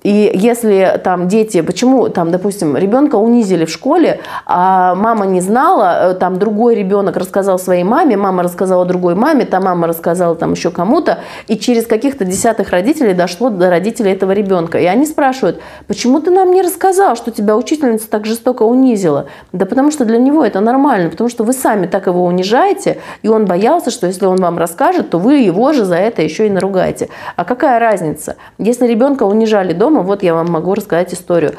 И 0.06 0.30
если 0.34 1.00
там 1.02 1.26
дети, 1.26 1.62
почему 1.62 2.08
там, 2.08 2.30
допустим, 2.30 2.76
ребенка 2.76 3.16
унизили 3.16 3.64
в 3.64 3.70
школе, 3.70 4.20
а 4.46 4.94
мама 4.94 5.26
не 5.26 5.40
знала, 5.40 6.12
э, 6.12 6.14
там 6.14 6.38
другой 6.38 6.76
ребенок 6.76 7.16
рассказал 7.16 7.58
своей 7.58 7.82
маме, 7.82 8.16
мама 8.16 8.44
рассказала 8.44 8.84
другой 8.84 9.16
маме, 9.16 9.46
та 9.46 9.60
мама 9.60 9.88
рассказала 9.88 10.36
там 10.36 10.52
еще 10.52 10.70
кому-то, 10.70 11.18
и 11.48 11.58
через 11.58 11.88
каких-то 11.88 12.24
десятых 12.24 12.70
родителей 12.70 13.14
дошло 13.14 13.50
до 13.50 13.68
родителей 13.68 14.12
этого 14.12 14.30
ребенка. 14.30 14.78
И 14.78 14.84
они 14.84 15.06
спрашивают, 15.06 15.60
почему 15.88 16.20
ты 16.20 16.30
нам 16.30 16.52
не 16.52 16.62
рассказал, 16.62 17.16
что 17.16 17.32
тебя 17.32 17.56
учительница 17.56 18.08
так 18.08 18.26
жестоко 18.26 18.62
унизила? 18.62 19.26
Да 19.50 19.66
потому 19.66 19.90
что 19.90 20.04
для 20.04 20.18
него 20.18 20.44
это 20.44 20.60
нормально, 20.60 21.10
потому 21.10 21.28
что 21.28 21.42
вы 21.42 21.52
сами 21.52 21.88
так 21.88 22.06
его 22.06 22.24
унижаете, 22.24 22.98
и 23.22 23.28
он 23.28 23.44
боялся, 23.46 23.90
что 23.90 24.06
если 24.06 24.26
он 24.26 24.36
вам 24.36 24.56
расскажет, 24.56 25.10
то 25.10 25.18
вы 25.18 25.38
его 25.38 25.72
же 25.72 25.84
за 25.84 25.96
это 25.96 26.22
еще 26.22 26.46
и 26.46 26.50
наругаете. 26.50 27.08
А 27.34 27.44
какая 27.44 27.80
разница? 27.80 28.36
Если 28.58 28.86
ребенка 28.86 29.24
унижали 29.24 29.72
дома, 29.72 29.95
дома. 29.96 30.06
Вот 30.06 30.22
я 30.22 30.34
вам 30.34 30.50
могу 30.50 30.74
рассказать 30.74 31.12
историю 31.14 31.56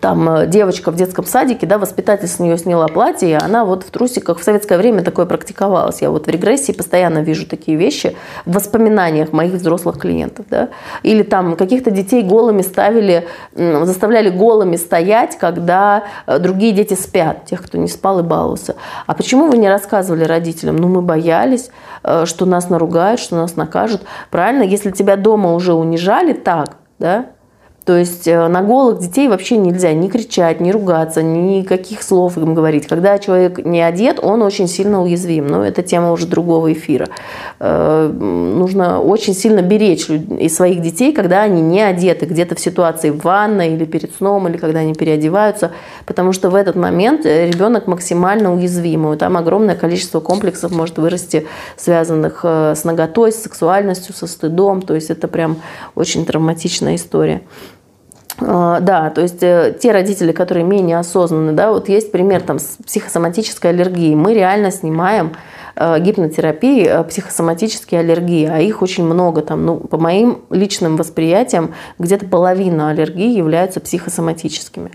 там 0.00 0.28
э, 0.28 0.46
девочка 0.46 0.90
в 0.90 0.96
детском 0.96 1.24
садике, 1.24 1.66
да, 1.66 1.78
воспитатель 1.78 2.28
с 2.28 2.38
нее 2.38 2.58
сняла 2.58 2.88
платье, 2.88 3.30
и 3.30 3.32
она 3.32 3.64
вот 3.64 3.84
в 3.84 3.90
трусиках 3.90 4.38
в 4.38 4.42
советское 4.42 4.78
время 4.78 5.02
такое 5.02 5.26
практиковалось. 5.26 6.02
Я 6.02 6.10
вот 6.10 6.26
в 6.26 6.30
регрессии 6.30 6.72
постоянно 6.72 7.18
вижу 7.18 7.46
такие 7.46 7.76
вещи 7.76 8.16
в 8.46 8.54
воспоминаниях 8.54 9.32
моих 9.32 9.52
взрослых 9.52 9.98
клиентов, 9.98 10.46
да. 10.48 10.70
Или 11.02 11.22
там 11.22 11.56
каких-то 11.56 11.90
детей 11.90 12.22
голыми 12.22 12.62
ставили, 12.62 13.26
заставляли 13.54 14.30
голыми 14.30 14.76
стоять, 14.76 15.36
когда 15.38 16.04
э, 16.26 16.38
другие 16.38 16.72
дети 16.72 16.94
спят, 16.94 17.44
тех, 17.46 17.62
кто 17.62 17.78
не 17.78 17.88
спал 17.88 18.20
и 18.20 18.22
баловался. 18.22 18.76
А 19.06 19.14
почему 19.14 19.48
вы 19.48 19.58
не 19.58 19.68
рассказывали 19.68 20.24
родителям? 20.24 20.76
Ну, 20.76 20.88
мы 20.88 21.02
боялись, 21.02 21.70
э, 22.02 22.24
что 22.26 22.46
нас 22.46 22.70
наругают, 22.70 23.20
что 23.20 23.36
нас 23.36 23.56
накажут. 23.56 24.02
Правильно, 24.30 24.62
если 24.62 24.90
тебя 24.90 25.16
дома 25.16 25.54
уже 25.54 25.74
унижали 25.74 26.32
так, 26.32 26.76
да, 26.98 27.26
То 27.84 27.96
есть 27.96 28.28
э, 28.28 28.46
на 28.46 28.62
голых 28.62 29.00
детей 29.00 29.28
вообще 29.28 29.56
нельзя 29.56 29.92
ни 29.92 30.06
кричать, 30.06 30.60
ни 30.60 30.70
ругаться, 30.70 31.22
никаких 31.22 32.02
слов 32.02 32.38
им 32.38 32.54
говорить. 32.54 32.86
Когда 32.86 33.18
человек 33.18 33.64
не 33.64 33.80
одет, 33.80 34.20
он 34.22 34.42
очень 34.42 34.68
сильно 34.68 35.02
уязвим. 35.02 35.48
Но 35.48 35.64
это 35.64 35.82
тема 35.82 36.12
уже 36.12 36.26
другого 36.26 36.72
эфира. 36.72 37.08
Э, 37.58 38.08
нужно 38.08 39.00
очень 39.00 39.34
сильно 39.34 39.62
беречь 39.62 40.08
и 40.08 40.48
своих 40.48 40.80
детей, 40.80 41.12
когда 41.12 41.42
они 41.42 41.60
не 41.60 41.80
одеты, 41.80 42.26
где-то 42.26 42.54
в 42.54 42.60
ситуации 42.60 43.10
в 43.10 43.24
ванной 43.24 43.74
или 43.74 43.84
перед 43.84 44.14
сном, 44.14 44.46
или 44.46 44.58
когда 44.58 44.80
они 44.80 44.94
переодеваются, 44.94 45.72
потому 46.06 46.32
что 46.32 46.50
в 46.50 46.54
этот 46.54 46.76
момент 46.76 47.26
э, 47.26 47.50
ребенок 47.50 47.88
максимально 47.88 48.54
уязвимый. 48.54 49.16
Там 49.16 49.36
огромное 49.36 49.74
количество 49.74 50.20
комплексов 50.20 50.70
может 50.70 50.98
вырасти, 50.98 51.46
связанных 51.76 52.44
с 52.44 52.84
наготой, 52.84 53.32
с 53.32 53.42
сексуальностью, 53.42 54.14
со 54.14 54.28
стыдом. 54.28 54.82
То 54.82 54.94
есть 54.94 55.10
это 55.10 55.26
прям 55.26 55.56
очень 55.96 56.24
травматичная 56.24 56.94
история. 56.94 57.42
А, 58.40 58.80
да, 58.80 59.10
то 59.10 59.20
есть 59.20 59.42
э, 59.42 59.76
те 59.80 59.92
родители, 59.92 60.32
которые 60.32 60.64
менее 60.64 60.98
осознанны, 60.98 61.52
да, 61.52 61.70
вот 61.72 61.88
есть 61.88 62.12
пример 62.12 62.42
там 62.42 62.58
с 62.58 62.78
психосоматической 62.84 63.70
аллергией. 63.70 64.14
Мы 64.14 64.34
реально 64.34 64.70
снимаем 64.70 65.32
гипнотерапии 65.76 66.86
э, 66.86 67.04
психосоматические 67.04 68.00
аллергии, 68.00 68.46
а 68.46 68.58
их 68.58 68.82
очень 68.82 69.04
много. 69.04 69.42
Там, 69.42 69.64
ну, 69.64 69.76
по 69.76 69.98
моим 69.98 70.42
личным 70.50 70.96
восприятиям, 70.96 71.74
где-то 71.98 72.26
половина 72.26 72.90
аллергий 72.90 73.34
являются 73.34 73.80
психосоматическими. 73.80 74.90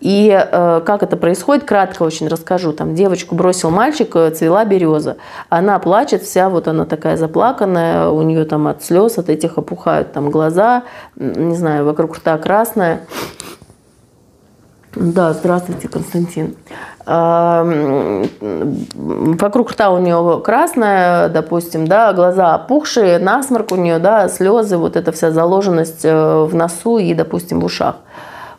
И 0.00 0.30
э, 0.30 0.82
как 0.84 1.02
это 1.02 1.16
происходит, 1.16 1.64
кратко 1.64 2.02
очень 2.02 2.28
расскажу. 2.28 2.72
Там 2.72 2.94
девочку 2.94 3.34
бросил 3.34 3.70
мальчик, 3.70 4.16
цвела 4.34 4.64
береза. 4.64 5.16
Она 5.48 5.78
плачет, 5.78 6.22
вся 6.22 6.48
вот 6.48 6.68
она 6.68 6.84
такая 6.84 7.16
заплаканная, 7.16 8.08
у 8.08 8.22
нее 8.22 8.44
там 8.44 8.66
от 8.66 8.82
слез, 8.82 9.18
от 9.18 9.28
этих 9.28 9.58
опухают 9.58 10.12
там 10.12 10.30
глаза, 10.30 10.84
не 11.16 11.54
знаю, 11.54 11.84
вокруг 11.84 12.16
рта 12.16 12.36
красная. 12.38 13.00
Да, 14.94 15.32
здравствуйте, 15.32 15.88
Константин. 15.88 16.56
Вокруг 19.36 19.70
рта 19.70 19.90
у 19.90 19.98
нее 20.00 20.40
красная, 20.44 21.28
допустим, 21.28 21.86
да, 21.86 22.12
глаза 22.12 22.54
опухшие, 22.54 23.20
насморк 23.20 23.70
у 23.72 23.76
нее, 23.76 24.00
да, 24.00 24.28
слезы, 24.28 24.76
вот 24.76 24.96
эта 24.96 25.12
вся 25.12 25.30
заложенность 25.30 26.04
э, 26.04 26.44
в 26.44 26.54
носу 26.54 26.98
и, 26.98 27.14
допустим, 27.14 27.60
в 27.60 27.64
ушах. 27.64 27.96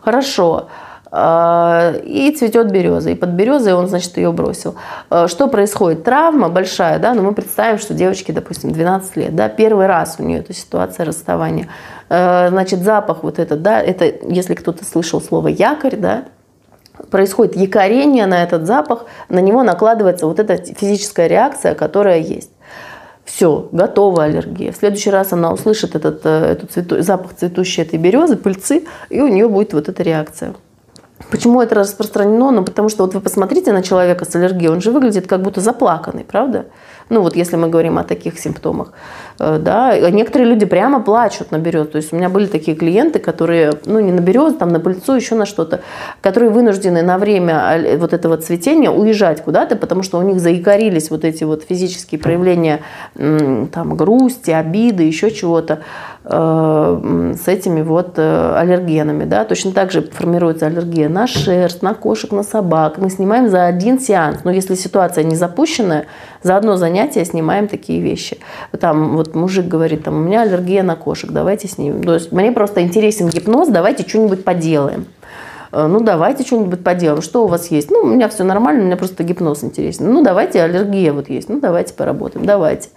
Хорошо. 0.01 0.67
А, 0.67 0.90
и 1.13 2.33
цветет 2.37 2.71
береза. 2.71 3.09
И 3.09 3.15
под 3.15 3.31
березой 3.31 3.73
он, 3.73 3.87
значит, 3.87 4.15
ее 4.15 4.31
бросил. 4.31 4.75
А, 5.09 5.27
что 5.27 5.47
происходит? 5.47 6.05
Травма 6.05 6.47
большая, 6.47 6.99
да, 6.99 7.13
но 7.13 7.21
мы 7.21 7.33
представим, 7.33 7.79
что 7.79 7.93
девочке, 7.93 8.31
допустим, 8.31 8.71
12 8.71 9.17
лет, 9.17 9.35
да, 9.35 9.49
первый 9.49 9.87
раз 9.87 10.15
у 10.19 10.23
нее 10.23 10.39
эта 10.39 10.53
ситуация 10.53 11.05
расставания. 11.05 11.67
А, 12.09 12.47
значит, 12.49 12.81
запах 12.81 13.23
вот 13.23 13.39
этот, 13.39 13.61
да, 13.61 13.81
это, 13.81 14.05
если 14.25 14.53
кто-то 14.53 14.85
слышал 14.85 15.19
слово 15.19 15.49
якорь, 15.49 15.97
да, 15.97 16.23
происходит 17.09 17.57
якорение 17.57 18.25
на 18.25 18.43
этот 18.43 18.65
запах, 18.65 19.05
на 19.27 19.39
него 19.39 19.63
накладывается 19.63 20.27
вот 20.27 20.39
эта 20.39 20.55
физическая 20.57 21.27
реакция, 21.27 21.75
которая 21.75 22.19
есть. 22.19 22.51
Все, 23.25 23.67
готова 23.71 24.23
аллергия. 24.23 24.71
В 24.71 24.77
следующий 24.77 25.09
раз 25.09 25.33
она 25.33 25.51
услышит 25.51 25.95
этот, 25.95 26.21
э, 26.25 26.53
этот 26.53 26.71
цвету, 26.71 27.01
запах 27.01 27.33
цветущей 27.35 27.83
этой 27.83 27.99
березы, 27.99 28.35
пыльцы, 28.35 28.85
и 29.09 29.21
у 29.21 29.27
нее 29.27 29.47
будет 29.47 29.73
вот 29.73 29.89
эта 29.89 30.03
реакция. 30.03 30.53
Почему 31.29 31.61
это 31.61 31.75
распространено? 31.75 32.51
Ну, 32.51 32.63
потому 32.63 32.89
что 32.89 33.03
вот 33.03 33.13
вы 33.13 33.21
посмотрите 33.21 33.71
на 33.71 33.83
человека 33.83 34.25
с 34.25 34.35
аллергией, 34.35 34.71
он 34.71 34.81
же 34.81 34.91
выглядит 34.91 35.27
как 35.27 35.41
будто 35.41 35.61
заплаканный, 35.61 36.23
правда? 36.23 36.65
Ну, 37.09 37.21
вот 37.21 37.35
если 37.35 37.55
мы 37.55 37.69
говорим 37.69 37.97
о 37.97 38.03
таких 38.03 38.39
симптомах. 38.39 38.93
Э, 39.39 39.57
да, 39.59 39.97
некоторые 40.09 40.49
люди 40.49 40.65
прямо 40.65 41.01
плачут 41.01 41.51
на 41.51 41.57
березу. 41.57 41.85
То 41.85 41.97
есть 41.97 42.13
у 42.13 42.15
меня 42.15 42.29
были 42.29 42.45
такие 42.45 42.75
клиенты, 42.77 43.19
которые, 43.19 43.73
ну, 43.85 43.99
не 43.99 44.11
на 44.11 44.19
березу, 44.19 44.55
там, 44.55 44.69
на 44.69 44.79
пыльцу, 44.79 45.15
еще 45.15 45.35
на 45.35 45.45
что-то, 45.45 45.81
которые 46.21 46.51
вынуждены 46.51 47.01
на 47.01 47.17
время 47.17 47.97
вот 47.97 48.13
этого 48.13 48.37
цветения 48.37 48.89
уезжать 48.89 49.43
куда-то, 49.43 49.75
потому 49.75 50.03
что 50.03 50.19
у 50.19 50.21
них 50.21 50.39
заикарились 50.39 51.09
вот 51.09 51.25
эти 51.25 51.43
вот 51.43 51.63
физические 51.63 52.19
проявления 52.19 52.81
там, 53.15 53.95
грусти, 53.95 54.51
обиды, 54.51 55.03
еще 55.03 55.31
чего-то. 55.31 55.79
Э, 56.23 57.33
с 57.35 57.47
этими 57.47 57.81
вот 57.81 58.13
э, 58.17 58.53
аллергенами. 58.55 59.23
Да? 59.25 59.43
Точно 59.43 59.71
так 59.71 59.91
же 59.91 60.03
формируется 60.03 60.67
аллергия 60.67 61.09
на 61.09 61.25
шерсть, 61.25 61.81
на 61.81 61.95
кошек, 61.95 62.31
на 62.31 62.43
собак. 62.43 62.99
Мы 62.99 63.09
снимаем 63.09 63.49
за 63.49 63.65
один 63.65 63.99
сеанс. 63.99 64.43
Но 64.43 64.51
если 64.51 64.75
ситуация 64.75 65.23
не 65.23 65.35
запущенная, 65.35 66.05
за 66.43 66.57
одно 66.57 66.77
занятие 66.77 67.00
снимаем 67.09 67.67
такие 67.67 68.01
вещи. 68.01 68.37
Там 68.79 69.15
вот 69.15 69.35
мужик 69.35 69.65
говорит, 69.67 70.03
там, 70.03 70.15
у 70.15 70.19
меня 70.19 70.41
аллергия 70.41 70.83
на 70.83 70.95
кошек, 70.95 71.31
давайте 71.31 71.67
снимем. 71.67 72.03
То 72.03 72.13
есть 72.13 72.31
мне 72.31 72.51
просто 72.51 72.81
интересен 72.81 73.29
гипноз, 73.29 73.69
давайте 73.69 74.07
что-нибудь 74.07 74.43
поделаем. 74.43 75.05
Э, 75.71 75.87
ну 75.87 76.01
давайте 76.01 76.43
что-нибудь 76.43 76.83
поделаем, 76.83 77.21
что 77.21 77.45
у 77.45 77.47
вас 77.47 77.71
есть? 77.71 77.89
Ну, 77.91 78.01
у 78.01 78.07
меня 78.07 78.29
все 78.29 78.43
нормально, 78.43 78.83
у 78.83 78.85
меня 78.85 78.97
просто 78.97 79.23
гипноз 79.23 79.63
интересен. 79.63 80.11
Ну, 80.11 80.23
давайте, 80.23 80.61
аллергия 80.61 81.13
вот 81.13 81.29
есть, 81.29 81.49
ну, 81.49 81.59
давайте 81.59 81.93
поработаем, 81.93 82.45
давайте. 82.45 82.89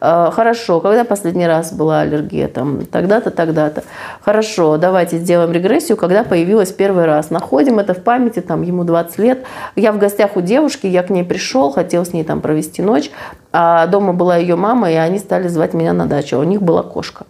Э, 0.00 0.30
хорошо, 0.32 0.80
когда 0.80 1.04
последний 1.04 1.46
раз 1.46 1.72
была 1.72 2.00
аллергия? 2.00 2.48
Там, 2.48 2.84
тогда-то, 2.86 3.30
тогда-то. 3.30 3.84
Хорошо, 4.22 4.76
давайте 4.76 5.18
сделаем 5.18 5.52
регрессию, 5.52 5.96
когда 5.96 6.24
появилась 6.24 6.72
первый 6.72 7.06
раз. 7.06 7.30
Находим 7.30 7.78
это 7.78 7.94
в 7.94 8.02
памяти, 8.02 8.40
там, 8.40 8.62
ему 8.62 8.84
20 8.84 9.18
лет. 9.18 9.44
Я 9.76 9.92
в 9.92 9.98
гостях 9.98 10.36
у 10.36 10.40
девушки, 10.40 10.86
я 10.86 11.02
к 11.02 11.10
ней 11.10 11.24
пришел, 11.24 11.70
хотел 11.70 12.04
с 12.04 12.12
ней 12.12 12.24
там 12.24 12.40
провести 12.40 12.82
ночь, 12.82 13.10
а 13.52 13.86
дома 13.86 14.12
была 14.12 14.36
ее 14.36 14.56
мама, 14.56 14.90
и 14.90 14.94
они 14.94 15.18
стали 15.18 15.48
звать 15.48 15.74
меня 15.74 15.92
на 15.92 16.06
дачу, 16.06 16.36
а 16.36 16.40
у 16.40 16.44
них 16.44 16.62
была 16.62 16.82
кошка. 16.82 17.26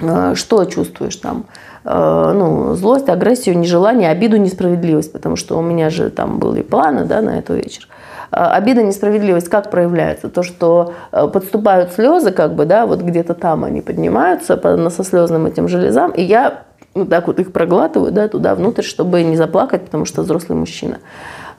Э, 0.00 0.34
что 0.34 0.64
чувствуешь 0.64 1.16
там? 1.16 1.46
Ну, 1.88 2.74
злость, 2.74 3.08
агрессию, 3.08 3.56
нежелание, 3.56 4.10
обиду, 4.10 4.38
несправедливость, 4.38 5.12
потому 5.12 5.36
что 5.36 5.56
у 5.56 5.62
меня 5.62 5.88
же 5.88 6.10
там 6.10 6.40
были 6.40 6.62
планы 6.62 7.04
да, 7.04 7.22
на 7.22 7.38
этот 7.38 7.58
вечер. 7.58 7.86
Э, 8.36 8.50
обида, 8.50 8.82
несправедливость 8.82 9.48
как 9.48 9.70
проявляется? 9.70 10.28
То, 10.28 10.42
что 10.42 10.92
э, 11.10 11.26
подступают 11.26 11.92
слезы, 11.92 12.30
как 12.32 12.54
бы, 12.54 12.66
да, 12.66 12.86
вот 12.86 13.00
где-то 13.00 13.32
там 13.34 13.64
они 13.64 13.80
поднимаются 13.80 14.58
по, 14.58 14.90
со 14.90 15.04
слезным 15.04 15.46
этим 15.46 15.68
железам, 15.68 16.10
и 16.10 16.22
я 16.22 16.64
вот 16.94 17.08
так 17.08 17.26
вот 17.26 17.40
их 17.40 17.52
проглатываю, 17.52 18.12
да, 18.12 18.28
туда 18.28 18.54
внутрь, 18.54 18.82
чтобы 18.82 19.22
не 19.22 19.36
заплакать, 19.36 19.86
потому 19.86 20.04
что 20.04 20.22
взрослый 20.22 20.58
мужчина. 20.58 20.98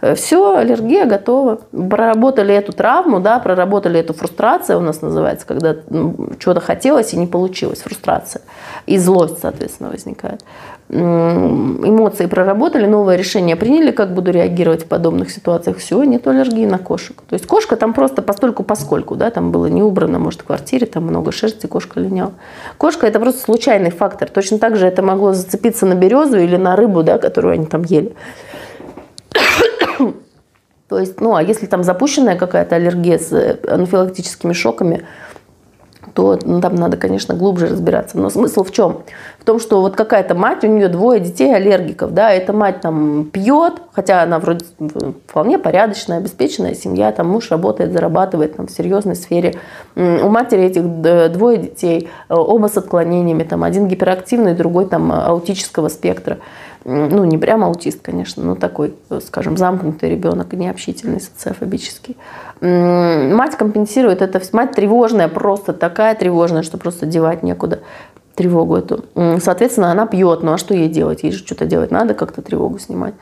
Э, 0.01 0.13
все, 0.13 0.55
аллергия 0.55 1.05
готова. 1.05 1.61
Проработали 1.71 2.53
эту 2.53 2.73
травму, 2.73 3.19
да, 3.19 3.39
проработали 3.39 3.99
эту 3.99 4.13
фрустрацию, 4.13 4.77
у 4.77 4.81
нас 4.81 5.01
называется, 5.01 5.47
когда 5.47 5.75
ну, 5.89 6.29
чего-то 6.37 6.59
хотелось 6.59 7.13
и 7.13 7.17
не 7.17 7.25
получилось, 7.25 7.81
фрустрация. 7.81 8.43
И 8.85 8.99
злость, 8.99 9.39
соответственно, 9.41 9.89
возникает. 9.89 10.43
Эмоции 10.89 12.27
проработали, 12.27 12.85
новое 12.85 13.17
решение 13.17 13.57
приняли, 13.57 13.91
как 13.91 14.13
буду 14.13 14.31
реагировать 14.31 14.83
в 14.83 14.87
подобных 14.87 15.31
ситуациях. 15.31 15.79
Все, 15.79 16.01
нет 16.03 16.25
аллергии 16.27 16.65
на 16.65 16.77
кошек. 16.77 17.21
То 17.27 17.33
есть 17.33 17.45
кошка 17.45 17.75
там 17.75 17.93
просто 17.93 18.21
постольку 18.21 18.63
поскольку, 18.63 19.15
да, 19.15 19.29
там 19.29 19.51
было 19.51 19.65
не 19.65 19.83
убрано, 19.83 20.17
может, 20.17 20.41
в 20.41 20.45
квартире, 20.45 20.87
там 20.87 21.03
много 21.03 21.33
шерсти, 21.33 21.67
кошка 21.67 21.99
линяла. 21.99 22.31
Кошка 22.77 23.05
это 23.05 23.19
просто 23.19 23.41
случайный 23.41 23.91
фактор. 23.91 24.29
Точно 24.29 24.59
так 24.59 24.77
же 24.77 24.87
это 24.87 25.01
могло 25.01 25.33
зацепиться 25.33 25.85
на 25.85 25.93
березу 25.93 26.37
или 26.39 26.55
на 26.55 26.77
рыбу, 26.77 27.03
да, 27.03 27.17
которую 27.17 27.55
они 27.55 27.65
там 27.65 27.83
ели. 27.83 28.15
То 30.87 30.99
есть, 30.99 31.19
ну, 31.19 31.35
а 31.35 31.43
если 31.43 31.65
там 31.65 31.83
запущенная 31.83 32.37
какая-то 32.37 32.77
аллергия 32.77 33.17
с 33.17 33.33
э, 33.33 33.59
анафилактическими 33.67 34.53
шоками, 34.53 35.03
то 36.17 36.39
ну, 36.45 36.61
там 36.61 36.73
надо, 36.73 36.97
конечно, 36.97 37.35
глубже 37.35 37.67
разбираться. 37.67 38.17
Но 38.17 38.31
смысл 38.31 38.63
в 38.63 38.71
чем? 38.71 39.03
В 39.37 39.45
том, 39.45 39.59
что 39.59 39.81
вот 39.81 39.95
какая-то 39.95 40.33
мать, 40.33 40.63
у 40.63 40.67
нее 40.67 40.87
двое 40.87 41.19
детей 41.19 41.53
аллергиков, 41.53 42.11
да, 42.11 42.31
эта 42.31 42.53
мать 42.53 42.81
там 42.81 43.25
пьет, 43.25 43.75
хотя 43.91 44.23
она 44.23 44.39
вроде 44.39 44.65
вполне 45.27 45.59
порядочная, 45.59 46.17
обеспеченная 46.17 46.73
семья, 46.73 47.11
там 47.11 47.27
муж 47.27 47.51
работает, 47.51 47.93
зарабатывает 47.93 48.57
там 48.57 48.65
в 48.65 48.71
серьезной 48.71 49.15
сфере. 49.15 49.57
У 49.95 50.27
матери 50.29 50.63
этих 50.63 51.31
двое 51.33 51.59
детей, 51.59 52.09
э, 52.29 52.33
оба 52.33 52.65
с 52.65 52.75
отклонениями, 52.75 53.43
там 53.43 53.63
один 53.63 53.87
гиперактивный, 53.87 54.55
другой 54.55 54.87
там 54.87 55.11
аутического 55.11 55.87
спектра 55.87 56.39
ну, 56.87 57.25
не 57.25 57.37
прям 57.37 57.65
аутист, 57.65 58.01
конечно, 58.01 58.43
но 58.43 58.55
такой, 58.55 58.95
скажем, 59.25 59.57
замкнутый 59.57 60.09
ребенок, 60.09 60.53
необщительный, 60.53 61.19
социофобический. 61.19 62.15
Мать 62.61 63.57
компенсирует 63.57 64.21
это, 64.21 64.41
мать 64.53 64.71
тревожная, 64.71 65.27
просто 65.27 65.73
такая 65.73 66.15
тревожная, 66.15 66.63
что 66.63 66.77
просто 66.77 67.05
девать 67.05 67.43
некуда 67.43 67.81
тревогу 68.35 68.77
эту. 68.77 69.03
Соответственно, 69.41 69.91
она 69.91 70.07
пьет, 70.07 70.43
ну 70.43 70.53
а 70.53 70.57
что 70.57 70.73
ей 70.73 70.87
делать? 70.87 71.23
Ей 71.23 71.31
же 71.31 71.39
что-то 71.39 71.65
делать 71.65 71.91
надо, 71.91 72.13
как-то 72.13 72.41
тревогу 72.41 72.79
снимать. 72.79 73.15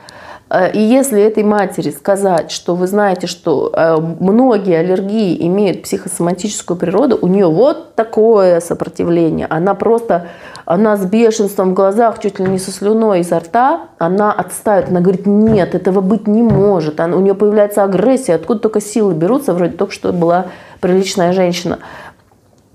Э, 0.50 0.70
и 0.70 0.78
если 0.78 1.20
этой 1.20 1.42
матери 1.42 1.90
сказать, 1.90 2.50
что 2.50 2.74
вы 2.74 2.86
знаете, 2.86 3.26
что 3.26 3.72
э, 3.72 3.96
многие 4.20 4.78
аллергии 4.78 5.44
имеют 5.46 5.82
психосоматическую 5.82 6.76
природу, 6.76 7.18
у 7.20 7.26
нее 7.26 7.48
вот 7.48 7.94
такое 7.94 8.60
сопротивление, 8.60 9.46
она 9.48 9.74
просто, 9.74 10.28
она 10.66 10.96
с 10.96 11.06
бешенством 11.06 11.70
в 11.70 11.74
глазах, 11.74 12.18
чуть 12.18 12.40
ли 12.40 12.46
не 12.46 12.58
со 12.58 12.72
слюной 12.72 13.20
изо 13.20 13.38
рта, 13.38 13.82
она 13.98 14.32
отставит, 14.32 14.88
она 14.88 15.00
говорит, 15.00 15.24
нет, 15.24 15.74
этого 15.76 16.00
быть 16.00 16.26
не 16.26 16.42
может, 16.42 17.00
она, 17.00 17.16
у 17.16 17.20
нее 17.20 17.34
появляется 17.34 17.84
агрессия, 17.84 18.34
откуда 18.34 18.60
только 18.60 18.80
силы 18.80 19.14
берутся, 19.14 19.54
вроде 19.54 19.76
только 19.76 19.94
что 19.94 20.12
была 20.12 20.46
приличная 20.80 21.32
женщина. 21.32 21.78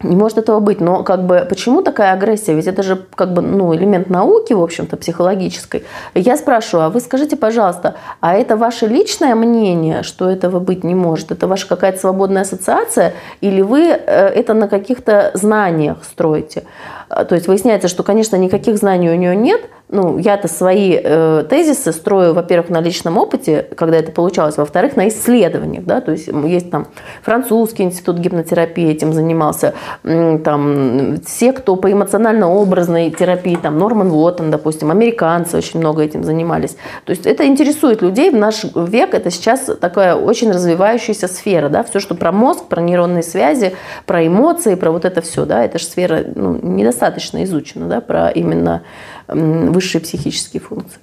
Не 0.03 0.15
может 0.15 0.37
этого 0.37 0.59
быть. 0.59 0.81
Но 0.81 1.03
как 1.03 1.25
бы 1.25 1.45
почему 1.49 1.81
такая 1.81 2.13
агрессия? 2.13 2.53
Ведь 2.53 2.67
это 2.67 2.83
же 2.83 2.99
как 3.15 3.33
бы 3.33 3.41
ну, 3.41 3.75
элемент 3.75 4.09
науки, 4.09 4.53
в 4.53 4.61
общем-то, 4.61 4.97
психологической. 4.97 5.83
Я 6.13 6.37
спрашиваю, 6.37 6.85
а 6.85 6.89
вы 6.89 6.99
скажите, 6.99 7.35
пожалуйста, 7.35 7.95
а 8.19 8.35
это 8.35 8.57
ваше 8.57 8.87
личное 8.87 9.35
мнение, 9.35 10.03
что 10.03 10.29
этого 10.29 10.59
быть 10.59 10.83
не 10.83 10.95
может? 10.95 11.31
Это 11.31 11.47
ваша 11.47 11.67
какая-то 11.67 11.99
свободная 11.99 12.43
ассоциация? 12.43 13.13
Или 13.41 13.61
вы 13.61 13.87
э, 13.87 13.95
это 13.95 14.53
на 14.53 14.67
каких-то 14.67 15.31
знаниях 15.33 16.03
строите? 16.03 16.63
То 17.09 17.35
есть 17.35 17.47
выясняется, 17.47 17.87
что, 17.87 18.03
конечно, 18.03 18.37
никаких 18.37 18.77
знаний 18.77 19.09
у 19.09 19.15
нее 19.15 19.35
нет, 19.35 19.61
ну, 19.91 20.17
я-то 20.17 20.47
свои 20.47 20.97
э, 21.01 21.43
тезисы 21.49 21.91
строю, 21.91 22.33
во-первых, 22.33 22.69
на 22.69 22.79
личном 22.79 23.17
опыте, 23.17 23.67
когда 23.75 23.97
это 23.97 24.11
получалось, 24.11 24.57
во-вторых, 24.57 24.95
на 24.95 25.09
исследованиях, 25.09 25.83
да, 25.83 25.99
то 25.99 26.11
есть 26.11 26.27
есть 26.27 26.71
там 26.71 26.87
французский 27.21 27.83
институт 27.83 28.17
гипнотерапии 28.17 28.89
этим 28.89 29.11
занимался, 29.13 29.73
там 30.03 31.17
все, 31.25 31.51
кто 31.51 31.75
по 31.75 31.91
эмоционально-образной 31.91 33.11
терапии, 33.11 33.55
там 33.55 33.77
Норман 33.77 34.11
Уоттон, 34.11 34.49
допустим, 34.49 34.91
американцы 34.91 35.57
очень 35.57 35.79
много 35.81 36.01
этим 36.01 36.23
занимались. 36.23 36.77
То 37.05 37.11
есть 37.11 37.25
это 37.25 37.45
интересует 37.45 38.01
людей 38.01 38.31
в 38.31 38.35
наш 38.35 38.63
век, 38.73 39.13
это 39.13 39.29
сейчас 39.29 39.69
такая 39.79 40.15
очень 40.15 40.51
развивающаяся 40.51 41.27
сфера, 41.27 41.67
да, 41.67 41.83
все, 41.83 41.99
что 41.99 42.15
про 42.15 42.31
мозг, 42.31 42.65
про 42.67 42.81
нейронные 42.81 43.23
связи, 43.23 43.75
про 44.05 44.25
эмоции, 44.25 44.75
про 44.75 44.91
вот 44.91 45.03
это 45.03 45.21
все, 45.21 45.45
да, 45.45 45.65
это 45.65 45.79
же 45.79 45.85
сфера 45.85 46.23
ну, 46.33 46.57
недостаточно 46.61 47.43
изучена, 47.43 47.87
да, 47.87 47.99
про 47.99 48.29
именно 48.29 48.83
высшие 49.31 50.01
психические 50.01 50.61
функции. 50.61 50.99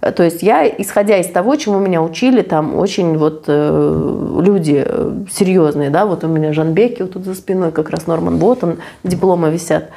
То 0.00 0.22
есть 0.22 0.42
я, 0.42 0.66
исходя 0.68 1.18
из 1.18 1.28
того, 1.28 1.56
чему 1.56 1.78
меня 1.78 2.02
учили, 2.02 2.42
там 2.42 2.76
очень 2.76 3.16
вот 3.16 3.44
э, 3.46 4.38
люди 4.40 4.82
э, 4.84 5.24
серьезные, 5.30 5.90
да, 5.90 6.06
вот 6.06 6.24
у 6.24 6.28
меня 6.28 6.52
Жан 6.52 6.72
Бекки 6.72 7.02
вот 7.02 7.12
тут 7.12 7.24
за 7.24 7.34
спиной, 7.34 7.72
как 7.72 7.90
раз 7.90 8.06
Норман 8.06 8.38
Боттон, 8.38 8.78
дипломы 9.04 9.50
висят. 9.50 9.90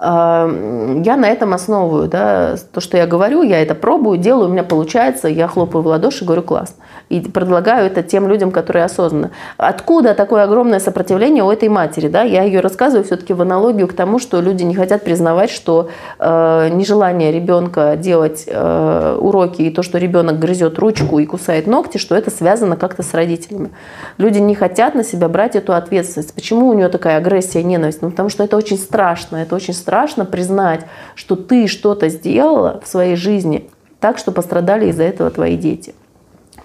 Э, 0.00 1.00
я 1.04 1.16
на 1.16 1.28
этом 1.28 1.54
основываю, 1.54 2.08
да, 2.08 2.56
то, 2.72 2.80
что 2.80 2.96
я 2.96 3.06
говорю, 3.06 3.42
я 3.42 3.60
это 3.62 3.74
пробую, 3.74 4.18
делаю, 4.18 4.48
у 4.48 4.52
меня 4.52 4.64
получается, 4.64 5.28
я 5.28 5.46
хлопаю 5.46 5.82
в 5.82 5.86
ладоши, 5.86 6.24
говорю 6.24 6.42
классно 6.42 6.76
и 7.10 7.20
предлагаю 7.20 7.86
это 7.86 8.02
тем 8.02 8.28
людям, 8.28 8.52
которые 8.52 8.84
осознанно. 8.84 9.32
Откуда 9.56 10.14
такое 10.14 10.44
огромное 10.44 10.78
сопротивление 10.78 11.42
у 11.42 11.50
этой 11.50 11.68
матери? 11.68 12.08
Да? 12.08 12.22
Я 12.22 12.44
ее 12.44 12.60
рассказываю 12.60 13.04
все-таки 13.04 13.32
в 13.34 13.42
аналогию 13.42 13.88
к 13.88 13.92
тому, 13.92 14.20
что 14.20 14.40
люди 14.40 14.62
не 14.62 14.76
хотят 14.76 15.02
признавать, 15.02 15.50
что 15.50 15.90
э, 16.18 16.68
нежелание 16.70 17.32
ребенка 17.32 17.96
делать 17.96 18.44
э, 18.46 19.18
уроки 19.20 19.62
и 19.62 19.70
то, 19.70 19.82
что 19.82 19.98
ребенок 19.98 20.38
грызет 20.38 20.78
ручку 20.78 21.18
и 21.18 21.26
кусает 21.26 21.66
ногти, 21.66 21.98
что 21.98 22.14
это 22.14 22.30
связано 22.30 22.76
как-то 22.76 23.02
с 23.02 23.12
родителями. 23.12 23.70
Люди 24.16 24.38
не 24.38 24.54
хотят 24.54 24.94
на 24.94 25.02
себя 25.02 25.28
брать 25.28 25.56
эту 25.56 25.74
ответственность. 25.74 26.32
Почему 26.32 26.68
у 26.68 26.74
нее 26.74 26.88
такая 26.88 27.16
агрессия 27.16 27.64
ненависть? 27.64 28.02
Ну, 28.02 28.10
потому 28.10 28.28
что 28.28 28.44
это 28.44 28.56
очень 28.56 28.78
страшно. 28.78 29.38
Это 29.38 29.56
очень 29.56 29.74
страшно 29.74 29.89
признать, 30.24 30.86
что 31.14 31.36
ты 31.36 31.66
что-то 31.66 32.08
сделала 32.08 32.80
в 32.84 32.88
своей 32.88 33.16
жизни 33.16 33.68
так, 34.00 34.18
что 34.18 34.32
пострадали 34.32 34.88
из-за 34.88 35.02
этого 35.04 35.30
твои 35.30 35.56
дети. 35.56 35.94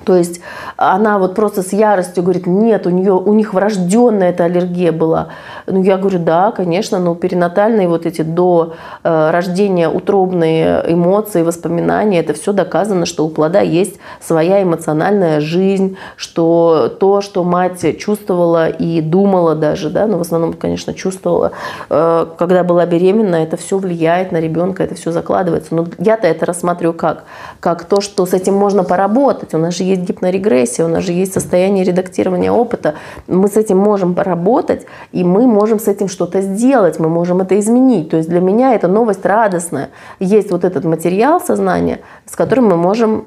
То 0.06 0.16
есть 0.16 0.40
она 0.78 1.18
вот 1.18 1.36
просто 1.36 1.64
с 1.64 1.74
яростью 1.74 2.24
говорит, 2.24 2.46
нет, 2.46 2.86
у 2.86 2.92
нее 2.92 3.14
у 3.14 3.34
них 3.34 3.54
врожденная 3.54 4.30
эта 4.30 4.46
аллергия 4.46 4.92
была. 4.92 5.30
Ну 5.68 5.82
я 5.84 5.98
говорю, 5.98 6.20
да, 6.20 6.52
конечно, 6.52 7.00
но 7.00 7.16
перинатальные 7.16 7.88
вот 7.88 8.06
эти 8.06 8.22
до 8.22 8.76
э, 9.04 9.30
рождения 9.32 9.90
утробные 9.90 10.84
эмоции, 10.88 11.42
воспоминания, 11.42 12.20
это 12.20 12.34
все 12.34 12.54
доказано, 12.54 13.06
что 13.06 13.26
у 13.26 13.30
плода 13.30 13.62
есть 13.62 13.96
своя 14.22 14.62
эмоциональная 14.62 15.40
жизнь, 15.40 15.98
что 16.16 16.96
то, 17.00 17.22
что 17.22 17.44
мать 17.44 17.98
чувствовала 17.98 18.70
и 18.70 19.02
думала 19.02 19.56
даже, 19.56 19.90
да, 19.90 20.06
но 20.06 20.14
ну, 20.14 20.18
в 20.20 20.22
основном, 20.22 20.54
конечно, 20.54 20.94
чувствовала, 20.94 21.52
э, 21.90 22.26
когда 22.38 22.64
была 22.64 22.86
беременна, 22.86 23.38
это 23.38 23.58
все 23.58 23.78
влияет 23.78 24.32
на 24.32 24.40
ребенка, 24.40 24.84
это 24.84 24.94
все 24.96 25.12
закладывается. 25.12 25.74
Но 25.74 25.88
я-то 25.98 26.28
это 26.28 26.46
рассматриваю 26.46 26.94
как? 26.94 27.24
Как 27.60 27.86
то, 27.86 28.02
что 28.02 28.26
с 28.26 28.34
этим 28.34 28.54
можно 28.54 28.84
поработать. 28.84 29.54
У 29.54 29.58
нас 29.58 29.76
же 29.76 29.84
есть 29.84 29.95
гипнорегрессия, 30.02 30.86
у 30.86 30.88
нас 30.88 31.04
же 31.04 31.12
есть 31.12 31.34
состояние 31.34 31.84
редактирования 31.84 32.52
опыта. 32.52 32.96
Мы 33.28 33.48
с 33.48 33.58
этим 33.58 33.78
можем 33.78 34.14
поработать, 34.16 34.86
и 35.12 35.24
мы 35.24 35.48
можем 35.48 35.80
с 35.80 35.88
этим 35.88 36.08
что-то 36.08 36.42
сделать, 36.42 37.00
мы 37.00 37.10
можем 37.10 37.42
это 37.42 37.60
изменить. 37.60 38.10
То 38.10 38.18
есть 38.18 38.30
для 38.30 38.42
меня 38.42 38.74
это 38.74 38.88
новость 38.88 39.26
радостная. 39.26 39.90
Есть 40.20 40.52
вот 40.52 40.64
этот 40.64 40.86
материал 40.86 41.42
сознания, 41.42 42.00
с 42.26 42.36
которым 42.36 42.68
мы 42.68 42.78
можем 42.78 43.26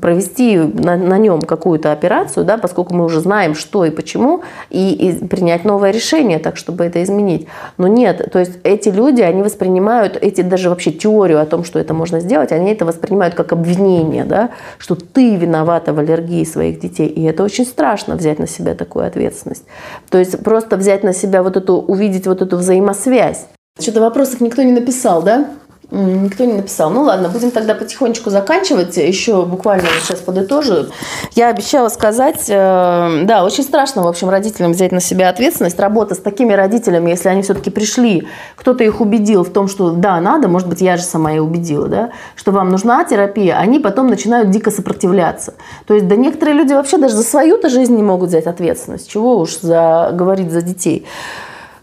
провести 0.00 0.56
на, 0.56 0.96
на 0.96 1.18
нем 1.18 1.42
какую-то 1.42 1.92
операцию, 1.92 2.44
да, 2.44 2.58
поскольку 2.58 2.94
мы 2.94 3.04
уже 3.04 3.20
знаем, 3.20 3.54
что 3.54 3.84
и 3.84 3.90
почему, 3.90 4.42
и, 4.70 4.92
и 4.92 5.26
принять 5.26 5.64
новое 5.64 5.90
решение, 5.90 6.38
так 6.38 6.56
чтобы 6.56 6.84
это 6.84 7.02
изменить. 7.02 7.46
Но 7.78 7.88
нет, 7.88 8.28
то 8.32 8.38
есть 8.38 8.58
эти 8.62 8.88
люди, 8.88 9.22
они 9.22 9.42
воспринимают 9.42 10.16
эти 10.20 10.42
даже 10.42 10.70
вообще 10.70 10.92
теорию 10.92 11.40
о 11.40 11.46
том, 11.46 11.64
что 11.64 11.78
это 11.78 11.94
можно 11.94 12.20
сделать, 12.20 12.52
они 12.52 12.72
это 12.72 12.84
воспринимают 12.84 13.34
как 13.34 13.52
обвинение, 13.52 14.24
да, 14.24 14.50
что 14.78 14.94
ты 14.94 15.36
виновата 15.36 15.92
в 15.92 15.98
аллергии 15.98 16.44
своих 16.44 16.80
детей, 16.80 17.06
и 17.06 17.22
это 17.24 17.42
очень 17.42 17.64
страшно 17.64 18.16
взять 18.16 18.38
на 18.38 18.46
себя 18.46 18.74
такую 18.74 19.06
ответственность. 19.06 19.64
То 20.10 20.18
есть 20.18 20.42
просто 20.42 20.76
взять 20.76 21.02
на 21.02 21.12
себя 21.12 21.42
вот 21.42 21.56
эту, 21.56 21.74
увидеть 21.76 22.26
вот 22.26 22.42
эту 22.42 22.56
взаимосвязь. 22.56 23.46
Что-то 23.78 24.00
вопросов 24.00 24.40
никто 24.40 24.62
не 24.62 24.72
написал, 24.72 25.22
да? 25.22 25.46
Никто 25.92 26.44
не 26.44 26.54
написал. 26.54 26.90
Ну 26.90 27.02
ладно, 27.02 27.28
будем 27.28 27.52
тогда 27.52 27.74
потихонечку 27.74 28.30
заканчивать. 28.30 28.96
Еще 28.96 29.44
буквально 29.44 29.86
сейчас 30.02 30.18
подытожу. 30.18 30.86
Я 31.34 31.48
обещала 31.48 31.88
сказать, 31.88 32.46
э, 32.48 33.22
да, 33.24 33.44
очень 33.44 33.62
страшно, 33.62 34.02
в 34.02 34.08
общем, 34.08 34.28
родителям 34.28 34.72
взять 34.72 34.90
на 34.90 35.00
себя 35.00 35.28
ответственность. 35.28 35.78
Работа 35.78 36.16
с 36.16 36.18
такими 36.18 36.52
родителями, 36.54 37.10
если 37.10 37.28
они 37.28 37.42
все-таки 37.42 37.70
пришли, 37.70 38.26
кто-то 38.56 38.82
их 38.82 39.00
убедил 39.00 39.44
в 39.44 39.50
том, 39.50 39.68
что 39.68 39.90
да, 39.90 40.20
надо, 40.20 40.48
может 40.48 40.68
быть, 40.68 40.80
я 40.80 40.96
же 40.96 41.04
сама 41.04 41.32
и 41.32 41.38
убедила, 41.38 41.86
да, 41.86 42.10
что 42.34 42.50
вам 42.50 42.70
нужна 42.70 43.04
терапия, 43.04 43.56
они 43.56 43.78
потом 43.78 44.08
начинают 44.08 44.50
дико 44.50 44.72
сопротивляться. 44.72 45.54
То 45.86 45.94
есть, 45.94 46.08
да 46.08 46.16
некоторые 46.16 46.56
люди 46.56 46.72
вообще 46.72 46.98
даже 46.98 47.14
за 47.14 47.22
свою-то 47.22 47.68
жизнь 47.68 47.94
не 47.94 48.02
могут 48.02 48.30
взять 48.30 48.46
ответственность. 48.46 49.08
Чего 49.08 49.38
уж 49.38 49.58
за, 49.60 50.10
говорить 50.12 50.50
за 50.50 50.62
детей. 50.62 51.06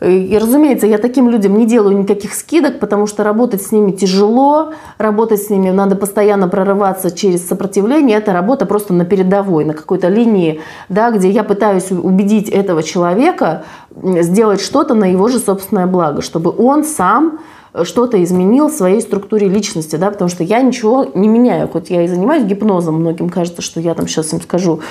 И, 0.03 0.37
разумеется, 0.37 0.85
я 0.85 0.97
таким 0.97 1.29
людям 1.29 1.57
не 1.57 1.65
делаю 1.65 1.97
никаких 1.97 2.33
скидок, 2.33 2.79
потому 2.79 3.07
что 3.07 3.23
работать 3.23 3.61
с 3.61 3.71
ними 3.71 3.91
тяжело, 3.91 4.73
работать 4.97 5.41
с 5.41 5.49
ними 5.49 5.69
надо 5.69 5.95
постоянно 5.95 6.49
прорываться 6.49 7.09
через 7.09 7.47
сопротивление. 7.47 8.17
Это 8.17 8.33
работа 8.33 8.65
просто 8.65 8.93
на 8.93 9.05
передовой, 9.05 9.63
на 9.63 9.73
какой-то 9.73 10.09
линии, 10.09 10.59
да, 10.89 11.11
где 11.11 11.29
я 11.29 11.43
пытаюсь 11.43 11.91
убедить 11.91 12.49
этого 12.49 12.83
человека 12.83 13.63
сделать 13.95 14.59
что-то 14.59 14.93
на 14.93 15.05
его 15.05 15.29
же 15.29 15.39
собственное 15.39 15.87
благо, 15.87 16.21
чтобы 16.21 16.53
он 16.57 16.83
сам 16.83 17.39
что-то 17.83 18.21
изменил 18.21 18.67
в 18.67 18.73
своей 18.73 19.01
структуре 19.01 19.47
личности, 19.47 19.95
да, 19.95 20.11
потому 20.11 20.29
что 20.29 20.43
я 20.43 20.61
ничего 20.61 21.05
не 21.15 21.27
меняю. 21.29 21.67
Хоть 21.69 21.89
я 21.89 22.03
и 22.03 22.07
занимаюсь 22.07 22.43
гипнозом, 22.43 22.95
многим 22.95 23.29
кажется, 23.29 23.61
что 23.61 23.79
я 23.79 23.93
там 23.93 24.07
сейчас 24.07 24.33
им 24.33 24.41
скажу, 24.41 24.81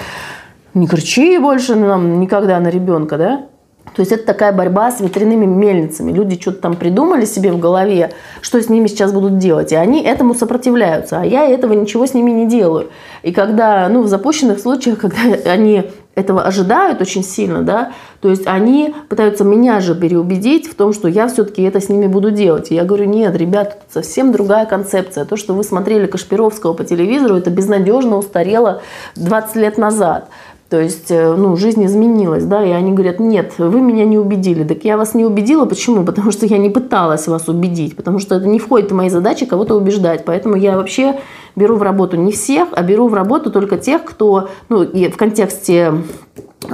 не 0.74 0.86
кричи 0.86 1.36
больше 1.38 1.76
нам 1.76 2.18
никогда 2.18 2.58
на 2.60 2.68
ребенка, 2.68 3.18
да, 3.18 3.46
то 3.94 4.00
есть 4.00 4.12
это 4.12 4.24
такая 4.24 4.52
борьба 4.52 4.90
с 4.90 5.00
ветряными 5.00 5.44
мельницами. 5.44 6.12
Люди 6.12 6.40
что-то 6.40 6.58
там 6.62 6.76
придумали 6.76 7.24
себе 7.24 7.52
в 7.52 7.58
голове, 7.58 8.12
что 8.40 8.60
с 8.60 8.68
ними 8.68 8.86
сейчас 8.86 9.12
будут 9.12 9.38
делать, 9.38 9.72
и 9.72 9.76
они 9.76 10.02
этому 10.02 10.34
сопротивляются, 10.34 11.20
а 11.20 11.24
я 11.24 11.48
этого 11.48 11.72
ничего 11.72 12.06
с 12.06 12.14
ними 12.14 12.30
не 12.30 12.48
делаю. 12.48 12.90
И 13.22 13.32
когда, 13.32 13.88
ну, 13.88 14.02
в 14.02 14.08
запущенных 14.08 14.60
случаях, 14.60 14.98
когда 14.98 15.18
они 15.44 15.90
этого 16.14 16.42
ожидают 16.42 17.00
очень 17.00 17.24
сильно, 17.24 17.62
да, 17.62 17.92
то 18.20 18.28
есть 18.28 18.46
они 18.46 18.94
пытаются 19.08 19.44
меня 19.44 19.80
же 19.80 19.94
переубедить 19.94 20.70
в 20.70 20.74
том, 20.74 20.92
что 20.92 21.08
я 21.08 21.26
все-таки 21.26 21.62
это 21.62 21.80
с 21.80 21.88
ними 21.88 22.06
буду 22.06 22.30
делать. 22.30 22.70
И 22.70 22.74
я 22.74 22.84
говорю, 22.84 23.06
нет, 23.06 23.34
ребята, 23.34 23.78
тут 23.80 23.92
совсем 23.92 24.30
другая 24.30 24.66
концепция. 24.66 25.24
То, 25.24 25.36
что 25.36 25.54
вы 25.54 25.64
смотрели 25.64 26.06
Кашпировского 26.06 26.74
по 26.74 26.84
телевизору, 26.84 27.36
это 27.36 27.50
безнадежно 27.50 28.18
устарело 28.18 28.82
20 29.16 29.56
лет 29.56 29.78
назад. 29.78 30.28
То 30.72 30.80
есть, 30.80 31.10
э, 31.10 31.34
ну, 31.36 31.54
жизнь 31.54 31.84
изменилась, 31.84 32.44
да, 32.44 32.64
и 32.64 32.70
они 32.70 32.92
говорят, 32.92 33.20
нет, 33.20 33.52
вы 33.58 33.82
меня 33.82 34.06
не 34.06 34.16
убедили. 34.16 34.64
Так 34.64 34.84
я 34.84 34.96
вас 34.96 35.12
не 35.12 35.22
убедила, 35.22 35.66
почему? 35.66 36.02
Потому 36.02 36.32
что 36.32 36.46
я 36.46 36.56
не 36.56 36.70
пыталась 36.70 37.28
вас 37.28 37.46
убедить, 37.46 37.94
потому 37.94 38.18
что 38.18 38.36
это 38.36 38.48
не 38.48 38.58
входит 38.58 38.90
в 38.90 38.94
мои 38.94 39.10
задачи 39.10 39.44
кого-то 39.44 39.74
убеждать. 39.74 40.24
Поэтому 40.24 40.56
я 40.56 40.78
вообще 40.78 41.20
беру 41.56 41.76
в 41.76 41.82
работу 41.82 42.16
не 42.16 42.32
всех, 42.32 42.68
а 42.72 42.82
беру 42.82 43.08
в 43.08 43.12
работу 43.12 43.50
только 43.50 43.76
тех, 43.76 44.02
кто, 44.02 44.48
ну, 44.70 44.82
и 44.82 45.10
в 45.10 45.16
контексте 45.18 45.92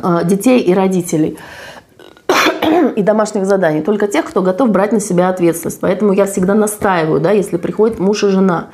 э, 0.01 0.21
детей 0.25 0.61
и 0.61 0.73
родителей 0.73 1.37
и 2.95 3.03
домашних 3.03 3.47
заданий, 3.47 3.83
только 3.83 4.07
тех, 4.07 4.27
кто 4.27 4.43
готов 4.43 4.71
брать 4.71 4.93
на 4.93 5.01
себя 5.01 5.29
ответственность. 5.29 5.81
Поэтому 5.81 6.13
я 6.13 6.27
всегда 6.27 6.55
настаиваю, 6.55 7.21
да, 7.21 7.33
если 7.33 7.57
приходит 7.57 7.99
муж 7.99 8.23
и 8.23 8.29
жена, 8.29 8.69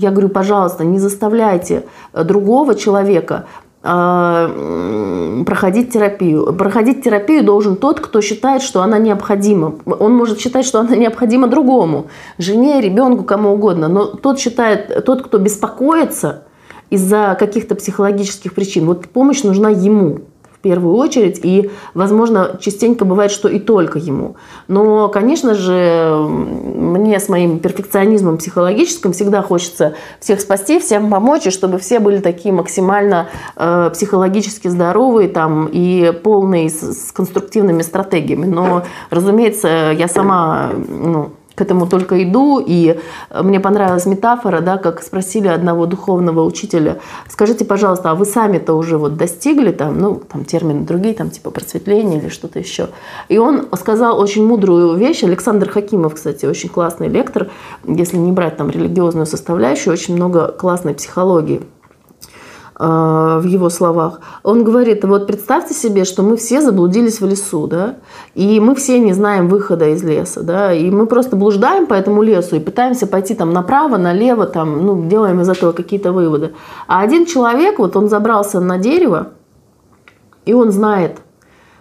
я 0.00 0.10
говорю, 0.10 0.30
пожалуйста, 0.30 0.82
не 0.82 0.98
заставляйте 0.98 1.84
э, 2.14 2.24
другого 2.24 2.74
человека 2.74 3.44
проходить 3.82 5.92
терапию. 5.92 6.52
Проходить 6.52 7.02
терапию 7.02 7.42
должен 7.42 7.76
тот, 7.76 8.00
кто 8.00 8.20
считает, 8.20 8.60
что 8.62 8.82
она 8.82 8.98
необходима. 8.98 9.76
Он 9.86 10.14
может 10.14 10.38
считать, 10.38 10.66
что 10.66 10.80
она 10.80 10.96
необходима 10.96 11.48
другому, 11.48 12.08
жене, 12.36 12.82
ребенку, 12.82 13.24
кому 13.24 13.54
угодно. 13.54 13.88
Но 13.88 14.04
тот 14.04 14.38
считает, 14.38 15.02
тот, 15.06 15.22
кто 15.22 15.38
беспокоится 15.38 16.42
из-за 16.90 17.34
каких-то 17.38 17.74
психологических 17.74 18.52
причин, 18.52 18.84
вот 18.84 19.08
помощь 19.08 19.44
нужна 19.44 19.70
ему 19.70 20.18
первую 20.60 20.94
очередь, 20.96 21.40
и, 21.42 21.70
возможно, 21.94 22.58
частенько 22.60 23.04
бывает, 23.04 23.30
что 23.30 23.48
и 23.48 23.58
только 23.58 23.98
ему. 23.98 24.36
Но, 24.68 25.08
конечно 25.08 25.54
же, 25.54 26.26
мне 26.28 27.18
с 27.18 27.28
моим 27.28 27.58
перфекционизмом 27.58 28.38
психологическим 28.38 29.12
всегда 29.12 29.42
хочется 29.42 29.94
всех 30.20 30.40
спасти, 30.40 30.78
всем 30.78 31.10
помочь, 31.10 31.46
и 31.46 31.50
чтобы 31.50 31.78
все 31.78 31.98
были 31.98 32.18
такие 32.18 32.52
максимально 32.52 33.28
э, 33.56 33.90
психологически 33.92 34.68
здоровые 34.68 35.28
там, 35.28 35.68
и 35.70 36.12
полные 36.22 36.68
с, 36.68 37.08
с 37.08 37.12
конструктивными 37.12 37.82
стратегиями. 37.82 38.46
Но, 38.46 38.84
разумеется, 39.10 39.92
я 39.96 40.08
сама 40.08 40.70
ну, 40.88 41.30
к 41.60 41.62
этому 41.62 41.86
только 41.86 42.22
иду. 42.22 42.58
И 42.66 42.98
мне 43.30 43.60
понравилась 43.60 44.06
метафора, 44.06 44.60
да, 44.60 44.78
как 44.78 45.02
спросили 45.02 45.46
одного 45.48 45.84
духовного 45.84 46.42
учителя, 46.42 47.00
скажите, 47.28 47.66
пожалуйста, 47.66 48.10
а 48.10 48.14
вы 48.14 48.24
сами-то 48.24 48.72
уже 48.72 48.96
вот 48.96 49.16
достигли 49.16 49.70
там, 49.70 49.98
ну, 49.98 50.22
там 50.26 50.46
термины 50.46 50.86
другие, 50.86 51.14
там 51.14 51.28
типа 51.28 51.50
просветление 51.50 52.18
или 52.18 52.30
что-то 52.30 52.58
еще. 52.58 52.88
И 53.28 53.36
он 53.36 53.68
сказал 53.76 54.18
очень 54.18 54.46
мудрую 54.46 54.96
вещь. 54.96 55.22
Александр 55.22 55.68
Хакимов, 55.68 56.14
кстати, 56.14 56.46
очень 56.46 56.70
классный 56.70 57.08
лектор, 57.08 57.48
если 57.84 58.16
не 58.16 58.32
брать 58.32 58.56
там 58.56 58.70
религиозную 58.70 59.26
составляющую, 59.26 59.92
очень 59.92 60.16
много 60.16 60.48
классной 60.48 60.94
психологии. 60.94 61.60
Э, 62.82 63.38
в 63.42 63.44
его 63.44 63.68
словах. 63.68 64.20
Он 64.42 64.64
говорит, 64.64 65.04
вот 65.04 65.26
представьте 65.26 65.74
себе, 65.74 66.04
что 66.04 66.22
мы 66.22 66.38
все 66.38 66.62
заблудились 66.62 67.20
в 67.20 67.26
лесу, 67.26 67.66
да, 67.66 67.96
и 68.34 68.58
мы 68.58 68.74
все 68.74 68.98
не 69.00 69.12
знаем 69.12 69.48
выхода 69.48 69.90
из 69.90 70.02
леса, 70.02 70.42
да, 70.42 70.72
и 70.72 70.90
мы 70.90 71.04
просто 71.04 71.36
блуждаем 71.36 71.86
по 71.86 71.92
этому 71.92 72.22
лесу 72.22 72.56
и 72.56 72.58
пытаемся 72.60 73.06
пойти 73.06 73.34
там 73.34 73.52
направо, 73.52 73.98
налево, 73.98 74.46
там, 74.46 74.86
ну, 74.86 75.06
делаем 75.06 75.42
из 75.42 75.50
этого 75.50 75.72
какие-то 75.72 76.12
выводы. 76.12 76.54
А 76.86 77.02
один 77.02 77.26
человек, 77.26 77.78
вот 77.78 77.96
он 77.96 78.08
забрался 78.08 78.60
на 78.60 78.78
дерево, 78.78 79.28
и 80.46 80.54
он 80.54 80.70
знает, 80.70 81.18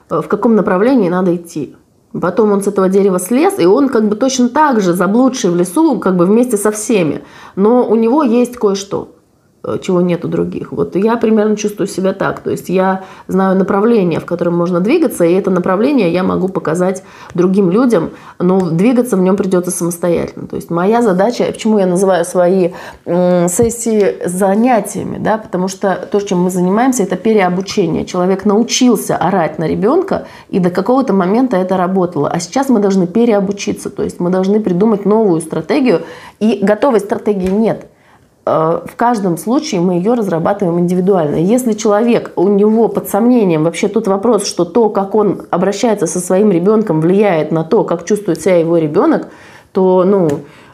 э, 0.10 0.20
в 0.20 0.28
каком 0.28 0.56
направлении 0.56 1.08
надо 1.08 1.34
идти. 1.34 1.78
Потом 2.12 2.52
он 2.52 2.62
с 2.62 2.68
этого 2.68 2.90
дерева 2.90 3.20
слез, 3.20 3.58
и 3.58 3.66
он 3.66 3.88
как 3.88 4.10
бы 4.10 4.18
точно 4.18 4.50
так 4.50 4.82
же 4.82 4.92
заблудший 4.92 5.50
в 5.50 5.56
лесу, 5.56 5.98
как 6.00 6.18
бы 6.18 6.26
вместе 6.26 6.58
со 6.58 6.72
всеми. 6.72 7.22
Но 7.56 7.88
у 7.88 7.96
него 7.96 8.22
есть 8.22 8.58
кое-что. 8.58 9.14
Э, 9.62 9.78
чего 9.82 10.00
нет 10.00 10.24
у 10.24 10.30
других. 10.30 10.72
Вот 10.72 10.96
я 10.96 11.18
примерно 11.18 11.58
чувствую 11.58 11.88
себя 11.88 12.14
так. 12.14 12.40
То 12.40 12.50
есть 12.50 12.70
я 12.70 13.04
знаю 13.28 13.58
направление, 13.58 14.22
в 14.22 14.26
котором 14.26 14.56
можно 14.56 14.80
двигаться, 14.80 15.26
и 15.26 15.34
это 15.34 15.52
направление 15.52 16.14
я 16.14 16.24
могу 16.24 16.48
показать 16.48 17.04
другим 17.34 17.70
людям, 17.70 18.12
но 18.40 18.70
двигаться 18.70 19.18
в 19.18 19.22
нем 19.22 19.36
придется 19.36 19.72
самостоятельно. 19.72 20.48
То 20.48 20.56
есть 20.56 20.70
моя 20.70 21.02
задача, 21.02 21.44
почему 21.44 21.78
я 21.78 21.88
называю 21.88 22.24
свои 22.24 22.70
сессии 23.06 24.26
занятиями, 24.26 25.18
да, 25.20 25.38
потому 25.38 25.68
что 25.68 26.08
то, 26.10 26.22
чем 26.22 26.42
мы 26.44 26.52
занимаемся, 26.52 27.04
это 27.04 27.18
переобучение. 27.18 28.06
Человек 28.06 28.46
научился 28.46 29.18
орать 29.18 29.60
на 29.60 29.68
ребенка, 29.68 30.28
и 30.50 30.60
до 30.60 30.70
какого-то 30.70 31.12
момента 31.12 31.58
это 31.58 31.76
работало. 31.76 32.30
А 32.30 32.40
сейчас 32.40 32.70
мы 32.70 32.80
должны 32.80 33.08
переобучиться, 33.08 33.90
то 33.90 34.04
есть 34.04 34.20
мы 34.20 34.30
должны 34.30 34.62
придумать 34.62 35.06
новую 35.06 35.42
стратегию, 35.42 36.04
и 36.40 36.60
готовой 36.62 37.02
стратегии 37.02 37.50
нет– 37.50 37.88
в 38.50 38.96
каждом 38.96 39.38
случае 39.38 39.82
мы 39.82 39.96
ее 39.96 40.14
разрабатываем 40.14 40.80
индивидуально. 40.80 41.36
Если 41.36 41.74
человек, 41.74 42.32
у 42.36 42.48
него 42.48 42.88
под 42.88 43.08
сомнением 43.10 43.64
вообще 43.64 43.88
тут 43.88 44.08
вопрос, 44.08 44.46
что 44.46 44.66
то, 44.66 44.90
как 44.90 45.16
он 45.16 45.44
обращается 45.50 46.08
со 46.08 46.20
своим 46.20 46.52
ребенком, 46.52 47.02
влияет 47.02 47.52
на 47.52 47.64
то, 47.64 47.84
как 47.84 48.06
чувствует 48.06 48.42
себя 48.42 48.58
его 48.58 48.78
ребенок, 48.78 49.28
то, 49.72 50.04
ну, 50.06 50.30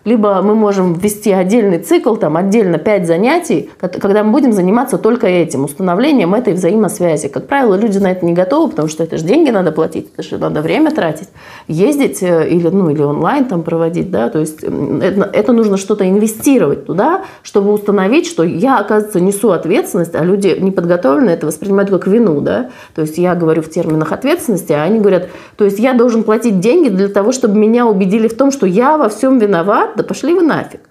либо 0.06 0.41
мы 0.43 0.53
можем 0.53 0.93
ввести 0.93 1.32
отдельный 1.32 1.80
цикл, 1.80 2.16
там 2.16 2.38
отдельно 2.38 2.78
5 2.78 3.08
занятий, 3.08 3.72
когда 3.80 4.24
мы 4.24 4.32
будем 4.32 4.53
заниматься 4.53 4.99
только 4.99 5.26
этим, 5.28 5.64
установлением 5.64 6.36
этой 6.36 6.53
взаимосвязи. 6.53 7.28
Как 7.28 7.47
правило, 7.47 7.76
люди 7.76 7.97
на 7.97 8.12
это 8.12 8.24
не 8.24 8.34
готовы, 8.34 8.70
потому 8.70 8.88
что 8.88 9.03
это 9.03 9.18
же 9.18 9.26
деньги 9.26 9.49
надо 9.49 9.72
платить, 9.72 10.10
это 10.14 10.22
же 10.22 10.38
надо 10.38 10.62
время 10.62 10.91
тратить, 10.91 11.30
ездить 11.68 12.22
э, 12.22 12.47
или, 12.47 12.68
ну, 12.68 12.89
или 12.91 13.01
онлайн 13.01 13.45
там 13.45 13.64
проводить, 13.64 14.12
да, 14.12 14.30
то 14.30 14.39
есть 14.39 14.64
это, 14.64 15.30
это 15.34 15.53
нужно 15.53 15.78
что-то 15.78 16.08
инвестировать 16.08 16.86
туда, 16.86 17.24
чтобы 17.41 17.74
установить, 17.74 18.28
что 18.28 18.43
я, 18.43 18.78
оказывается, 18.78 19.20
несу 19.20 19.49
ответственность, 19.49 20.14
а 20.14 20.24
люди 20.24 20.56
неподготовленные 20.60 21.36
это 21.36 21.47
воспринимают 21.47 21.89
как 21.89 22.06
вину, 22.06 22.41
да, 22.41 22.70
то 22.93 23.01
есть 23.01 23.18
я 23.18 23.34
говорю 23.34 23.64
в 23.64 23.70
терминах 23.72 24.12
ответственности, 24.12 24.72
а 24.72 24.84
они 24.84 24.99
говорят, 24.99 25.30
то 25.58 25.66
есть 25.66 25.80
я 25.80 25.93
должен 25.93 26.24
платить 26.24 26.60
деньги 26.60 26.89
для 26.89 27.08
того, 27.08 27.32
чтобы 27.32 27.58
меня 27.58 27.88
убедили 27.88 28.28
в 28.28 28.38
том, 28.38 28.51
что 28.51 28.68
я 28.68 28.97
во 28.97 29.10
всем 29.10 29.39
виноват, 29.39 29.94
да 29.95 30.03
пошли 30.03 30.33
вы 30.33 30.41
нафиг. 30.41 30.81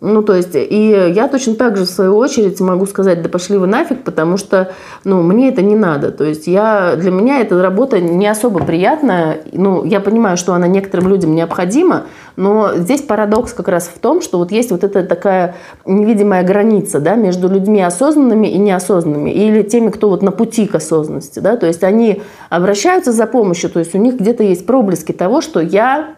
Ну, 0.00 0.22
то 0.22 0.34
есть, 0.34 0.54
и 0.54 1.12
я 1.14 1.28
точно 1.28 1.54
так 1.56 1.76
же, 1.76 1.84
в 1.84 1.88
свою 1.88 2.16
очередь, 2.16 2.58
могу 2.60 2.86
сказать, 2.86 3.22
да 3.22 3.28
пошли 3.28 3.58
вы 3.58 3.66
нафиг, 3.66 4.02
потому 4.02 4.38
что, 4.38 4.72
ну, 5.04 5.22
мне 5.22 5.50
это 5.50 5.60
не 5.60 5.76
надо. 5.76 6.10
То 6.10 6.24
есть, 6.24 6.46
я, 6.46 6.96
для 6.96 7.10
меня 7.10 7.40
эта 7.40 7.60
работа 7.60 8.00
не 8.00 8.26
особо 8.26 8.64
приятная. 8.64 9.42
Ну, 9.52 9.84
я 9.84 10.00
понимаю, 10.00 10.38
что 10.38 10.54
она 10.54 10.66
некоторым 10.66 11.08
людям 11.08 11.34
необходима, 11.34 12.04
но 12.36 12.70
здесь 12.76 13.02
парадокс 13.02 13.52
как 13.52 13.68
раз 13.68 13.90
в 13.94 13.98
том, 13.98 14.22
что 14.22 14.38
вот 14.38 14.52
есть 14.52 14.70
вот 14.70 14.84
эта 14.84 15.04
такая 15.04 15.56
невидимая 15.84 16.44
граница, 16.44 16.98
да, 16.98 17.14
между 17.14 17.48
людьми 17.48 17.82
осознанными 17.82 18.46
и 18.46 18.56
неосознанными, 18.56 19.28
или 19.28 19.62
теми, 19.62 19.90
кто 19.90 20.08
вот 20.08 20.22
на 20.22 20.30
пути 20.30 20.66
к 20.66 20.74
осознанности, 20.76 21.40
да, 21.40 21.56
то 21.56 21.66
есть, 21.66 21.84
они 21.84 22.22
обращаются 22.48 23.12
за 23.12 23.26
помощью, 23.26 23.68
то 23.68 23.80
есть, 23.80 23.94
у 23.94 23.98
них 23.98 24.18
где-то 24.18 24.44
есть 24.44 24.64
проблески 24.64 25.12
того, 25.12 25.42
что 25.42 25.60
я 25.60 26.14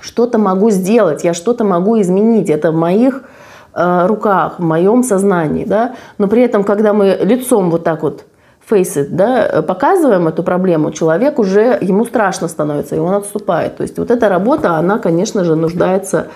что-то 0.00 0.38
могу 0.38 0.70
сделать, 0.70 1.24
я 1.24 1.34
что-то 1.34 1.64
могу 1.64 2.00
изменить. 2.00 2.50
Это 2.50 2.72
в 2.72 2.76
моих 2.76 3.22
э, 3.74 4.06
руках, 4.06 4.58
в 4.58 4.62
моем 4.62 5.02
сознании. 5.02 5.64
Да? 5.64 5.94
Но 6.18 6.28
при 6.28 6.42
этом, 6.42 6.64
когда 6.64 6.92
мы 6.92 7.18
лицом 7.20 7.70
вот 7.70 7.84
так 7.84 8.02
вот 8.02 8.24
face 8.70 8.96
it, 8.96 9.08
да, 9.10 9.62
показываем 9.62 10.28
эту 10.28 10.42
проблему, 10.42 10.90
человек 10.92 11.38
уже, 11.38 11.78
ему 11.80 12.04
страшно 12.04 12.48
становится, 12.48 12.96
и 12.96 12.98
он 12.98 13.14
отступает. 13.14 13.76
То 13.76 13.82
есть 13.82 13.98
вот 13.98 14.10
эта 14.10 14.28
работа, 14.28 14.72
она, 14.72 14.98
конечно 14.98 15.44
же, 15.44 15.56
нуждается 15.56 16.26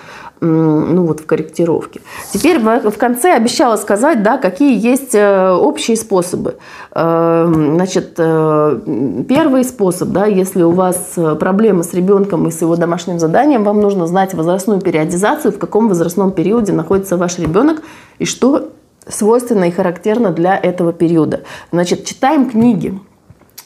ну, 0.43 1.05
вот 1.05 1.21
в 1.21 1.25
корректировке. 1.25 2.01
Теперь 2.31 2.59
в 2.59 2.97
конце 2.97 3.33
обещала 3.33 3.77
сказать, 3.77 4.23
да, 4.23 4.37
какие 4.37 4.77
есть 4.77 5.15
э, 5.15 5.51
общие 5.51 5.95
способы. 5.95 6.57
Э, 6.91 7.45
значит, 7.47 8.15
э, 8.17 8.79
первый 9.27 9.63
способ, 9.63 10.09
да, 10.09 10.25
если 10.25 10.63
у 10.63 10.71
вас 10.71 11.15
проблемы 11.39 11.83
с 11.83 11.93
ребенком 11.93 12.47
и 12.47 12.51
с 12.51 12.61
его 12.61 12.75
домашним 12.75 13.19
заданием, 13.19 13.63
вам 13.63 13.79
нужно 13.79 14.05
знать 14.07 14.33
возрастную 14.33 14.81
периодизацию, 14.81 15.53
в 15.53 15.57
каком 15.57 15.87
возрастном 15.87 16.31
периоде 16.31 16.73
находится 16.73 17.15
ваш 17.17 17.39
ребенок 17.39 17.81
и 18.19 18.25
что 18.25 18.69
свойственно 19.07 19.65
и 19.65 19.71
характерно 19.71 20.31
для 20.31 20.57
этого 20.57 20.93
периода. 20.93 21.41
Значит, 21.71 22.05
читаем 22.05 22.49
книги. 22.49 22.99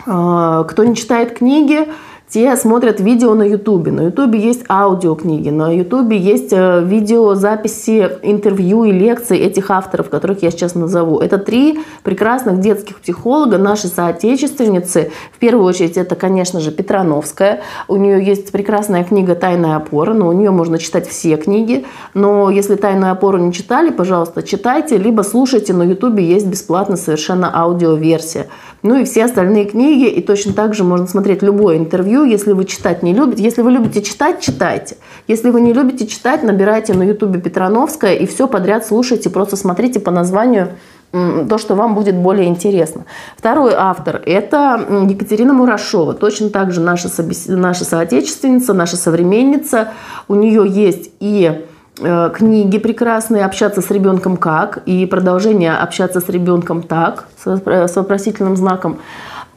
Кто 0.03 0.83
не 0.83 0.95
читает 0.95 1.37
книги, 1.37 1.87
те 2.29 2.57
смотрят 2.57 2.99
видео 2.99 3.35
на 3.35 3.43
Ютубе. 3.43 3.91
На 3.91 4.01
Ютубе 4.01 4.37
есть 4.37 4.65
аудиокниги, 4.67 5.49
на 5.49 5.73
Ютубе 5.73 6.17
есть 6.17 6.51
э, 6.51 6.83
видеозаписи 6.83 8.17
интервью 8.21 8.83
и 8.83 8.91
лекций 8.91 9.37
этих 9.37 9.71
авторов, 9.71 10.09
которых 10.09 10.43
я 10.43 10.51
сейчас 10.51 10.75
назову. 10.75 11.19
Это 11.19 11.37
три 11.37 11.79
прекрасных 12.03 12.59
детских 12.59 12.99
психолога, 12.99 13.57
наши 13.57 13.87
соотечественницы. 13.87 15.11
В 15.31 15.39
первую 15.39 15.65
очередь 15.65 15.95
это, 15.95 16.15
конечно 16.15 16.59
же, 16.59 16.71
Петрановская. 16.71 17.61
У 17.87 17.95
нее 17.95 18.21
есть 18.21 18.51
прекрасная 18.51 19.05
книга 19.05 19.33
«Тайная 19.33 19.77
опора», 19.77 20.13
но 20.13 20.27
у 20.27 20.33
нее 20.33 20.51
можно 20.51 20.79
читать 20.79 21.07
все 21.07 21.37
книги. 21.37 21.85
Но 22.13 22.49
если 22.49 22.75
«Тайную 22.75 23.13
опору» 23.13 23.37
не 23.37 23.53
читали, 23.53 23.89
пожалуйста, 23.89 24.43
читайте, 24.43 24.97
либо 24.97 25.21
слушайте. 25.21 25.71
На 25.71 25.83
Ютубе 25.83 26.25
есть 26.25 26.47
бесплатно 26.47 26.97
совершенно 26.97 27.49
аудиоверсия. 27.57 28.47
Ну 28.83 28.99
и 28.99 29.05
все 29.05 29.25
остальные 29.25 29.65
книги, 29.65 30.07
и 30.07 30.21
точно 30.21 30.53
так 30.53 30.73
же 30.73 30.83
можно 30.83 31.07
смотреть 31.07 31.41
любое 31.41 31.77
интервью, 31.77 32.23
если 32.23 32.53
вы 32.53 32.65
читать 32.65 33.03
не 33.03 33.13
любите. 33.13 33.43
Если 33.43 33.61
вы 33.61 33.71
любите 33.71 34.01
читать, 34.01 34.39
читайте. 34.39 34.97
Если 35.27 35.49
вы 35.49 35.61
не 35.61 35.73
любите 35.73 36.07
читать, 36.07 36.43
набирайте 36.43 36.93
на 36.93 37.03
ютубе 37.03 37.39
Петрановская 37.39 38.15
и 38.15 38.25
все 38.25 38.47
подряд 38.47 38.85
слушайте, 38.85 39.29
просто 39.29 39.55
смотрите 39.55 39.99
по 39.99 40.11
названию 40.11 40.69
то, 41.11 41.57
что 41.57 41.75
вам 41.75 41.95
будет 41.95 42.15
более 42.15 42.47
интересно. 42.47 43.05
Второй 43.37 43.73
автор– 43.75 44.21
это 44.25 45.05
Екатерина 45.09 45.53
Мурашова. 45.53 46.13
Точно 46.13 46.49
так 46.49 46.71
же 46.71 46.81
наша, 46.81 47.09
наша 47.47 47.85
соотечественница, 47.85 48.73
наша 48.73 48.97
современница. 48.97 49.93
У 50.27 50.35
нее 50.35 50.65
есть 50.67 51.11
и 51.19 51.65
книги 51.97 52.77
прекрасные 52.77 53.45
«Общаться 53.45 53.81
с 53.81 53.91
ребенком 53.91 54.37
как» 54.37 54.83
и 54.85 55.05
продолжение 55.05 55.73
«Общаться 55.73 56.19
с 56.19 56.29
ребенком 56.29 56.81
так» 56.83 57.25
с 57.43 57.95
вопросительным 57.95 58.55
знаком. 58.55 58.97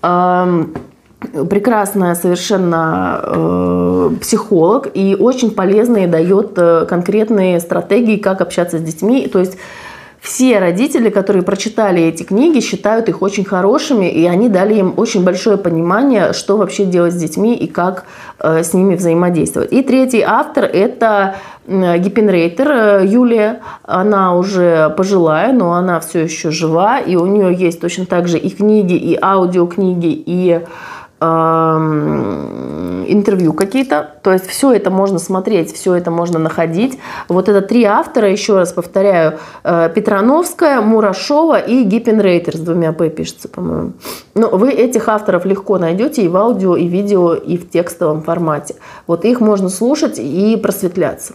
Эм, 0.02 0.74
прекрасная 1.48 2.14
совершенно 2.14 3.20
э, 3.22 4.10
психолог 4.20 4.88
и 4.94 5.16
очень 5.18 5.50
полезные 5.50 6.06
дает 6.06 6.52
э, 6.56 6.86
конкретные 6.88 7.60
стратегии, 7.60 8.16
как 8.16 8.40
общаться 8.40 8.78
с 8.78 8.82
детьми. 8.82 9.28
То 9.28 9.38
есть 9.38 9.58
все 10.20 10.58
родители, 10.58 11.08
которые 11.08 11.42
прочитали 11.42 12.02
эти 12.02 12.24
книги, 12.24 12.60
считают 12.60 13.08
их 13.08 13.22
очень 13.22 13.44
хорошими, 13.44 14.10
и 14.10 14.26
они 14.26 14.50
дали 14.50 14.74
им 14.74 14.94
очень 14.96 15.24
большое 15.24 15.56
понимание, 15.56 16.34
что 16.34 16.58
вообще 16.58 16.84
делать 16.84 17.14
с 17.14 17.16
детьми 17.16 17.54
и 17.54 17.66
как 17.66 18.04
э, 18.38 18.62
с 18.62 18.74
ними 18.74 18.96
взаимодействовать. 18.96 19.72
И 19.72 19.82
третий 19.82 20.22
автор– 20.22 20.64
это 20.72 21.36
Гиппенрейтер 21.66 22.70
э, 22.70 23.06
Юлия. 23.06 23.60
Она 23.84 24.36
уже 24.36 24.90
пожилая, 24.90 25.52
но 25.52 25.72
она 25.72 26.00
все 26.00 26.24
еще 26.24 26.50
жива, 26.50 26.98
и 26.98 27.16
у 27.16 27.24
нее 27.24 27.54
есть 27.54 27.80
точно 27.80 28.04
так 28.04 28.28
же 28.28 28.38
и 28.38 28.50
книги, 28.50 28.94
и 28.94 29.18
аудиокниги, 29.20 30.22
и 30.26 30.60
интервью 33.10 33.52
какие-то. 33.52 34.14
То 34.22 34.32
есть 34.32 34.46
все 34.46 34.72
это 34.72 34.90
можно 34.90 35.18
смотреть, 35.18 35.74
все 35.74 35.94
это 35.94 36.10
можно 36.10 36.38
находить. 36.38 36.98
Вот 37.28 37.50
это 37.50 37.60
три 37.60 37.84
автора, 37.84 38.30
еще 38.30 38.56
раз 38.56 38.72
повторяю, 38.72 39.38
э, 39.62 39.90
Петрановская, 39.94 40.80
Мурашова 40.80 41.58
и 41.58 41.82
Гиппенрейтер 41.82 42.56
с 42.56 42.60
двумя 42.60 42.92
П 42.92 43.10
пишется, 43.10 43.48
по-моему. 43.48 43.92
Но 44.34 44.48
вы 44.48 44.70
этих 44.70 45.08
авторов 45.08 45.44
легко 45.44 45.76
найдете 45.78 46.22
и 46.22 46.28
в 46.28 46.36
аудио, 46.36 46.76
и 46.76 46.88
в 46.88 46.90
видео, 46.90 47.34
и 47.34 47.58
в 47.58 47.68
текстовом 47.68 48.22
формате. 48.22 48.76
Вот 49.06 49.26
их 49.26 49.40
можно 49.40 49.68
слушать 49.68 50.18
и 50.18 50.56
просветляться. 50.56 51.34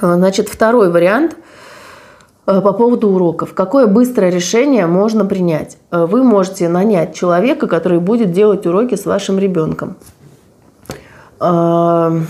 Значит, 0.00 0.48
второй 0.48 0.90
вариант– 0.90 1.36
по 2.60 2.72
поводу 2.72 3.10
уроков. 3.10 3.54
Какое 3.54 3.86
быстрое 3.86 4.30
решение 4.30 4.86
можно 4.86 5.24
принять? 5.24 5.78
Э, 5.90 6.06
вы 6.06 6.22
можете 6.22 6.68
нанять 6.68 7.14
человека, 7.14 7.66
который 7.66 8.00
будет 8.00 8.32
делать 8.32 8.66
уроки 8.66 8.96
с 8.96 9.06
вашим 9.06 9.38
ребенком. 9.38 9.96
Э, 11.40 12.20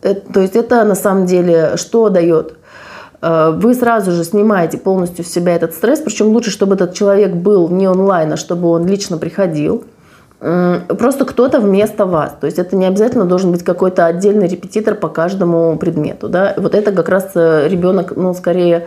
то 0.00 0.40
есть 0.40 0.56
это 0.56 0.84
на 0.84 0.94
самом 0.94 1.26
деле 1.26 1.76
что 1.76 2.08
дает? 2.08 2.54
Вы 3.20 3.74
сразу 3.74 4.12
же 4.12 4.22
снимаете 4.22 4.78
полностью 4.78 5.24
с 5.24 5.28
себя 5.28 5.56
этот 5.56 5.74
стресс, 5.74 5.98
причем 5.98 6.28
лучше, 6.28 6.52
чтобы 6.52 6.76
этот 6.76 6.94
человек 6.94 7.32
был 7.32 7.68
не 7.68 7.88
онлайн, 7.88 8.32
а 8.32 8.36
чтобы 8.36 8.68
он 8.68 8.86
лично 8.86 9.18
приходил– 9.18 9.82
Просто 10.40 11.24
кто-то 11.24 11.58
вместо 11.58 12.06
вас. 12.06 12.36
То 12.40 12.46
есть 12.46 12.58
это 12.58 12.76
не 12.76 12.86
обязательно 12.86 13.24
должен 13.24 13.50
быть 13.50 13.64
какой-то 13.64 14.06
отдельный 14.06 14.46
репетитор 14.46 14.94
по 14.94 15.08
каждому 15.08 15.76
предмету. 15.78 16.28
Да? 16.28 16.54
Вот 16.56 16.76
это 16.76 16.92
как 16.92 17.08
раз 17.08 17.32
э, 17.34 17.66
ребенок, 17.68 18.12
ну, 18.14 18.32
скорее 18.34 18.86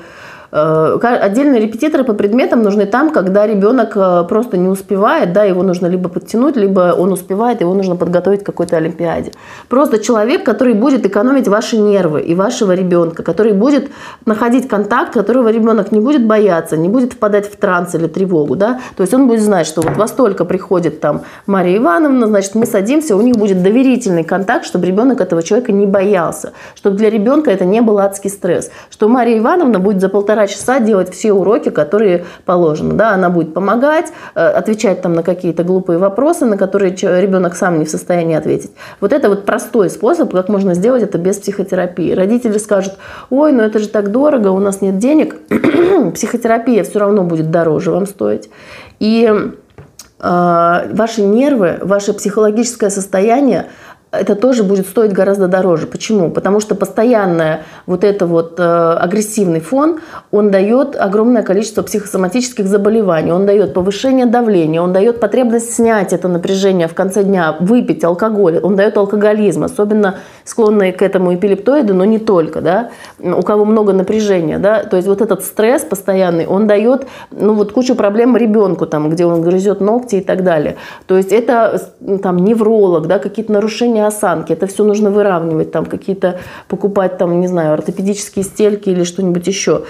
отдельные 0.52 1.61
репетиторы 1.61 2.03
по 2.03 2.14
предметам 2.14 2.61
нужны 2.61 2.86
там, 2.86 3.11
когда 3.11 3.48
ребенок 3.48 3.95
э, 3.95 4.23
просто 4.28 4.57
не 4.57 4.68
успевает, 4.68 5.32
да, 5.32 5.45
его 5.45 5.64
нужно 5.64 5.88
либо 5.88 6.10
подтянуть, 6.10 6.57
либо 6.57 6.94
он 6.98 7.14
успевает, 7.14 7.61
его 7.61 7.73
нужно 7.73 7.95
подготовить 7.95 8.44
к 8.44 8.45
какой-то 8.45 8.76
олимпиаде. 8.76 9.32
Просто 9.69 9.99
человек, 9.99 10.44
который 10.44 10.73
будет 10.73 11.06
экономить 11.06 11.48
ваши 11.48 11.78
нервы 11.78 12.22
и 12.22 12.36
вашего 12.36 12.73
ребенка, 12.73 13.23
который 13.23 13.53
будет 13.53 13.91
находить 14.26 14.68
контакт, 14.68 15.14
которого 15.14 15.49
ребенок 15.49 15.94
не 15.94 16.02
будет 16.02 16.28
бояться, 16.28 16.76
не 16.76 16.90
будет 16.90 17.14
впадать 17.14 17.49
в 17.49 17.56
транс 17.56 17.95
или 17.95 18.07
тревогу, 18.07 18.57
да, 18.57 18.82
то 18.98 19.03
есть 19.03 19.14
он 19.14 19.28
будет 19.28 19.41
знать, 19.41 19.68
что 19.68 19.82
вот 19.82 19.95
во 19.95 20.07
столько 20.07 20.44
приходит 20.44 20.99
там 20.99 21.22
Мария 21.45 21.78
Ивановна, 21.78 22.28
значит, 22.28 22.56
мы 22.56 22.65
садимся, 22.65 23.15
у 23.15 23.22
них 23.22 23.38
будет 23.38 23.64
доверительный 23.64 24.26
контакт, 24.26 24.65
чтобы 24.65 24.86
ребенок 24.86 25.22
этого 25.22 25.44
человека 25.44 25.72
не 25.72 25.86
боялся, 25.86 26.52
чтобы 26.76 26.98
для 26.98 27.10
ребенка 27.10 27.52
это 27.52 27.64
не 27.64 27.80
был 27.80 27.99
адский 27.99 28.30
стресс, 28.30 28.69
что 28.90 29.07
Мария 29.07 29.40
Ивановна 29.40 29.80
будет 29.80 30.02
за 30.02 30.10
полтора 30.10 30.40
полтора 30.41 30.47
часа 30.47 30.80
делать 30.80 31.13
все 31.13 31.34
уроки, 31.34 31.69
которые 31.69 32.26
положены. 32.45 32.93
Да, 32.93 33.13
она 33.13 33.30
будет 33.30 33.53
помогать, 33.53 34.11
э, 34.35 34.39
отвечать 34.39 35.01
там 35.01 35.13
на 35.13 35.23
какие-то 35.23 35.63
глупые 35.63 35.99
вопросы, 35.99 36.45
на 36.45 36.57
которые 36.57 36.91
ребенок 36.91 37.55
сам 37.55 37.80
не 37.80 37.85
в 37.85 37.89
состоянии 37.89 38.35
ответить. 38.35 38.72
Вот 38.99 39.13
это 39.13 39.30
вот 39.30 39.45
простой 39.45 39.89
способ, 39.89 40.31
как 40.31 40.49
можно 40.49 40.73
сделать 40.73 41.03
это 41.03 41.18
без 41.18 41.38
психотерапии. 41.38 42.13
Родители 42.13 42.57
скажут, 42.57 42.93
ой, 43.30 43.51
ну 43.51 43.63
это 43.63 43.80
же 43.80 43.88
так 43.88 44.11
дорого, 44.11 44.49
у 44.49 44.59
нас 44.59 44.81
нет 44.81 44.97
денег. 44.97 45.35
Психотерапия 46.13 46.84
все 46.84 46.99
равно 46.99 47.23
будет 47.23 47.51
дороже 47.51 47.91
вам 47.91 48.05
стоить. 48.05 48.49
И 48.99 49.30
э, 50.19 50.88
ваши 50.93 51.22
нервы, 51.22 51.77
ваше 51.81 52.13
психологическое 52.13 52.89
состояние, 52.89 53.65
это 54.11 54.35
тоже 54.35 54.63
будет 54.63 54.88
стоить 54.88 55.13
гораздо 55.13 55.47
дороже. 55.47 55.88
Почему? 55.88 56.31
Потому 56.31 56.59
что 56.59 56.75
постоянное 56.75 57.63
вот 57.85 58.03
это 58.03 58.25
вот 58.25 58.59
э, 58.59 58.63
агрессивный 58.63 59.61
фон, 59.61 59.99
он 60.31 60.51
дает 60.51 60.95
огромное 60.97 61.43
количество 61.43 61.81
психосоматических 61.81 62.67
заболеваний, 62.67 63.31
он 63.31 63.45
дает 63.45 63.73
повышение 63.73 64.25
давления, 64.25 64.81
он 64.81 64.91
дает 64.91 65.19
потребность 65.21 65.73
снять 65.73 66.11
это 66.11 66.27
напряжение 66.27 66.88
в 66.88 66.93
конце 66.93 67.23
дня, 67.23 67.55
выпить 67.61 68.03
алкоголь, 68.03 68.59
он 68.61 68.75
дает 68.75 68.97
алкоголизм, 68.97 69.63
особенно 69.63 70.17
склонные 70.43 70.93
к 70.93 71.01
этому 71.01 71.34
эпилептоиды, 71.35 71.93
но 71.93 72.05
не 72.05 72.19
только, 72.19 72.61
да, 72.61 72.91
у 73.19 73.41
кого 73.41 73.65
много 73.65 73.93
напряжения, 73.93 74.59
да, 74.59 74.84
то 74.84 74.97
есть 74.97 75.07
вот 75.07 75.22
этот 75.22 75.43
стресс 75.43 75.84
постоянный, 75.84 76.45
он 76.47 76.68
дает, 76.68 77.07
ну 77.31 77.53
вот 77.53 77.72
кучу 77.72 77.95
проблем 77.95 78.38
ребенку, 78.38 78.85
там, 78.85 79.09
где 79.09 79.26
он 79.26 79.41
грызет 79.41 79.81
ногти 79.81 80.15
и 80.18 80.22
так 80.22 80.43
далее. 80.43 80.77
То 81.07 81.18
есть 81.18 81.31
это 81.31 81.81
там 82.22 82.38
невролог, 82.38 83.07
да, 83.07 83.19
какие-то 83.19 83.51
нарушения 83.51 84.05
осанки. 84.05 84.53
Это 84.53 84.68
все 84.68 84.84
нужно 84.84 85.11
выравнивать, 85.11 85.72
там 85.72 85.85
какие-то 85.85 86.39
покупать, 86.68 87.18
там, 87.18 87.39
не 87.41 87.47
знаю, 87.47 87.73
ортопедические 87.73 88.43
стельки 88.43 88.89
или 88.89 89.03
что-нибудь 89.03 89.47
еще. 89.47 89.84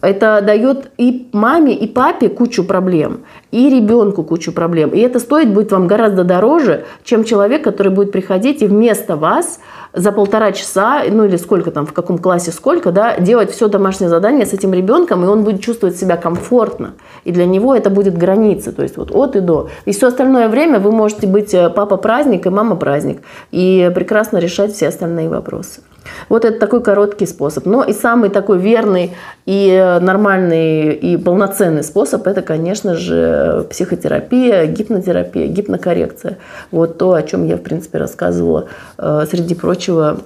Это 0.00 0.42
дает 0.42 0.90
и 0.98 1.28
маме, 1.32 1.74
и 1.74 1.86
папе 1.86 2.28
кучу 2.28 2.64
проблем, 2.64 3.20
и 3.50 3.70
ребенку 3.70 4.24
кучу 4.24 4.52
проблем. 4.52 4.90
И 4.90 5.00
это 5.00 5.18
стоит 5.18 5.52
будет 5.52 5.72
вам 5.72 5.86
гораздо 5.86 6.22
дороже, 6.22 6.84
чем 7.02 7.24
человек, 7.24 7.64
который 7.64 7.90
будет 7.90 8.12
приходить 8.12 8.62
и 8.62 8.66
вместо 8.66 9.16
вас 9.16 9.58
за 9.94 10.12
полтора 10.12 10.52
часа, 10.52 11.02
ну 11.10 11.24
или 11.24 11.36
сколько 11.36 11.70
там, 11.70 11.86
в 11.86 11.94
каком 11.94 12.18
классе 12.18 12.52
сколько, 12.52 12.92
да, 12.92 13.18
делать 13.18 13.50
все 13.50 13.68
домашнее 13.68 14.10
задание 14.10 14.44
с 14.44 14.52
этим 14.52 14.74
ребенком, 14.74 15.24
и 15.24 15.26
он 15.26 15.42
будет 15.42 15.62
чувствовать 15.62 15.96
себя 15.96 16.18
комфортно. 16.18 16.92
И 17.24 17.32
для 17.32 17.46
него 17.46 17.74
это 17.74 17.88
будет 17.88 18.18
граница, 18.18 18.72
то 18.72 18.82
есть 18.82 18.98
вот 18.98 19.10
от 19.10 19.36
и 19.36 19.40
до. 19.40 19.70
И 19.86 19.92
все 19.92 20.08
остальное 20.08 20.48
время 20.48 20.78
вы 20.78 20.92
можете 20.92 21.26
быть 21.26 21.54
э, 21.54 21.70
папа 21.70 21.96
праздник 21.96 22.44
и 22.44 22.50
мама 22.50 22.76
праздник, 22.76 23.22
и 23.50 23.90
прекрасно 23.94 24.36
решать 24.36 24.74
все 24.74 24.88
остальные 24.88 25.30
вопросы. 25.30 25.80
Вот 26.28 26.44
это 26.44 26.58
такой 26.58 26.82
короткий 26.82 27.26
способ. 27.26 27.66
Но 27.66 27.84
и 27.84 27.92
самый 27.92 28.30
такой 28.30 28.58
верный 28.58 29.14
и 29.44 29.68
э, 29.70 30.00
нормальный 30.00 30.92
и 30.92 31.16
полноценный 31.16 31.82
способ– 31.82 32.26
это, 32.28 32.42
конечно 32.42 32.94
же, 32.94 33.66
психотерапия, 33.70 34.66
гипнотерапия, 34.66 35.46
гипнокоррекция. 35.46 36.38
Вот 36.70 36.98
то, 36.98 37.14
о 37.14 37.22
чем 37.22 37.46
я, 37.46 37.56
в 37.56 37.62
принципе, 37.62 37.98
рассказывала, 37.98 38.66
э, 38.98 39.24
среди 39.30 39.54
прочего, 39.54 40.18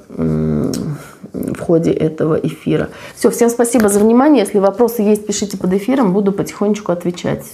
в 1.33 1.61
ходе 1.61 1.93
этого 1.93 2.35
эфира. 2.35 2.89
Все, 3.15 3.31
всем 3.31 3.51
спасибо 3.51 3.89
за 3.89 4.01
внимание. 4.01 4.45
Если 4.45 4.59
вопросы 4.59 5.03
есть, 5.03 5.27
пишите 5.27 5.57
под 5.57 5.73
эфиром, 5.73 6.13
буду 6.13 6.33
потихонечку 6.33 6.93
отвечать. 6.93 7.45